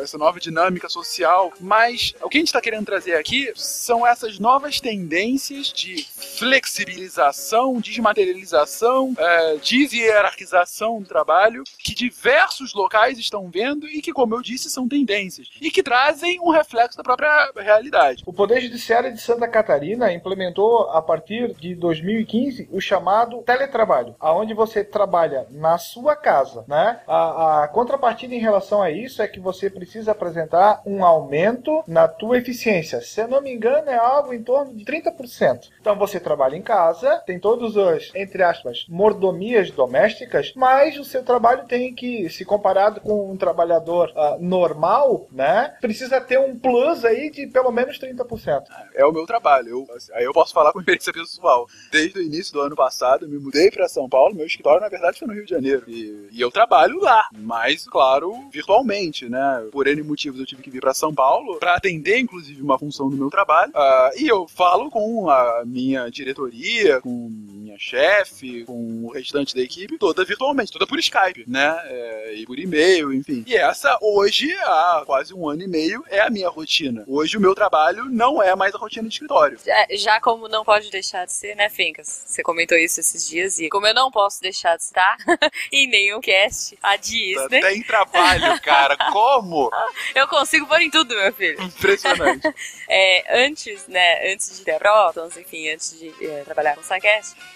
[0.00, 1.52] essa nova dinâmica social.
[1.60, 6.06] Mas o que a gente está querendo trazer aqui são essas novas tendências de
[6.38, 14.42] flexibilização, desmaterialização, é, deshierarquização do trabalho que diversos locais estão vendo e que, como eu
[14.42, 18.22] disse, são tendências e que trazem um reflexo da própria realidade.
[18.26, 24.54] O Poder Judiciário de Santa Catarina implementou a partir de 2015 o chamado teletrabalho, aonde
[24.54, 27.00] você trabalha na sua casa, né?
[27.06, 32.08] A, a contrapartida em relação a isso é que você precisa apresentar um aumento na
[32.08, 33.00] tua eficiência.
[33.00, 35.70] Se eu não me engano, é algo em torno de 30%.
[35.80, 41.22] Então você trabalha em casa, tem todos os, entre aspas, mordomias domésticas, mas o seu
[41.22, 47.04] trabalho tem que, se comparado com um trabalhador uh, normal, né, precisa ter um plus
[47.04, 48.64] aí de pelo menos 30%.
[48.94, 49.68] É o meu trabalho.
[49.68, 51.66] Eu, assim, aí eu posso falar com experiência pessoal.
[51.90, 54.34] Desde o início do ano passado, eu me mudei para São Paulo.
[54.34, 55.84] Meu escritório, na verdade, foi no Rio de Janeiro.
[55.88, 59.68] E, e eu trabalho lá, mas, claro, virtualmente, né?
[59.70, 63.10] Por N motivos, eu tive que vir para São Paulo para atender, inclusive, uma função
[63.10, 63.70] do meu trabalho.
[63.70, 69.60] Uh, e eu falo com a minha diretoria, com minha chefe, com o restante da
[69.60, 71.78] equipe, toda virtualmente, toda por Skype, né?
[71.84, 73.44] É, e por e-mail, enfim.
[73.46, 77.04] E essa, hoje, há quase um ano e meio, é a minha rotina.
[77.06, 79.58] Hoje, o meu trabalho não é mais a rotina de escritório.
[79.64, 82.24] Já, já como não pode deixar de ser, né, Fencas?
[82.26, 85.16] Você comentou isso esses dias e como eu não posso deixar de estar
[85.72, 87.60] em nenhum cast, a Disney.
[87.60, 88.96] Tem trabalho, cara.
[89.12, 89.70] Como?
[90.14, 91.60] eu consigo pôr em tudo, meu filho.
[91.62, 92.54] Impressionante.
[92.88, 96.84] é, antes, né, antes de ter Protons, enfim, antes de é, trabalhar com o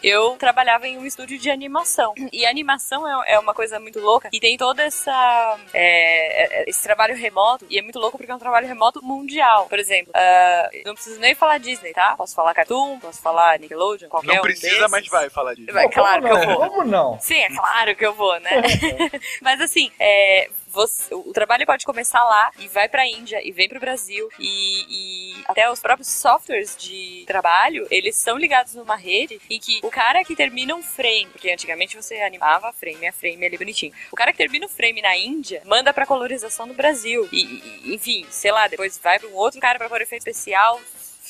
[0.03, 2.15] eu trabalhava em um estúdio de animação.
[2.33, 6.83] E animação é, é uma coisa muito louca e tem toda essa é, é, esse
[6.83, 9.67] trabalho remoto e é muito louco porque é um trabalho remoto mundial.
[9.69, 12.15] Por exemplo, uh, não preciso nem falar Disney, tá?
[12.17, 14.91] Posso falar Cartoon, posso falar Nickelodeon, qualquer não um precisa, desses.
[14.91, 15.73] mas vai falar disso.
[15.73, 16.71] Vai, claro que eu vou.
[16.71, 17.19] Como não?
[17.21, 18.51] Sim, é claro que eu vou, né?
[19.43, 23.51] mas assim, é, você, o trabalho pode começar lá e vai para a Índia e
[23.51, 24.29] vem para o Brasil.
[24.39, 29.81] E, e, até os próprios softwares de trabalho eles são ligados numa rede em que
[29.83, 33.93] o cara que termina um frame, porque antigamente você animava frame a frame ali bonitinho,
[34.13, 37.29] o cara que termina o frame na Índia manda para colorização no Brasil.
[37.33, 40.81] E, e, enfim, sei lá, depois vai para um outro cara para pôr efeito especial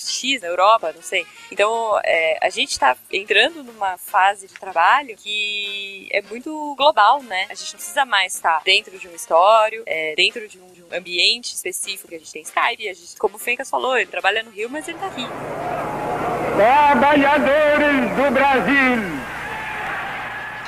[0.06, 1.26] X na Europa, não sei.
[1.50, 7.46] Então, é, a gente está entrando numa fase de trabalho que é muito global, né?
[7.50, 10.82] A gente não precisa mais estar dentro de um histórico, é, dentro de um, de
[10.82, 12.88] um, ambiente específico que a gente tem Skype.
[12.88, 15.26] A gente, como o Fencas falou, ele trabalha no Rio, mas ele tá aqui.
[16.56, 19.17] Trabalhadores do Brasil!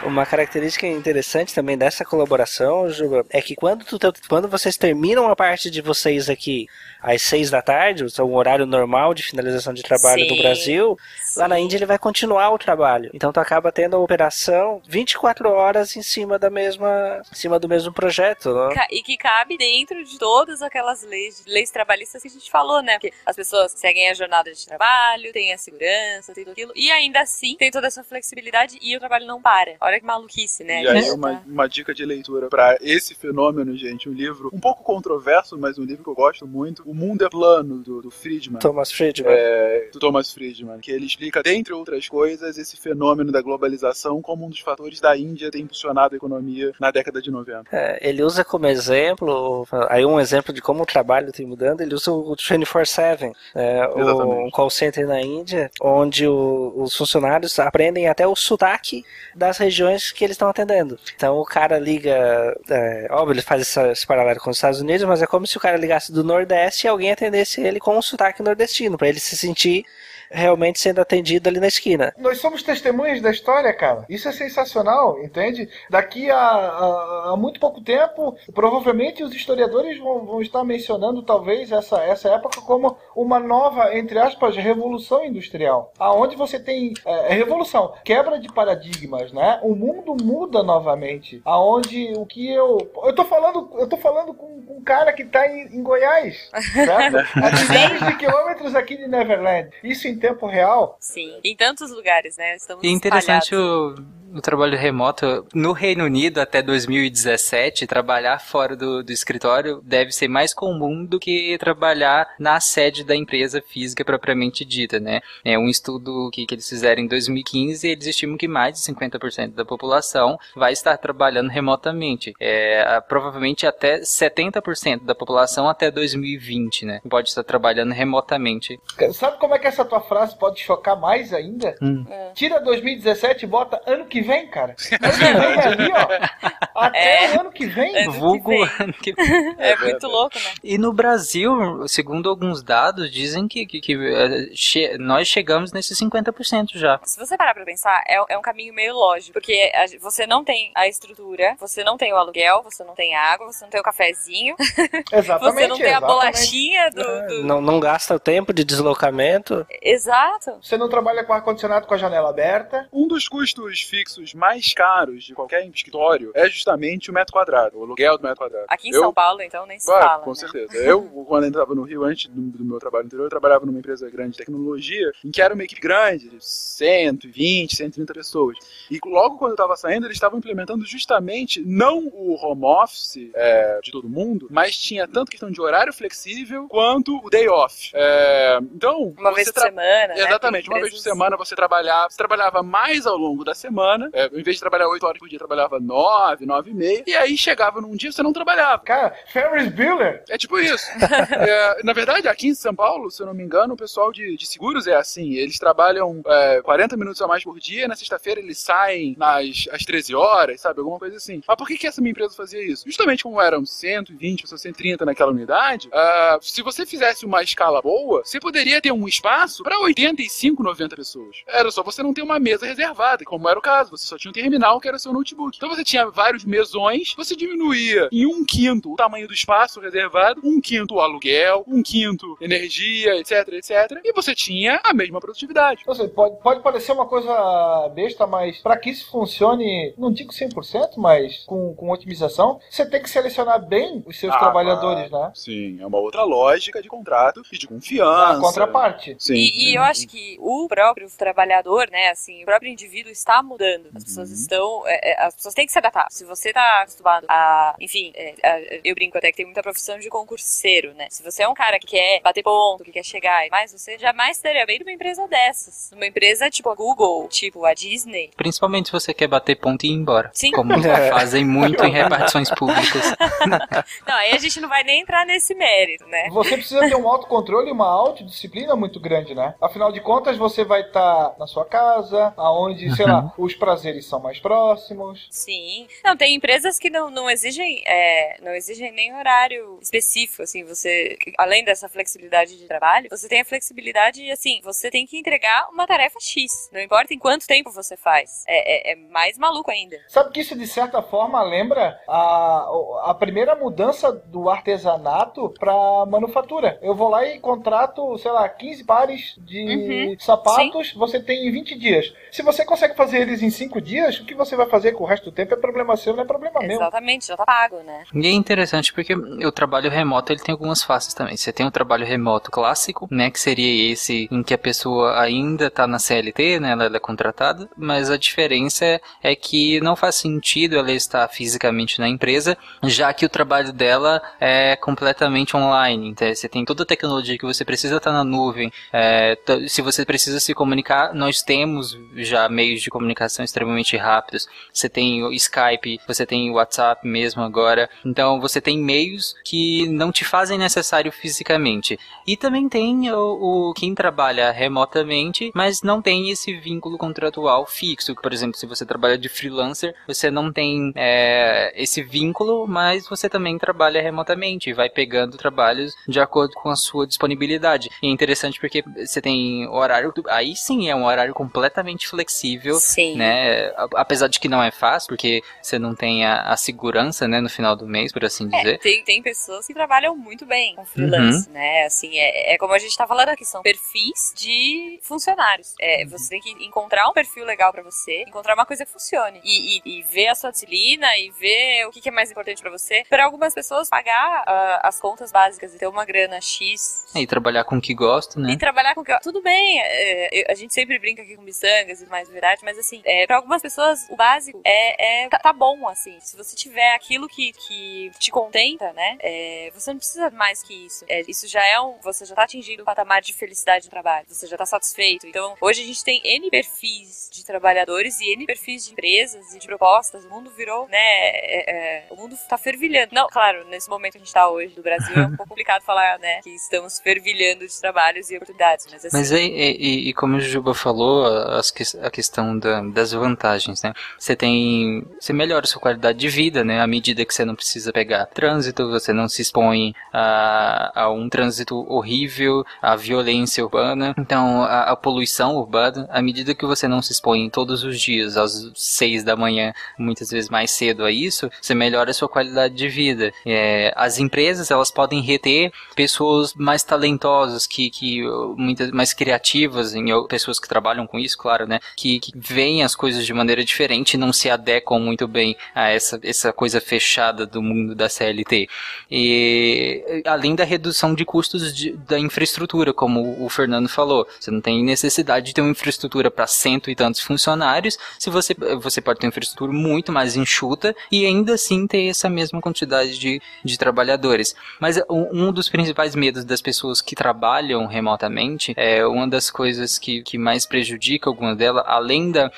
[0.03, 3.99] Uma característica interessante também dessa colaboração, Juba, é que quando, tu,
[4.29, 6.67] quando vocês terminam a parte de vocês aqui
[7.03, 10.29] às seis da tarde, o um horário normal de finalização de trabalho Sim.
[10.29, 11.41] do Brasil, Sim.
[11.41, 13.11] lá na Índia ele vai continuar o trabalho.
[13.13, 17.69] Então tu acaba tendo a operação 24 horas em cima da mesma, em cima do
[17.69, 18.87] mesmo projeto, né?
[18.91, 22.95] E que cabe dentro de todas aquelas leis, leis trabalhistas que a gente falou, né?
[22.95, 26.73] Porque as pessoas seguem a jornada de trabalho, tem a segurança, tem tudo aquilo.
[26.75, 29.77] E ainda assim, tem toda essa flexibilidade e o trabalho não para.
[29.81, 30.83] Olha que maluquice, né?
[30.83, 34.09] E aí, uma, uma dica de leitura pra esse fenômeno, gente.
[34.09, 36.83] Um livro um pouco controverso, mas um livro que eu gosto muito.
[36.87, 38.59] O Mundo é Plano, do, do Friedman.
[38.61, 39.33] Thomas Friedman.
[39.33, 44.47] É, do Thomas Friedman, que ele explica, dentre outras coisas, esse fenômeno da globalização como
[44.47, 47.65] um dos fatores da Índia ter impulsionado a economia na década de 90.
[47.73, 51.95] É, ele usa como exemplo, aí um exemplo de como o trabalho tem mudando, ele
[51.95, 54.47] usa o 24-7, é, o, Exatamente.
[54.47, 59.05] um call center na Índia, onde o- os funcionários aprendem até o sotaque
[59.35, 59.80] das regiões
[60.15, 60.99] que eles estão atendendo.
[61.15, 65.07] Então o cara liga, é, óbvio, ele faz essa, esse paralelo com os Estados Unidos,
[65.07, 68.03] mas é como se o cara ligasse do Nordeste e alguém atendesse ele com um
[68.03, 69.85] sotaque nordestino, para ele se sentir
[70.31, 72.15] realmente sendo atendido ali na esquina.
[72.19, 74.05] Nós somos testemunhas da história, cara.
[74.09, 75.69] Isso é sensacional, entende?
[75.89, 81.73] Daqui a, a- a muito pouco tempo, provavelmente os historiadores vão, vão estar mencionando talvez
[81.73, 85.93] essa, essa época como uma nova, entre aspas, revolução industrial.
[85.99, 89.59] Aonde você tem é, revolução, quebra de paradigmas, né?
[89.63, 91.41] O mundo muda novamente.
[91.45, 92.79] Aonde o que eu.
[93.05, 96.49] Eu tô falando, eu tô falando com, com um cara que tá em, em Goiás,
[96.73, 97.17] certo?
[97.37, 99.71] A milhares de quilômetros aqui de Neverland.
[99.83, 100.97] Isso em tempo real.
[101.01, 101.41] Sim.
[101.43, 102.57] Em tantos lugares, né?
[102.57, 103.99] Estamos E é interessante espalhados.
[104.30, 105.47] o, o trabalho remoto.
[105.55, 111.19] No Reino Unido, até 2017, trabalhar fora do, do escritório deve ser mais comum do
[111.19, 115.21] que trabalhar na sede da empresa física propriamente dita, né?
[115.45, 119.55] É um estudo que, que eles fizeram em 2015, eles estimam que mais de 50%
[119.55, 122.33] da população vai estar trabalhando remotamente.
[122.41, 127.01] É, provavelmente até 70% da população até 2020, né?
[127.09, 128.81] Pode estar trabalhando remotamente.
[129.13, 131.75] Sabe como é que essa tua frase pode chocar mais ainda?
[131.83, 132.05] Hum.
[132.35, 134.75] Tira 2017 e bota ano que vem, cara.
[135.01, 136.81] Ano que vem é ali, ó.
[136.87, 137.37] Até É.
[137.37, 137.97] o ano que vem.
[137.97, 138.71] Ano que Vulgo vem.
[138.79, 139.15] ano que
[139.59, 140.51] É muito louco, né?
[140.63, 145.99] E no Brasil, segundo alguns dados, dizem que, que, que, eh, che- nós chegamos nesses
[145.99, 146.99] 50% já.
[147.05, 149.33] Se você parar pra pensar, é, é um caminho meio lógico.
[149.35, 153.15] Porque a- você não tem a estrutura, você não tem o aluguel, você não tem
[153.15, 154.55] a água, você não tem o cafezinho,
[155.13, 155.55] Exatamente.
[155.55, 157.03] você não tem a bolachinha do.
[157.29, 159.67] do- Não, não gasta o tempo de deslocamento.
[159.83, 160.59] Exato.
[160.63, 162.89] Você não trabalha com ar-condicionado com a janela aberta.
[162.93, 167.83] Um dos custos fixos mais caros de qualquer escritório é justamente o metro quadrado, o
[167.85, 168.65] aluguel do metro quadrado.
[168.69, 170.23] Aqui em Eu- São Paulo, então, nem se Claro, fala.
[170.25, 170.37] com né?
[170.37, 170.77] certeza.
[170.77, 173.79] Eu, quando eu estava no Rio, antes do, do meu trabalho anterior, eu trabalhava numa
[173.79, 178.57] empresa grande de tecnologia, em que era uma equipe grande, de 120, 130 pessoas.
[178.91, 183.81] E logo quando eu estava saindo, eles estavam implementando justamente não o home office é,
[183.83, 187.91] de todo mundo, mas tinha tanto questão de horário flexível quanto o day off.
[187.95, 190.09] É, então, Uma vez por semana.
[190.09, 190.15] né?
[190.21, 194.00] Exatamente, Tem uma vez por semana você trabalhava, você trabalhava mais ao longo da semana,
[194.13, 197.15] é, em vez de trabalhar 8 horas por dia, trabalhava 9, 9 e meia, e
[197.15, 198.83] aí chegava num dia você não trabalhava.
[198.83, 200.25] Cara, Ferris Bueller.
[200.29, 200.87] É tipo isso.
[201.41, 204.37] É, na verdade, aqui em São Paulo, se eu não me engano, o pessoal de,
[204.37, 205.35] de seguros é assim.
[205.35, 209.85] Eles trabalham é, 40 minutos a mais por dia, na sexta-feira eles saem nas, às
[209.85, 210.81] 13 horas, sabe?
[210.81, 211.43] Alguma coisa assim.
[211.47, 212.85] Mas por que, que essa minha empresa fazia isso?
[212.87, 218.23] Justamente como eram 120, pessoas 130 naquela unidade, ah, se você fizesse uma escala boa,
[218.25, 221.37] você poderia ter um espaço para 85, 90 pessoas.
[221.47, 223.90] Era só você não ter uma mesa reservada, como era o caso.
[223.91, 225.57] Você só tinha um terminal que era seu notebook.
[225.57, 230.41] Então você tinha vários mesões, você diminuía em um quinto o tamanho do espaço reservado,
[230.45, 234.01] um quinto o aluguel, um quinto energia, etc, etc.
[234.05, 235.83] E você tinha a mesma produtividade.
[235.87, 240.33] Ou seja, pode, pode parecer uma coisa besta, mas para que isso funcione, não digo
[240.33, 245.33] 100%, mas com, com otimização, você tem que selecionar bem os seus Ah, trabalhadores, né?
[245.35, 248.37] Sim, é uma outra lógica de contrato e de confiança.
[248.37, 249.17] A contraparte.
[249.19, 249.35] Sim.
[249.35, 253.80] E, e eu acho que o próprio trabalhador, né, assim, o próprio indivíduo está mudando.
[253.95, 254.35] As pessoas Uhum.
[254.35, 256.07] estão, é, é, as pessoas têm que se adaptar.
[256.11, 259.99] Se você tá acostumado a, enfim, é, a- eu brinco até que tem muita profissão
[259.99, 261.07] de concurseiro, né?
[261.11, 263.99] Se você é um cara que quer bater ponto, que quer chegar e mais, você
[263.99, 265.91] jamais estaria bem numa empresa dessas.
[265.93, 268.31] Numa empresa tipo a Google, tipo a Disney.
[268.37, 270.31] Principalmente se você quer bater ponto e ir embora.
[270.35, 270.51] Sim.
[270.53, 271.11] Como É.
[271.11, 273.15] fazem muito em repartições públicas.
[274.07, 276.29] Não, aí a gente não vai nem entrar nesse mérito, né?
[276.31, 279.55] Você precisa ter um autocontrole e uma autodisciplina muito grande, né?
[279.61, 284.19] Afinal de contas, você vai estar na sua casa, aonde, sei lá, os prazeres são
[284.19, 285.29] mais próximos.
[285.31, 285.87] Sim.
[286.05, 291.17] Não, tem empresas que não, não exigem é, não exigem nem horário específico, assim, você,
[291.39, 295.87] além dessa flexibilidade de trabalho, você tem a flexibilidade, assim, você tem que entregar uma
[295.87, 298.45] tarefa X, não importa em quanto tempo você faz.
[298.49, 299.97] É, é, é mais maluco ainda.
[300.09, 302.67] Sabe que isso, de certa forma, lembra a,
[303.05, 305.73] a primeira mudança do artesanato para
[306.07, 306.79] manufatura.
[306.83, 311.53] Eu vou lá e contrato, sei lá, 15 pares de Uhum, sapatos, você tem em
[311.53, 312.13] 20 dias.
[312.33, 315.05] Se você consegue fazer eles em em cinco dias, o que você vai fazer com
[315.05, 316.71] o resto do tempo é problema seu, não é problema meu.
[316.71, 318.05] Exatamente, já tá pago, né?
[318.15, 321.37] E é interessante porque o trabalho remoto ele tem algumas faces também.
[321.37, 325.71] Você tem o trabalho remoto clássico, né, que seria esse em que a pessoa ainda
[325.71, 330.15] tá na CLT, né, ela é contratada, mas a diferença é, é que não faz
[330.15, 336.09] sentido ela estar fisicamente na empresa, já que o trabalho dela é completamente online.
[336.09, 338.73] Então, você tem toda a tecnologia que você precisa estar na nuvem.
[338.93, 339.37] É,
[339.67, 344.49] se você precisa se comunicar, nós temos já meios de comunicação extremamente rápidos.
[344.73, 347.89] Você tem o Skype, você tem o WhatsApp mesmo agora.
[348.05, 351.99] Então você tem meios que não te fazem necessário fisicamente.
[352.27, 358.15] E também tem o, o quem trabalha remotamente, mas não tem esse vínculo contratual fixo.
[358.15, 363.29] Por exemplo, se você trabalha de freelancer, você não tem é, esse vínculo, mas você
[363.29, 367.91] também trabalha remotamente e vai pegando trabalhos de acordo com a sua disponibilidade.
[368.03, 373.17] E é interessante porque você tem horário, aí sim é um horário completamente flexível Sim.
[373.17, 373.30] né?
[373.77, 377.41] A- Apesar de que não é fácil, porque você não tem a, a segurança, né,
[377.41, 378.79] no final do mês, por assim É, dizer.
[378.79, 381.55] tem, tem pessoas que trabalham muito bem com freelance, Uhum.
[381.55, 381.85] né?
[381.85, 385.75] Assim, é, é como a gente tá falando aqui, são perfis de funcionários.
[385.81, 386.11] É, Uhum.
[386.11, 389.41] você tem que encontrar um perfil legal pra você, encontrar uma coisa que funcione.
[389.45, 392.61] E, e- e ver a sua disciplina e ver o que, que é mais importante
[392.63, 393.05] pra você.
[393.09, 397.65] Para algumas pessoas, pagar ah, as contas básicas e ter uma grana X E trabalhar
[397.65, 398.53] com o que gosta, né?
[398.53, 399.03] e trabalhar com.
[399.23, 403.01] Tudo bem, é, a gente sempre brinca aqui com miçangas e mais verdade, mas assim,
[403.05, 406.19] é, para algumas pessoas o básico é, é tá, tá bom, assim.
[406.21, 409.17] Se você tiver aquilo que, que te contenta, né?
[409.21, 411.05] é, você não precisa mais que isso.
[411.09, 411.97] É, isso já é um.
[412.03, 414.27] Você já tá atingindo um patamar de felicidade no trabalho.
[414.29, 415.27] Você já tá satisfeito.
[415.27, 419.59] Então, hoje a gente tem N perfis de trabalhadores e N perfis de empresas e
[419.59, 420.25] de propostas.
[420.25, 420.99] O mundo virou, né?
[420.99, 423.15] é, é, o mundo tá fervilhando.
[423.15, 425.83] Não, claro, nesse momento que a gente tá hoje do Brasil, é um pouco complicado
[425.83, 426.41] falar, né?
[426.43, 428.87] Que estamos fervilhando de trabalhos e oportunidades.
[428.91, 429.17] Mas assim.
[429.17, 431.73] Mas é, e, e- e como o Juba falou, as
[432.03, 433.93] a questão da- das vantagens, né?
[434.19, 435.05] Você tem.
[435.19, 436.81] Você melhora a sua qualidade de vida, né?
[436.81, 441.29] À medida que você não precisa pegar trânsito, você não se expõe a, a um
[441.29, 447.03] trânsito horrível, a violência urbana, então a, a poluição urbana, à medida que você não
[447.03, 451.51] se expõe todos os dias, às seis da manhã, muitas vezes mais cedo a isso,
[451.61, 453.33] você melhora a sua qualidade de vida.
[453.45, 458.23] É, as empresas, elas podem reter pessoas mais talentosas, que, que
[458.57, 461.81] muitas mais criativas, em, pessoas que trabalham com isso, claro, né?
[461.97, 465.89] Que, que veem as coisas de maneira diferente e não se adequam muito bem a
[465.89, 468.69] essa, essa coisa fechada do mundo da CLT.
[469.11, 474.61] E além da redução de custos de- da infraestrutura, como o Fernando falou, você não
[474.61, 479.19] tem necessidade de ter uma infraestrutura para cento e tantos funcionários, se você, você pode
[479.19, 483.79] ter uma infraestrutura muito mais enxuta e ainda assim ter essa mesma quantidade de, de
[483.79, 484.55] trabalhadores.
[484.79, 490.23] Mas um, dos principais medos das pessoas que trabalham remotamente é uma das coisas que,
[490.23, 492.51] que mais prejudica alguma delas, além da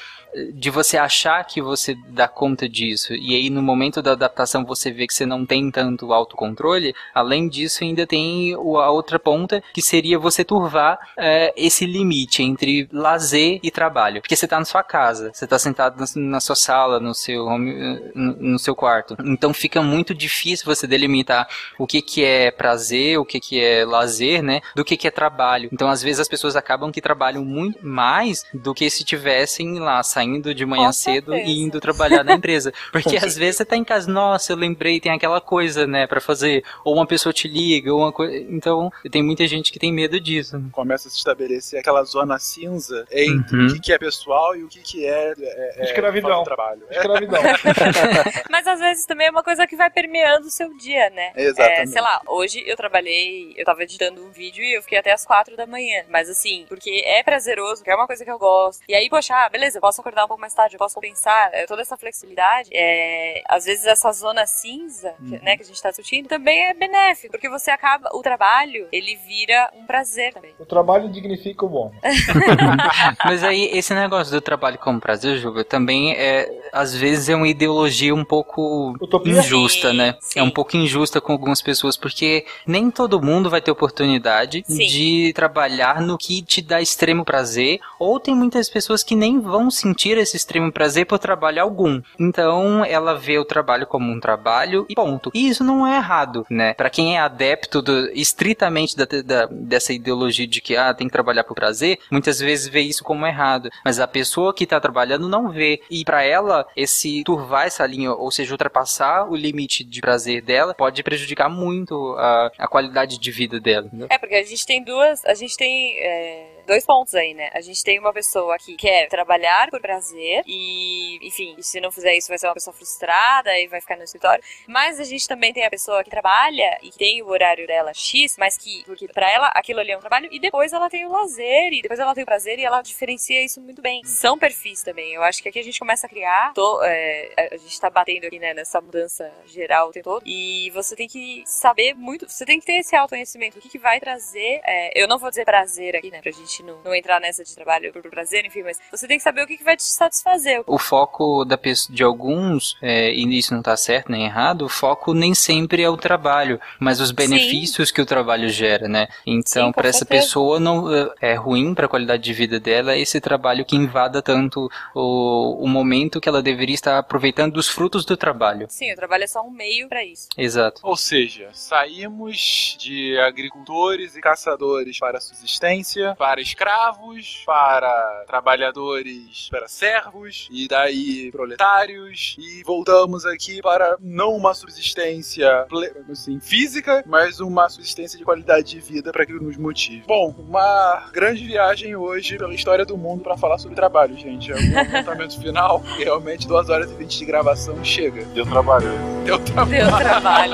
[0.52, 4.90] de você achar que você dá conta disso e aí no momento da adaptação você
[4.90, 9.82] vê que você não tem tanto autocontrole, além disso ainda tem a outra ponta que
[9.82, 14.82] seria você turvar é, esse limite entre lazer e trabalho, porque você está na sua
[14.82, 19.82] casa, você está sentado na, sua sala, no seu home, no seu quarto, então fica
[19.82, 21.48] muito difícil você delimitar
[21.78, 25.10] o que que é prazer, o que que é lazer, né, do que que é
[25.10, 25.68] trabalho.
[25.72, 30.02] Então às vezes as pessoas acabam que trabalham muito mais do que se tivessem lá
[30.02, 30.21] saindo
[30.54, 31.50] de manhã Com cedo certeza.
[31.50, 32.72] e indo trabalhar na empresa.
[32.92, 36.20] Porque às vezes você tá em casa, nossa, eu lembrei, tem aquela coisa, né, pra
[36.20, 36.64] fazer.
[36.84, 38.36] Ou uma pessoa te liga, ou uma coisa.
[38.50, 40.62] Então, tem muita gente que tem medo disso.
[40.72, 43.66] Começa a se estabelecer aquela zona cinza entre Uhum.
[43.66, 46.44] o que, que é pessoal e o que, que é, é, é Escravidão.
[46.44, 46.82] trabalho.
[46.90, 47.40] É, Escravidão.
[48.50, 51.32] Mas às vezes também é uma coisa que vai permeando o seu dia, né?
[51.36, 51.80] Exatamente.
[51.82, 55.12] É, sei lá, hoje eu trabalhei, eu tava editando um vídeo e eu fiquei até
[55.12, 56.04] as quatro da manhã.
[56.08, 58.82] Mas assim, porque é prazeroso, que é uma coisa que eu gosto.
[58.88, 61.50] E aí, poxa, ah, beleza, eu posso acordar um pouco mais tarde, eu posso pensar,
[61.52, 62.70] é, toda essa flexibilidade.
[62.72, 66.74] É, às vezes essa zona cinza, que- né, que a gente tá discutindo, também é
[66.74, 70.54] benéfico, porque você acaba, o trabalho, ele vira um prazer também.
[70.58, 72.00] O trabalho dignifica o homem.
[73.24, 77.48] Mas aí, esse negócio do trabalho como prazer, Juba, também é, às vezes é uma
[77.48, 79.32] ideologia um pouco Utopia?
[79.38, 80.16] injusta, Sim, né?
[80.20, 80.38] sim.
[80.40, 84.86] É um pouco injusta com algumas pessoas, porque nem todo mundo vai ter oportunidade Sim.
[84.86, 89.70] de trabalhar no que te dá extremo prazer, ou tem muitas pessoas que nem vão
[89.70, 92.00] sentir esse extremo prazer por trabalho algum.
[92.18, 95.30] Então, ela vê o trabalho como um trabalho e ponto.
[95.34, 96.74] E isso não é errado, né?
[96.74, 101.12] Pra quem é adepto do- estritamente da, da- dessa ideologia de que ah, tem que
[101.12, 103.70] trabalhar por prazer, muitas vezes vê isso como errado.
[103.84, 105.80] Mas a pessoa que tá trabalhando não vê.
[105.90, 110.74] E pra ela, esse turvar essa linha, ou seja, ultrapassar o limite de prazer dela,
[110.74, 113.86] pode prejudicar muito a, a qualidade de vida dela.
[113.86, 114.06] entendeu?
[114.10, 115.24] É, porque a gente tem duas.
[115.24, 115.96] A gente tem.
[115.98, 117.50] é, dois pontos aí, né?
[117.52, 122.14] A gente tem uma pessoa que quer trabalhar por prazer e, enfim, se não fizer
[122.16, 124.42] isso vai ser uma pessoa frustrada e vai ficar no escritório.
[124.66, 128.36] Mas a gente também tem a pessoa que trabalha e tem o horário dela X,
[128.38, 131.10] mas que, porque pra ela aquilo ali é um trabalho e depois ela tem o
[131.10, 134.04] lazer e depois ela tem o prazer e ela diferencia isso muito bem.
[134.04, 135.12] São perfis também.
[135.12, 138.26] Eu acho que aqui a gente começa a criar, tô, é, a gente tá batendo
[138.26, 142.44] aqui, né, nessa mudança geral o tempo todo e você tem que saber muito, você
[142.44, 145.44] tem que ter esse autoconhecimento, o que, que vai trazer, é, eu não vou dizer
[145.44, 148.80] prazer aqui, né, pra gente não, não entrar nessa de trabalho por prazer, enfim, mas
[148.90, 150.64] você tem que saber o que, que vai te satisfazer.
[150.66, 154.68] O foco da pessoa, de alguns, é, e isso não tá certo nem errado, o
[154.68, 159.06] foco nem sempre é o trabalho, mas os benefícios que o trabalho gera, né?
[159.24, 162.96] Então, Sim, para essa pessoa não é- é ruim para a qualidade de vida dela
[162.96, 168.04] esse trabalho que invada tanto o, o momento que ela deveria estar aproveitando dos frutos
[168.04, 168.66] do trabalho.
[168.68, 170.28] Sim, o trabalho é só um meio pra isso.
[170.36, 170.80] Exato.
[170.82, 180.48] Ou seja, saímos de agricultores e caçadores para subsistência, para escravos, para trabalhadores, para servos,
[180.50, 185.66] e daí proletários, e voltamos aqui para não uma subsistência
[186.10, 190.04] assim, física, mas uma subsistência de qualidade de vida para que nos motive.
[190.06, 194.52] Bom, uma grande viagem hoje pela história do mundo para falar sobre trabalho, gente.
[194.52, 198.24] É o apontamento final, realmente 2 horas e 20 de gravação chega.
[198.26, 198.90] Deu trabalho.
[199.24, 199.70] Deu trabalho.
[199.70, 200.52] Deu trabalho.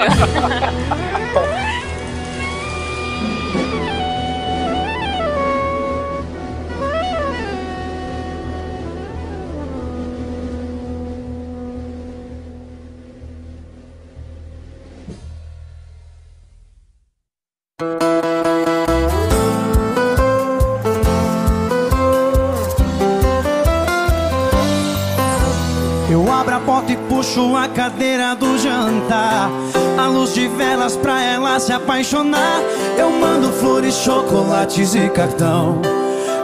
[27.78, 29.48] cadeira do jantar.
[29.96, 32.60] A luz de velas pra ela se apaixonar.
[32.98, 35.80] Eu mando flores, chocolates e cartão.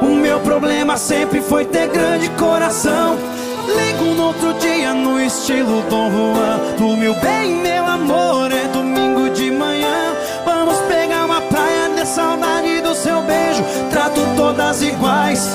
[0.00, 3.18] O meu problema sempre foi ter grande coração.
[3.66, 6.76] Ligo no outro dia no estilo Dom Juan.
[6.78, 10.14] Do meu bem, meu amor, é domingo de manhã.
[10.44, 13.64] Vamos pegar uma praia, ter saudade do seu beijo.
[13.90, 15.48] Trato todas iguais,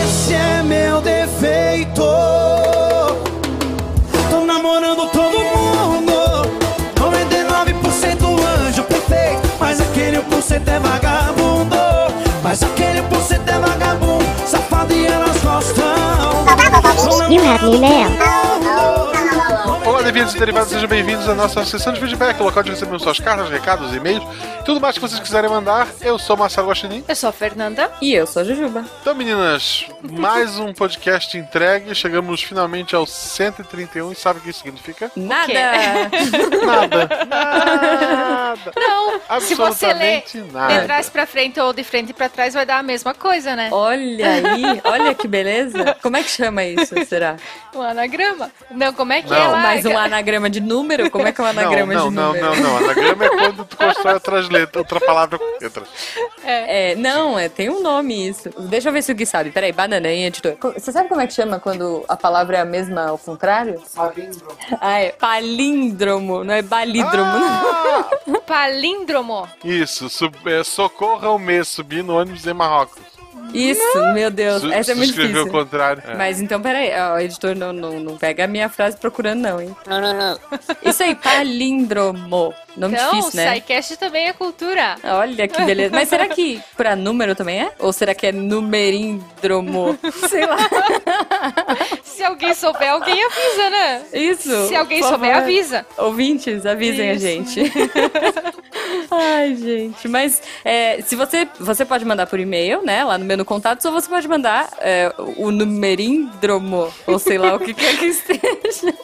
[0.00, 2.04] esse é meu defeito.
[10.44, 11.76] 1% é vagabundo.
[12.42, 15.84] Mas aquele 1% é vagabundo Safado e elas gostam.
[17.30, 19.03] You have new mail.
[19.86, 23.18] Olá, deviantes e derivados, sejam bem-vindos à nossa sessão de feedback, local onde recebemos suas
[23.20, 24.24] cartas, recados, e-mails,
[24.64, 25.86] tudo mais que vocês quiserem mandar.
[26.00, 27.04] Eu sou Marcelo Guaxinim.
[27.06, 27.90] Eu sou a Fernanda.
[28.00, 28.84] E eu sou a Jujuba.
[29.02, 31.94] Então, meninas, mais um podcast entregue.
[31.94, 35.10] Chegamos finalmente ao 131 e sabe o que isso significa?
[35.14, 35.52] Nada!
[36.64, 37.08] Nada.
[37.28, 38.72] Nada.
[38.76, 40.82] Não, se você ler Absolutamente de nada.
[40.84, 43.68] trás pra frente ou de frente pra trás, vai dar a mesma coisa, né?
[43.70, 45.94] Olha aí, olha que beleza.
[46.00, 47.36] Como é que chama isso, será?
[47.74, 48.50] Um anagrama.
[48.70, 49.36] Não, como é que Não.
[49.36, 49.73] é lá?
[49.74, 51.10] Mais um anagrama de número?
[51.10, 52.46] Como é que é um anagrama não, de não, número?
[52.46, 52.76] não, não, não.
[52.78, 55.88] Anagrama é quando tu constrói outras letras, outra palavra com letras.
[56.44, 58.50] É, não, é, tem um nome isso.
[58.58, 59.50] Deixa eu ver se o Gui sabe.
[59.50, 60.56] Peraí, banana, hein, editor?
[60.74, 63.82] Você sabe como é que chama quando a palavra é a mesma ao contrário?
[63.94, 64.56] Palíndromo.
[64.80, 67.32] Ah, é palíndromo, não é balídromo.
[67.34, 68.08] Ah,
[68.46, 69.48] Palíndromo.
[69.64, 73.13] isso, sub, é, socorra ao mês, subir no ônibus em Marrocos.
[73.54, 75.40] Isso, meu Deus, Su- essa é muito difícil.
[75.40, 76.02] ao contrário.
[76.06, 76.14] É.
[76.14, 79.60] Mas então, peraí, ó, o editor não, não, não pega a minha frase procurando, não,
[79.60, 79.74] hein?
[79.86, 80.40] No, no, no.
[80.84, 82.52] Isso aí, palíndromo.
[82.76, 83.54] Nome Então, difícil, né?
[83.54, 84.96] SciCast também é cultura.
[85.04, 85.94] Olha que beleza.
[85.94, 87.70] Mas será que pra número também é?
[87.78, 89.96] Ou será que é numeríndromo?
[90.28, 90.56] Sei lá.
[92.02, 94.02] Se alguém souber, alguém avisa, né?
[94.12, 94.66] Isso.
[94.68, 95.42] Se alguém souber, favor.
[95.44, 95.86] avisa.
[95.98, 97.24] Ouvintes, avisem Isso.
[97.24, 97.72] a gente.
[99.10, 100.08] Ai, gente.
[100.08, 103.04] Mas é, se você, você pode mandar por e-mail, né?
[103.04, 107.58] Lá no menu contatos, ou você pode mandar é, o numeríndromo, ou sei lá o
[107.60, 108.94] que quer que esteja,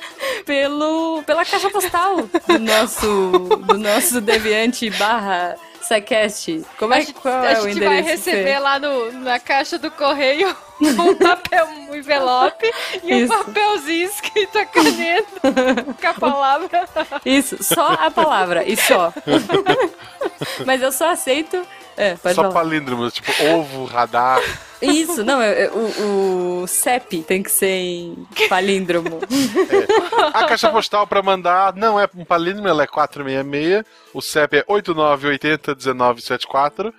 [0.45, 3.31] pelo, pela caixa postal do nosso,
[3.67, 5.57] do nosso deviante barra
[5.91, 6.65] SciCast.
[6.79, 8.03] Como é, a gente, qual a é o gente endereço?
[8.03, 12.71] vai receber lá no, na caixa do correio um papel, um envelope
[13.03, 13.35] e um Isso.
[13.37, 15.41] papelzinho escrito a caneta
[16.01, 16.89] com a palavra.
[17.25, 19.13] Isso, só a palavra, e só.
[20.65, 21.61] Mas eu só aceito.
[21.97, 22.55] É, pode Só falar.
[22.55, 24.41] palíndromos, tipo ovo, radar.
[24.81, 29.21] Isso, não, eu- eu- o, o CEP tem que ser em palíndromo.
[30.33, 33.85] A caixa postal pra mandar não é um palíndromo, ela é 466.
[34.15, 36.95] O CEP é 89801974.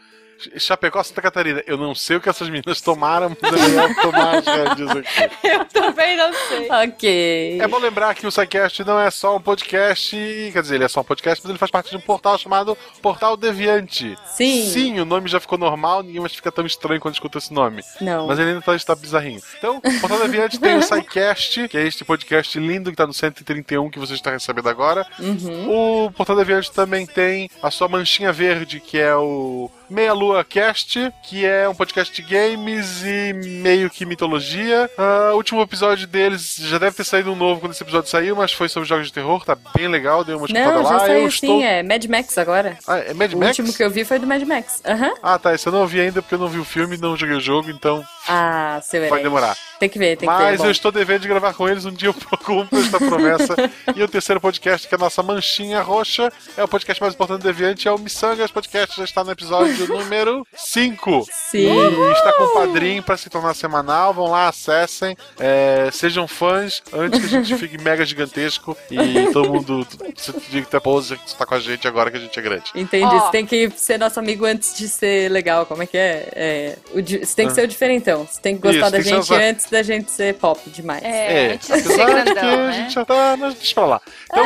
[0.57, 1.63] Chapecó, Santa Catarina.
[1.65, 5.31] Eu não sei o que essas meninas tomaram, mas tomar remédios aqui.
[5.47, 6.69] Eu também não sei.
[6.69, 7.59] Ok.
[7.61, 10.15] É bom lembrar que o SciCast não é só um podcast,
[10.53, 12.77] quer dizer, ele é só um podcast, mas ele faz parte de um portal chamado
[13.01, 14.17] Portal Deviante.
[14.25, 14.65] Sim.
[14.69, 17.83] Sim, o nome já ficou normal, ninguém mais fica tão estranho quando escuta esse nome.
[17.99, 18.27] Não.
[18.27, 19.41] Mas ele ainda tá, está bizarrinho.
[19.57, 23.13] Então, o Portal Deviante tem o SciCast, que é este podcast lindo que tá no
[23.13, 25.05] 131 que você está recebendo agora.
[25.19, 26.05] Uhum.
[26.05, 31.11] O Portal Deviante também tem a sua manchinha verde, que é o Meia Lua Cast,
[31.21, 34.89] que é um podcast de games e meio que mitologia.
[34.97, 38.35] Ah, o último episódio deles já deve ter saído um novo quando esse episódio saiu,
[38.35, 40.93] mas foi sobre jogos de terror, tá bem legal, deu uma escutada Não, lá.
[40.93, 41.61] já saiu eu sim, estou.
[41.61, 42.77] é Mad Max agora.
[42.87, 43.49] Ah, é Mad o Max?
[43.59, 44.81] último que eu vi foi do Mad Max.
[44.85, 45.13] Aham.
[45.21, 45.53] Ah, tá.
[45.53, 47.69] Esse eu não ouvi ainda porque eu não vi o filme, não joguei o jogo,
[47.69, 49.23] então Ah, seu vai herege.
[49.23, 49.57] demorar.
[49.81, 50.41] Tem que ver, tem que ver.
[50.43, 50.65] Mas bom.
[50.65, 53.55] eu estou devendo de gravar com eles um dia eu cumpro esta promessa.
[53.95, 57.41] e o terceiro podcast, que é a nossa manchinha roxa, é o podcast mais importante
[57.41, 61.25] do Deviante, é o Missangas Podcast, já está no episódio número 5.
[61.31, 61.57] Sim.
[61.67, 64.13] E está com o padrinho para se tornar semanal.
[64.13, 69.49] Vão lá, acessem, é, sejam fãs antes que a gente fique mega gigantesco e todo
[69.51, 72.37] mundo você diga que tá pose que está com a gente agora que a gente
[72.37, 72.65] é grande.
[72.75, 73.05] Entendi.
[73.05, 73.19] Ó.
[73.25, 75.65] Você tem que ser nosso amigo antes de ser legal.
[75.65, 76.29] Como é que é?
[76.35, 77.55] É, o você tem que Ah.
[77.55, 78.27] ser o diferentão.
[78.31, 80.59] Você tem que gostar Isso, da tem que gente ser- antes da gente ser pop
[80.69, 81.01] demais.
[81.03, 82.73] É, antes de ser apesar de grandão, que a né?
[82.73, 83.35] gente já tá.
[83.35, 84.01] Deixa eu falar.
[84.25, 84.45] Então,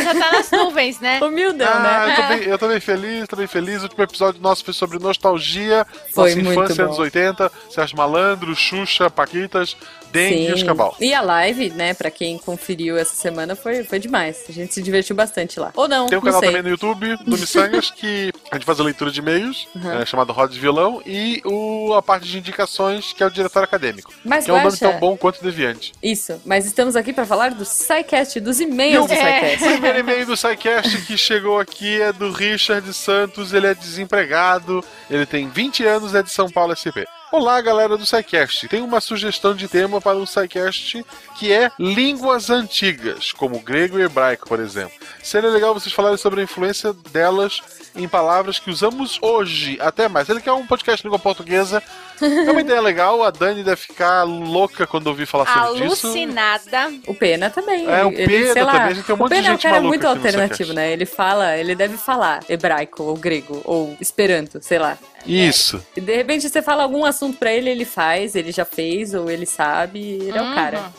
[0.00, 1.20] Já tá nas nuvens, né?
[1.22, 2.12] Humildão, Ah, né?
[2.12, 3.80] eu tô, bem, eu tô bem feliz, tô bem feliz.
[3.80, 6.90] O último episódio nosso foi sobre nostalgia, Foi nossa muito infância, bom.
[6.90, 9.76] anos 80, Sérgio Malandro, Xuxa, Paquitas,
[10.12, 10.94] Dengue e os Cabal.
[11.00, 14.44] E a live, né, pra quem conferiu essa semana, foi, foi demais.
[14.48, 15.72] A gente se divertiu bastante lá.
[15.74, 16.48] Ou não, Tem um não canal sei.
[16.50, 19.92] também no YouTube do Missangas que a gente faz a leitura de e-mails, Uhum.
[20.00, 23.62] é, chamado Roda de Vilão, e o, a parte de indicações, que é o diretor
[23.64, 24.12] acadêmico.
[24.24, 25.92] Mas que é um nome tão bom quanto deviante.
[26.02, 29.58] Isso, mas estamos aqui pra falar do SciCast, dos e-mails o do SciCast.
[29.72, 35.26] primeiro e-mail do SciCast que chegou aqui é do Richard Santos, ele é desempregado, ele
[35.26, 37.04] tem 20 anos, é de São Paulo SP.
[37.32, 38.68] Olá, galera do SciCast.
[38.68, 41.02] Tem uma sugestão de tema para o SciCast
[41.38, 44.92] que é línguas antigas, como grego e hebraico, por exemplo.
[45.22, 47.62] Seria legal vocês falarem sobre a influência delas
[47.96, 50.28] em palavras que usamos hoje, até mais.
[50.28, 51.82] Ele quer um podcast de língua portuguesa.
[52.22, 56.06] É uma ideia legal, a Dani deve ficar louca quando ouvir falar sobre isso.
[56.06, 56.92] Alucinada.
[57.06, 57.86] O Pena também.
[57.88, 59.48] É, o ele, Pena sei lá, também, a gente tem um monte o Pena de
[59.48, 60.92] gente é um cara muito alternativo, né?
[60.92, 64.96] Ele fala, ele deve falar hebraico, ou grego, ou esperanto, sei lá.
[65.24, 65.80] Isso.
[65.96, 69.30] E de repente você fala algum assunto pra ele, ele faz, ele já fez, ou
[69.30, 70.54] ele sabe, ele é o Uhum.
[70.54, 70.92] cara.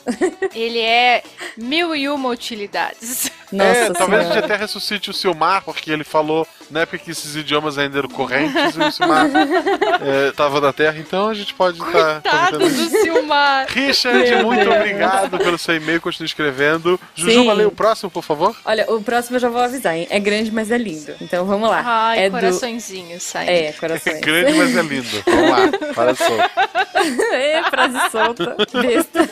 [0.56, 1.22] Ele é
[1.58, 3.30] mil e uma utilidades.
[3.52, 4.24] Nossa é, talvez a Senhora.
[4.34, 8.10] gente até ressuscite o Silmar, porque ele falou na época que esses idiomas ainda eram
[8.10, 9.28] correntes e o Silmar
[10.02, 13.66] é, tava na Terra, então a gente pode estar Coitado do Silmar.
[13.70, 14.76] Richard, Meu muito Deus.
[14.76, 17.00] obrigado pelo seu e-mail, continue escrevendo.
[17.16, 18.56] Juju, valeu o próximo, por favor.
[18.66, 20.08] Olha, o próximo eu já vou avisar, hein?
[20.10, 21.14] É grande, mas é lindo.
[21.22, 21.82] Então vamos lá.
[21.86, 23.50] Ai, é coraçõezinhos saindo.
[23.52, 24.20] É, É corações.
[24.22, 25.24] grande, mas é lindo.
[25.26, 25.58] Vamos lá,
[25.94, 26.44] para solto.
[27.34, 28.56] é, frase solta.
[28.82, 29.30] Besta.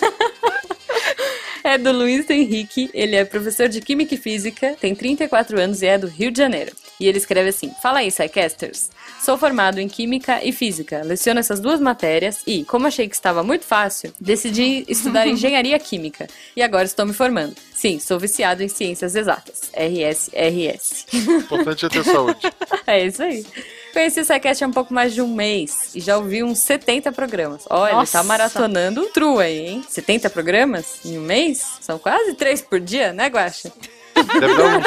[1.64, 5.86] É do Luiz Henrique, ele é professor de Química e Física, tem 34 anos e
[5.88, 6.72] é do Rio de Janeiro.
[7.02, 8.92] E ele escreve assim: Fala aí, Psycasters.
[9.20, 13.44] Sou formado em Química e Física, leciono essas duas matérias e, como achei que estava
[13.44, 16.28] muito fácil, decidi estudar Engenharia Química.
[16.56, 17.56] E agora estou me formando.
[17.74, 19.72] Sim, sou viciado em Ciências Exatas.
[19.74, 21.08] RS, RS.
[21.12, 22.40] Importante é ter saúde.
[22.88, 23.46] É isso aí.
[23.94, 27.12] Conheci o SciCast há um pouco mais de um mês e já ouvi uns 70
[27.12, 27.64] programas.
[27.70, 28.18] Olha, ele Nossa.
[28.18, 29.86] tá maratonando true aí, hein?
[29.88, 31.78] 70 programas em um mês?
[31.80, 33.72] São quase três por dia, né, Guaxa?
[34.16, 34.86] Deve dar uns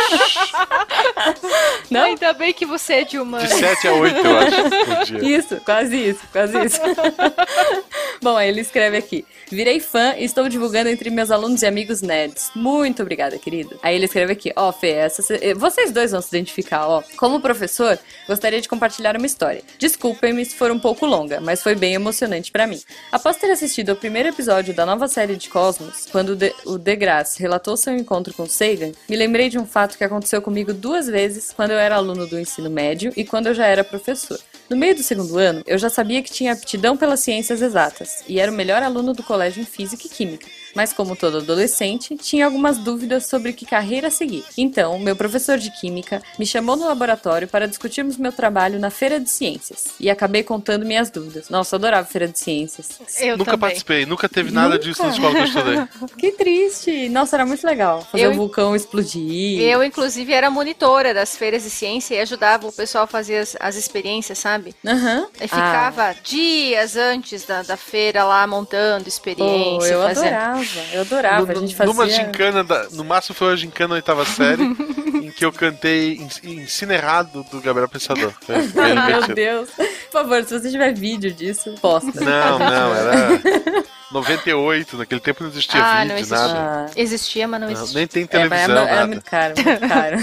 [1.90, 2.02] Não?
[2.02, 3.38] Ainda bem que você é de uma.
[3.38, 5.16] de 7 a 8, eu acho.
[5.24, 6.80] Isso, quase isso, quase isso.
[8.22, 9.24] Bom, aí ele escreve aqui.
[9.50, 12.50] Virei fã e estou divulgando entre meus alunos e amigos nerds.
[12.54, 13.78] Muito obrigada, querido.
[13.82, 17.02] Aí ele escreve aqui, ó, Fê, essa, eh, vocês dois vão se identificar, ó.
[17.16, 19.62] Como professor, gostaria de compartilhar uma história.
[19.78, 22.80] Desculpem-me se for um pouco longa, mas foi bem emocionante pra mim.
[23.12, 26.78] Após ter assistido ao primeiro episódio da nova série de Cosmos, quando o, de o
[26.78, 31.06] DeGrasse relatou seu encontro com Sagan, me lembrei de um fato que aconteceu comigo duas
[31.06, 34.40] vezes quando eu era aluno do ensino médio e quando eu já era professor.
[34.68, 38.40] No meio do segundo ano, eu já sabia que tinha aptidão pelas ciências exatas e
[38.40, 40.48] era o melhor aluno do colégio em física e química.
[40.74, 44.44] Mas como todo adolescente, tinha algumas dúvidas sobre que carreira seguir.
[44.56, 49.20] Então, meu professor de química me chamou no laboratório para discutirmos meu trabalho na feira
[49.20, 51.48] de ciências e acabei contando minhas dúvidas.
[51.48, 52.98] Nossa, eu adorava feira de ciências.
[53.20, 53.60] Eu nunca também.
[53.60, 55.78] participei, nunca teve nada disso na escola que eu estudei.
[56.18, 57.08] Que triste!
[57.08, 58.02] Nossa, era muito legal.
[58.10, 59.60] Fazer Eu- o vulcão explodir.
[59.60, 63.56] Eu, inclusive, era monitora das feiras de ciência e ajudava o pessoal a fazer as,
[63.60, 64.74] as experiências, sabe?
[64.86, 65.26] Aham.
[65.40, 69.78] E ficava dias antes da, da feira lá montando experiência.
[69.78, 70.26] Pô, eu fazendo.
[70.34, 71.52] adorava, eu adorava.
[71.52, 71.92] a gente fazia.
[71.92, 74.62] Numa gincana, da- no máximo foi a gincana oitava série,
[75.22, 78.32] em que eu cantei Inc- Incinerado do Gabriel Pensador.
[78.40, 78.54] Foi
[78.94, 79.34] Meu.
[79.34, 79.68] Deus.
[80.10, 82.20] favor, se você tiver vídeo disso, posta.
[82.20, 83.84] Não, não, era
[84.14, 86.64] 98, naquele tempo não existia ah, vídeo, não existia.
[86.64, 86.90] nada.
[86.96, 87.98] Existia, mas não Não, existia.
[88.00, 89.06] nem tem É, televisão, era, era nada.
[89.06, 90.16] muito caro, muito caro.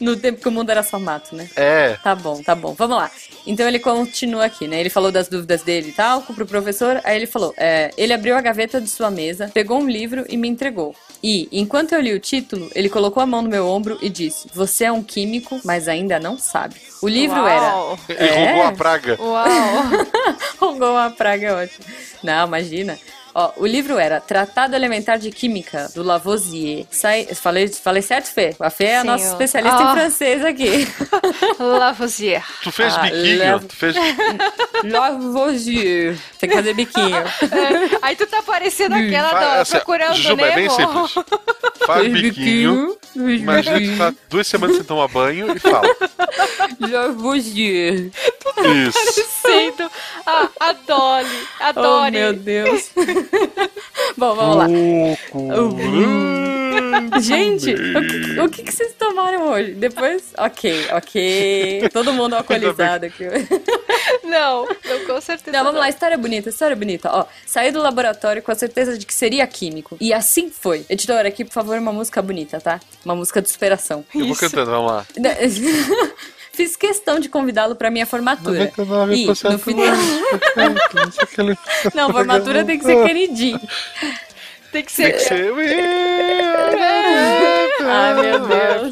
[0.00, 1.48] no tempo que o mundo era só mato, né?
[1.56, 2.74] É, Tá bom, tá bom.
[2.74, 3.10] Vamos lá.
[3.46, 4.80] Então ele continua aqui, né?
[4.80, 7.00] Ele falou das dúvidas dele e tal pro professor.
[7.04, 10.36] Aí ele falou: é, ele abriu a gaveta de sua mesa, pegou um livro e
[10.36, 10.94] me entregou.
[11.22, 14.48] E, enquanto eu li o título, ele colocou a mão no meu ombro e disse:
[14.54, 16.76] Você é um químico, mas ainda não sabe.
[17.02, 17.98] O livro Uau.
[18.08, 18.46] ele É?
[18.52, 19.16] roubou a praga.
[19.20, 19.46] Uau!
[19.46, 20.36] era.
[20.60, 21.84] Rongou uma praga, é ótimo.
[22.22, 22.98] Não, imagina.
[23.38, 26.86] Ó, o livro era Tratado Elementar de Química, do Lavoisier.
[26.90, 28.56] Sai, falei, falei certo, Fê?
[28.58, 29.90] A Fê é a nossa especialista Ah.
[29.90, 30.88] em francês aqui.
[31.60, 32.42] Lavoisier.
[32.62, 33.94] Tu fez Ah, biquinho, leva- tu fez...
[34.84, 36.16] Lavoisier.
[36.38, 37.16] Tem que fazer biquinho.
[37.16, 41.08] É, Aí tu tá parecendo aquela Faz- do assim, Procurando Jujuba, é bem Nemo.
[41.08, 41.26] simples.
[41.86, 45.86] Faz biquinho, Fez imagina que tu tá duas semanas sem tomar banho e fala.
[46.80, 48.10] Lavoisier.
[48.86, 49.24] Isso.
[49.42, 49.90] Sendo
[50.26, 51.46] a, a Dolly.
[51.60, 52.10] A Oh, Dolly.
[52.12, 52.90] meu Deus.
[54.16, 54.66] Bom, vamos lá.
[57.20, 59.72] Gente, o que, o que que vocês tomaram hoje?
[59.72, 61.88] Depois, ok, ok.
[61.92, 63.24] Todo mundo alcoolizado aqui.
[64.22, 65.56] Não, não, com certeza.
[65.56, 67.08] Não, vamos lá, história bonita, história bonita.
[67.12, 69.96] Ó, saí do laboratório com a certeza de que seria químico.
[70.00, 70.84] E assim foi.
[70.88, 72.80] Editora, aqui, por favor, uma música bonita, tá?
[73.04, 74.04] Uma música de superação.
[74.14, 75.06] Eu vou cantando, vamos lá.
[76.56, 78.72] Fiz questão de convidá-lo pra minha formatura.
[78.74, 79.94] E, no 99% final...
[81.94, 83.60] Não, formatura tem que ser queridinho.
[84.72, 85.12] Tem que Tem ser.
[85.12, 85.52] que ser.
[87.84, 88.88] Ai, meu Deus.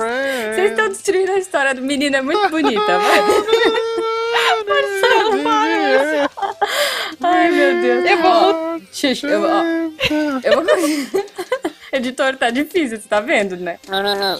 [0.54, 3.20] Vocês estão destruindo a história do menino, é muito bonita, vai.
[4.68, 6.30] Marcelo, para.
[7.22, 8.04] Ai, meu Deus.
[8.10, 9.62] Eu vou Xixi, eu, ó,
[10.42, 10.74] eu vou...
[11.92, 13.78] Editor, tá difícil, você tá vendo, né?
[13.88, 14.38] Não, não, não.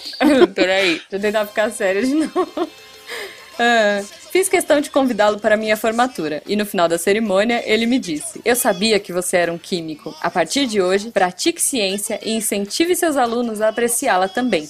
[0.49, 2.69] Peraí, deixa eu tentar ficar sério de novo.
[3.59, 4.03] Ah,
[4.33, 8.41] fiz questão de convidá-lo para minha formatura e no final da cerimônia ele me disse:
[8.45, 10.15] Eu sabia que você era um químico.
[10.21, 14.69] A partir de hoje, pratique ciência e incentive seus alunos a apreciá-la também.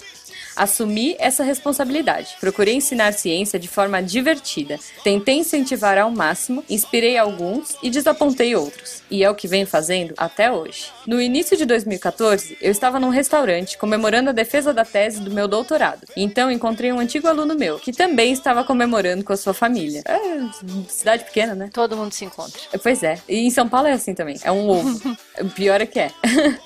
[0.57, 2.37] Assumi essa responsabilidade.
[2.41, 4.79] Procurei ensinar ciência de forma divertida.
[5.03, 9.03] Tentei incentivar ao máximo, inspirei alguns e desapontei outros.
[9.11, 10.87] E é o que venho fazendo até hoje.
[11.07, 15.47] No início de 2014, eu estava num restaurante comemorando a defesa da tese do meu
[15.49, 16.07] doutorado.
[16.17, 20.03] Então encontrei um antigo aluno meu, que também estava comemorando com a sua família.
[20.07, 21.71] É, cidade pequena, né?
[21.73, 22.61] Todo mundo se encontra.
[22.83, 23.19] Pois é.
[23.29, 24.39] E em São Paulo é assim também.
[24.43, 25.17] É um ovo.
[25.41, 26.11] o pior é que é.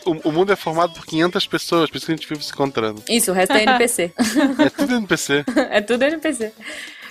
[0.05, 2.52] O, o mundo é formado por 500 pessoas, por isso que a gente vive se
[2.52, 3.02] encontrando.
[3.09, 4.13] Isso, o resto é NPC.
[4.59, 5.45] É tudo NPC.
[5.71, 6.53] é tudo NPC.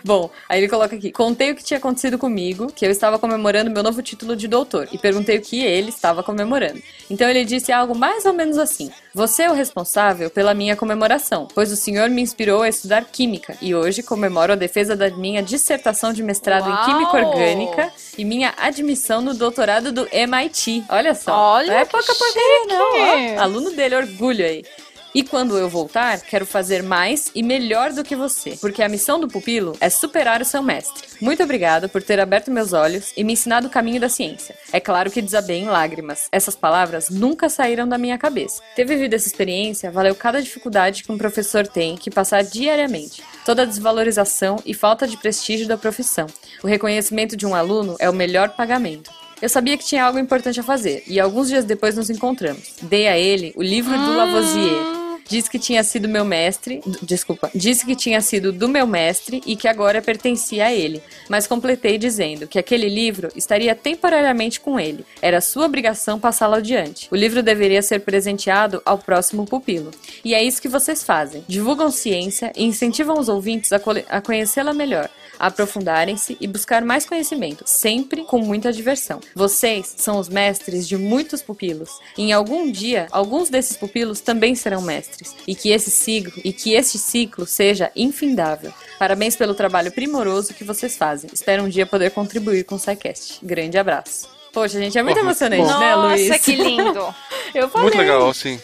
[0.03, 3.71] Bom, aí ele coloca aqui: contei o que tinha acontecido comigo, que eu estava comemorando
[3.71, 6.81] meu novo título de doutor, e perguntei o que ele estava comemorando.
[7.09, 11.47] Então ele disse algo mais ou menos assim: Você é o responsável pela minha comemoração,
[11.53, 15.41] pois o senhor me inspirou a estudar química, e hoje comemoro a defesa da minha
[15.41, 16.81] dissertação de mestrado Uau!
[16.81, 20.85] em química orgânica e minha admissão no doutorado do MIT.
[20.89, 21.35] Olha só.
[21.55, 23.37] Olha não é que pouca porcaria, não.
[23.37, 23.41] ó.
[23.43, 24.63] Aluno dele, orgulho aí.
[25.13, 29.19] E quando eu voltar, quero fazer mais e melhor do que você, porque a missão
[29.19, 31.07] do pupilo é superar o seu mestre.
[31.21, 34.55] Muito obrigado por ter aberto meus olhos e me ensinado o caminho da ciência.
[34.71, 36.27] É claro que desabei em lágrimas.
[36.31, 38.61] Essas palavras nunca saíram da minha cabeça.
[38.75, 43.23] Ter vivido essa experiência valeu cada dificuldade que um professor tem que passar diariamente.
[43.45, 46.27] Toda a desvalorização e falta de prestígio da profissão.
[46.63, 49.26] O reconhecimento de um aluno é o melhor pagamento.
[49.41, 52.73] Eu sabia que tinha algo importante a fazer, e alguns dias depois nos encontramos.
[52.81, 54.97] Dei a ele o livro do Lavoisier.
[55.29, 56.81] Disse que tinha sido meu mestre.
[57.01, 57.51] Desculpa.
[57.53, 61.03] Disse que tinha sido do meu mestre e que agora pertencia a ele.
[61.29, 65.05] Mas completei dizendo que aquele livro estaria temporariamente com ele.
[65.21, 67.09] Era sua obrigação passá-lo adiante.
[67.11, 69.91] O livro deveria ser presenteado ao próximo pupilo.
[70.23, 71.43] E é isso que vocês fazem.
[71.47, 75.09] Divulgam ciência e incentivam os ouvintes a, a conhecê-la melhor
[75.39, 79.19] aprofundarem-se e buscar mais conhecimento, sempre com muita diversão.
[79.35, 84.55] Vocês são os mestres de muitos pupilos, e em algum dia, alguns desses pupilos também
[84.55, 88.73] serão mestres, e que esse ciclo, e que este ciclo seja infindável.
[88.99, 91.29] Parabéns pelo trabalho primoroso que vocês fazem.
[91.33, 93.39] Espero um dia poder contribuir com o SciCast.
[93.43, 94.27] Grande abraço.
[94.51, 95.79] Poxa, gente, é muito Pô, emocionante, bom.
[95.79, 96.29] né, Luiz?
[96.29, 97.15] Nossa, que lindo.
[97.53, 97.83] Eu falei.
[97.83, 98.59] Muito legal, assim.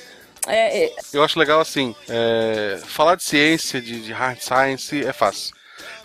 [0.48, 5.14] É, é, Eu acho legal assim, é, falar de ciência, de, de hard science, é
[5.14, 5.56] fácil.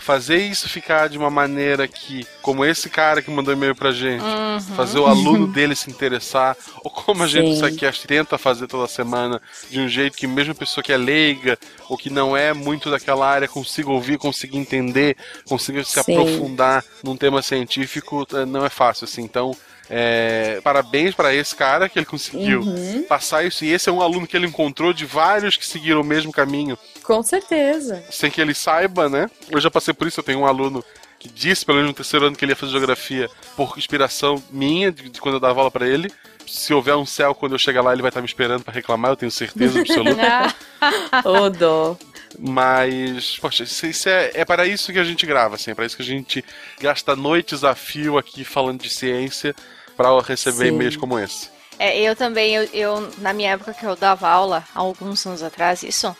[0.08, 4.24] Fazer isso ficar de uma maneira que, como esse cara que mandou e-mail pra gente,
[4.24, 4.58] Uhum.
[4.74, 7.60] fazer o aluno dele se interessar, ou como a gente Sim.
[7.60, 10.96] do SciCast tenta fazer toda semana, de um jeito que mesmo a pessoa que é
[10.96, 11.58] leiga,
[11.90, 15.14] ou que não é muito daquela área, consiga ouvir, consiga entender,
[15.46, 16.00] consiga se Sim.
[16.00, 19.20] aprofundar num tema científico, é, não é fácil, assim.
[19.20, 19.54] Então,
[19.90, 23.02] é, parabéns para esse cara que ele conseguiu Uhum.
[23.08, 23.64] passar isso.
[23.64, 26.78] E esse é um aluno que ele encontrou de vários que seguiram o mesmo caminho,
[27.02, 28.04] com certeza.
[28.10, 29.30] sem que ele saiba, né?
[29.50, 30.84] Eu já passei por isso, eu tenho um aluno
[31.18, 34.92] que disse, pelo menos no terceiro ano, que ele ia fazer geografia por inspiração minha,
[34.92, 36.12] de, de quando eu dava aula pra ele.
[36.46, 39.10] Se houver um céu, quando eu chegar lá, ele vai estar me esperando pra reclamar,
[39.12, 40.54] eu tenho certeza absoluta.
[41.28, 41.96] Ô, dó.
[42.38, 45.86] Mas, poxa, isso, isso é, é para isso que a gente grava, assim, é para
[45.86, 46.44] isso que a gente
[46.80, 49.54] gasta noites a fio aqui falando de ciência
[49.98, 50.74] para receber Sim.
[50.74, 51.50] e-mails como esse.
[51.76, 55.42] É, eu também, eu, eu, na minha época que eu dava aula, há alguns anos
[55.42, 56.16] atrás, isso,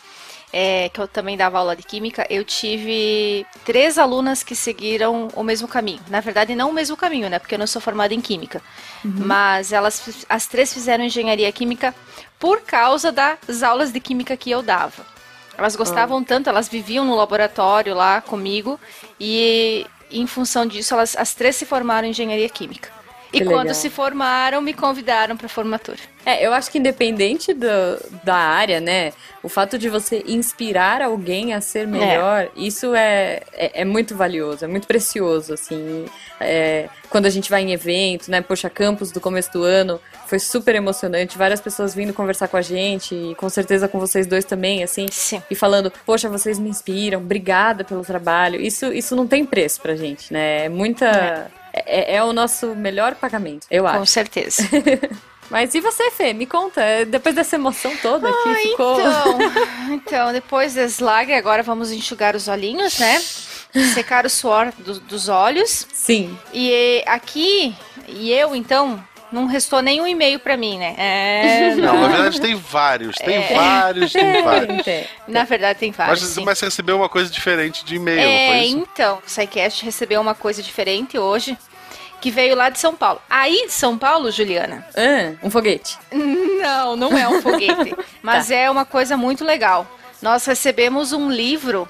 [0.51, 5.43] é, que eu também dava aula de química, eu tive três alunas que seguiram o
[5.43, 6.01] mesmo caminho.
[6.09, 7.39] Na verdade, não o mesmo caminho, né?
[7.39, 8.61] Porque eu não sou formada em química.
[9.03, 11.95] Mas elas, as três fizeram engenharia química
[12.37, 15.05] por causa das aulas de química que eu dava.
[15.57, 18.79] Elas gostavam tanto, elas viviam no laboratório lá comigo
[19.19, 22.98] e em função disso, elas, as três se formaram em engenharia química.
[23.31, 23.75] E Que quando legal.
[23.75, 25.99] se formaram, me convidaram para formatura.
[26.25, 27.67] É, eu acho que independente do,
[28.23, 29.13] da área, né?
[29.41, 34.65] O fato de você inspirar alguém a ser melhor, isso é, é, é muito valioso,
[34.65, 36.05] é muito precioso, assim.
[36.39, 38.41] É, quando a gente vai em evento, né?
[38.41, 42.61] Poxa, Campus do começo do ano foi super emocionante, várias pessoas vindo conversar com a
[42.61, 45.07] gente, e com certeza com vocês dois também, assim.
[45.09, 45.41] Sim.
[45.49, 48.59] E falando, poxa, vocês me inspiram, obrigada pelo trabalho.
[48.59, 50.65] Isso, isso não tem preço pra gente, né?
[50.65, 51.49] É muita.
[51.85, 53.99] É, é o nosso melhor pagamento, eu acho.
[53.99, 54.63] Com certeza.
[55.49, 56.31] Mas e você, Fê?
[56.31, 58.99] Me conta, é, depois dessa emoção toda que ficou.
[58.99, 59.37] Então,
[59.95, 63.19] então, depois da slag, agora vamos enxugar os olhinhos, né?
[63.95, 65.87] Secar o suor do- dos olhos.
[65.91, 66.37] Sim.
[66.53, 67.75] E aqui,
[68.07, 70.93] e eu, então, não restou nenhum e-mail pra mim, né?
[70.97, 73.53] É, Não, na verdade tem vários, tem É.
[73.55, 74.85] vários, tem vários.
[75.27, 76.21] Na verdade, tem vários.
[76.21, 76.43] Mas, sim.
[76.45, 78.77] mas você recebeu uma coisa diferente de e-mail, É, foi isso?
[78.77, 81.55] então, o SciCast recebeu uma coisa diferente hoje,
[82.21, 83.21] que veio lá de São Paulo.
[83.29, 84.85] Aí de São Paulo, Juliana.
[84.95, 85.97] Ah, um foguete.
[86.11, 87.95] Não, não é um foguete.
[88.21, 89.87] mas é uma coisa muito legal.
[90.21, 91.87] Nós recebemos um livro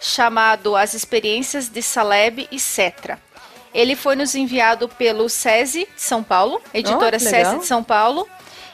[0.00, 3.18] chamado As Experiências de Saleb e Cetra.
[3.74, 7.20] Ele foi nos enviado pelo SESI de São Paulo, editora Oh.
[7.20, 8.26] SESI de São Paulo.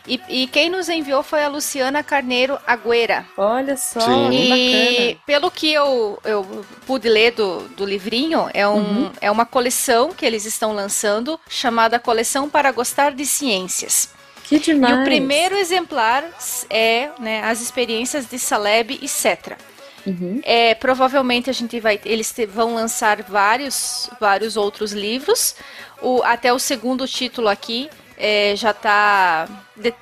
[0.07, 3.25] E, e quem nos enviou foi a Luciana Carneiro Agüera.
[3.39, 4.31] Olha só, Sim.
[4.31, 5.23] que E bacana.
[5.27, 9.13] pelo que eu, eu pude ler do, do livrinho, é, um, Uhum.
[9.21, 14.11] é uma coleção que eles estão lançando chamada Coleção para Gostar de Ciências.
[14.45, 14.95] Que demais.
[14.95, 16.23] E o primeiro exemplar
[16.69, 19.57] é né, as experiências de Saleb e Cetra.
[20.07, 20.39] Uhum.
[20.45, 25.55] É, provavelmente a gente vai, eles te- vão lançar vários, vários outros livros.
[26.03, 29.49] O, até o segundo título aqui é, já está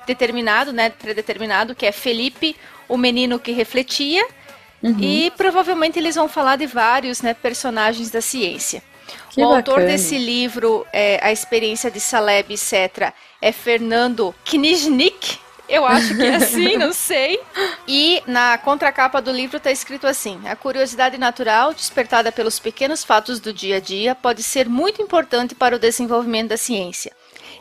[0.05, 2.55] determinado, né, predeterminado, que é Felipe,
[2.87, 4.25] o menino que refletia.
[4.81, 4.97] Uhum.
[4.99, 8.83] E provavelmente eles vão falar de vários né, personagens da ciência.
[9.29, 9.87] Que o autor bacana.
[9.87, 15.39] desse livro, é, A Experiência de Saleb, etc., é Fernando Kniznik.
[15.67, 17.39] Eu acho que é assim, não sei.
[17.87, 23.39] E na contracapa do livro está escrito assim: A curiosidade natural, despertada pelos pequenos fatos
[23.39, 27.11] do dia a dia, pode ser muito importante para o desenvolvimento da ciência.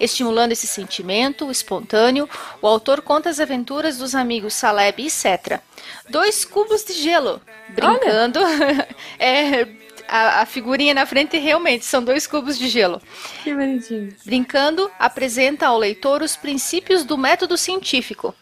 [0.03, 2.29] Estimulando esse sentimento espontâneo,
[2.61, 5.63] o autor conta as aventuras dos amigos Saleb e Cetra.
[6.09, 8.41] Dois cubos de gelo, brincando.
[9.17, 9.69] é,
[10.09, 13.01] a, a figurinha na frente realmente são dois cubos de gelo.
[13.45, 14.13] Que bonitinho.
[14.27, 18.35] Brincando, apresenta ao leitor os princípios do método científico,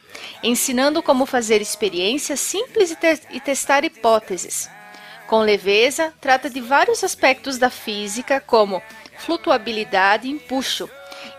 [0.43, 4.70] ensinando como fazer experiências simples e, te- e testar hipóteses.
[5.27, 8.82] Com leveza, trata de vários aspectos da física, como
[9.19, 10.89] flutuabilidade e empuxo,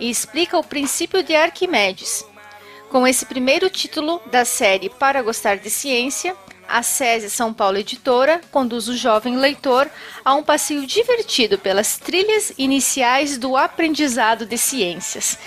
[0.01, 2.25] e explica o princípio de Arquimedes.
[2.89, 6.35] Com esse primeiro título da série Para Gostar de Ciência,
[6.67, 9.89] a SESI São Paulo Editora conduz o jovem leitor
[10.25, 15.37] a um passeio divertido pelas trilhas iniciais do aprendizado de ciências.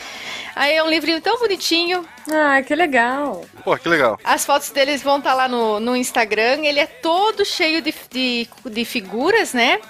[0.54, 2.06] Aí é um livrinho tão bonitinho.
[2.30, 3.44] Ah, que legal.
[3.64, 4.18] Pô, que legal.
[4.22, 6.64] As fotos deles vão estar lá no, no Instagram.
[6.64, 9.80] Ele é todo cheio de, de, de figuras, né?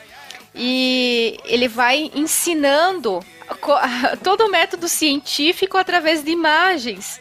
[0.55, 3.21] E ele vai ensinando
[4.23, 7.21] todo o método científico através de imagens.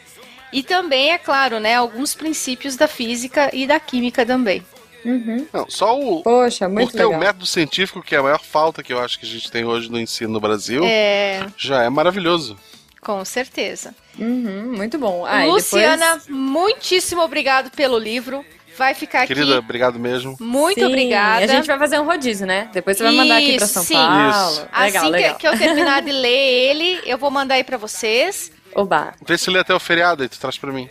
[0.52, 4.64] E também, é claro, né, alguns princípios da física e da química também.
[5.04, 5.46] Uhum.
[5.52, 6.22] Não, só o.
[6.22, 9.18] Poxa, por muito ter o método científico, que é a maior falta que eu acho
[9.18, 12.56] que a gente tem hoje no ensino no Brasil, É, já é maravilhoso.
[13.02, 13.94] com certeza.
[14.18, 15.26] Uhum, muito bom.
[15.26, 18.42] Ah, Luciana, depois- muitíssimo obrigado pelo livro.
[18.76, 19.58] Vai ficar Querida, aqui.
[19.58, 20.36] obrigado mesmo.
[20.40, 21.44] Muito Sim, obrigada.
[21.44, 22.68] A gente vai fazer um rodízio, né?
[22.72, 23.94] Depois você vai mandar aqui pra Isso, São sim.
[23.94, 24.30] Paulo.
[24.30, 24.60] Isso.
[24.62, 25.34] Legal, assim que- legal.
[25.36, 28.50] Que, eu terminar de ler ele, eu vou mandar aí pra vocês.
[28.74, 29.14] Oba.
[29.24, 30.88] Vê se lê até o feriado e tu traz pra mim.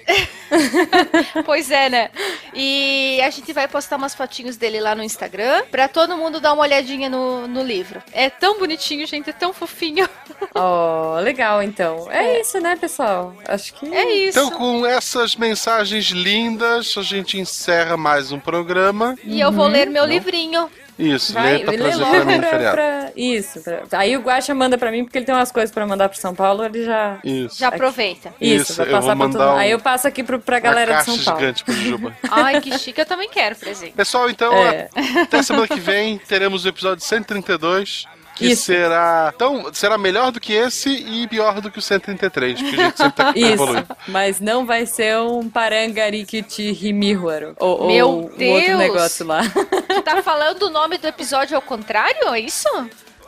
[1.45, 2.09] pois é, né?
[2.53, 6.53] E a gente vai postar umas fotinhos dele lá no Instagram pra todo mundo dar
[6.53, 8.01] uma olhadinha no, no livro.
[8.11, 10.07] É tão bonitinho, gente, é tão fofinho.
[10.55, 12.11] Oh, legal, então.
[12.11, 13.33] É, isso, né, pessoal?
[13.47, 13.91] Acho que...
[13.91, 14.37] É isso.
[14.37, 19.17] Então, com essas mensagens lindas, a gente encerra mais um programa.
[19.23, 20.09] E eu vou ler meu Não?
[20.09, 20.69] livrinho.
[20.97, 22.75] Isso, Vai, lê pra lê trazer logo pra mim pra, feriado.
[22.75, 23.61] pra- Isso.
[23.61, 26.19] pra- Aí o Guaxa manda pra mim porque ele tem umas coisas pra mandar pro
[26.19, 27.17] São Paulo, ele já.
[27.23, 27.57] Isso.
[27.59, 28.33] Já aproveita.
[28.39, 29.55] Isso, Isso, vai eu passar vou pra mandar todo mundo.
[29.55, 31.39] um- Aí eu passo aqui pro, pra galera de São Paulo.
[31.39, 32.15] gigante pro Juba.
[32.29, 33.93] Ai, que chique, eu também quero presente.
[33.93, 34.89] Pessoal, então, É.
[35.23, 38.05] até semana que vem teremos o episódio 132.
[38.35, 38.63] Que Isso.
[38.65, 42.85] será tão será melhor do que esse e pior do que o 133, porque a
[42.85, 43.87] gente sempre tá Isso, evoluindo.
[44.07, 47.55] mas não vai ser um Parangarikiti Himihuaro.
[47.59, 48.77] Ou, Meu ou um outro Deus!
[48.79, 49.41] negócio lá.
[49.87, 52.33] Tu tá falando o nome do episódio ao contrário?
[52.33, 52.67] É isso?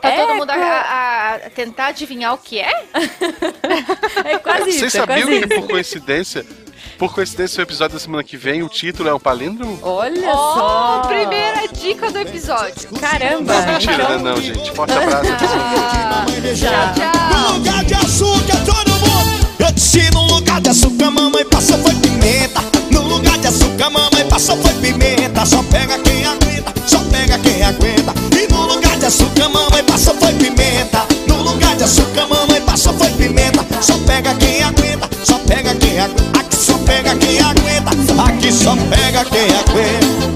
[0.00, 2.84] Pra É, todo mundo a, a- a tentar adivinhar o que é?
[4.24, 5.60] É quase Vocês isso, é quase sabiam que isso.
[5.62, 6.46] por coincidência,
[6.98, 9.78] por coincidência o episódio da semana que vem, o título é um palíndromo?
[9.82, 11.02] Olha Ó, só!
[11.06, 12.88] primeira dica do episódio.
[13.00, 13.52] Caramba!
[13.54, 14.72] Não, mentira, né, não, gente.
[14.72, 15.30] Forte abraço.
[15.32, 16.92] Ah, Já.
[16.94, 17.40] tchau.
[17.40, 19.46] No lugar de açúcar, todo mundo.
[19.58, 22.60] Eu disse no lugar de açúcar, mamãe passou foi pimenta.
[22.90, 25.44] No lugar de açúcar, mamãe passou foi pimenta.
[25.44, 28.14] Só pega quem aguenta, só pega quem aguenta.
[28.40, 31.06] E no lugar de açúcar, mamãe passou foi pimenta.
[31.26, 33.64] No lugar de açúcar, mamãe passou foi pimenta.
[33.82, 36.45] Só pega quem aguenta, só pega quem aguenta.
[36.86, 37.90] Pega quem aguenta,
[38.22, 40.35] aqui só pega quem aguenta.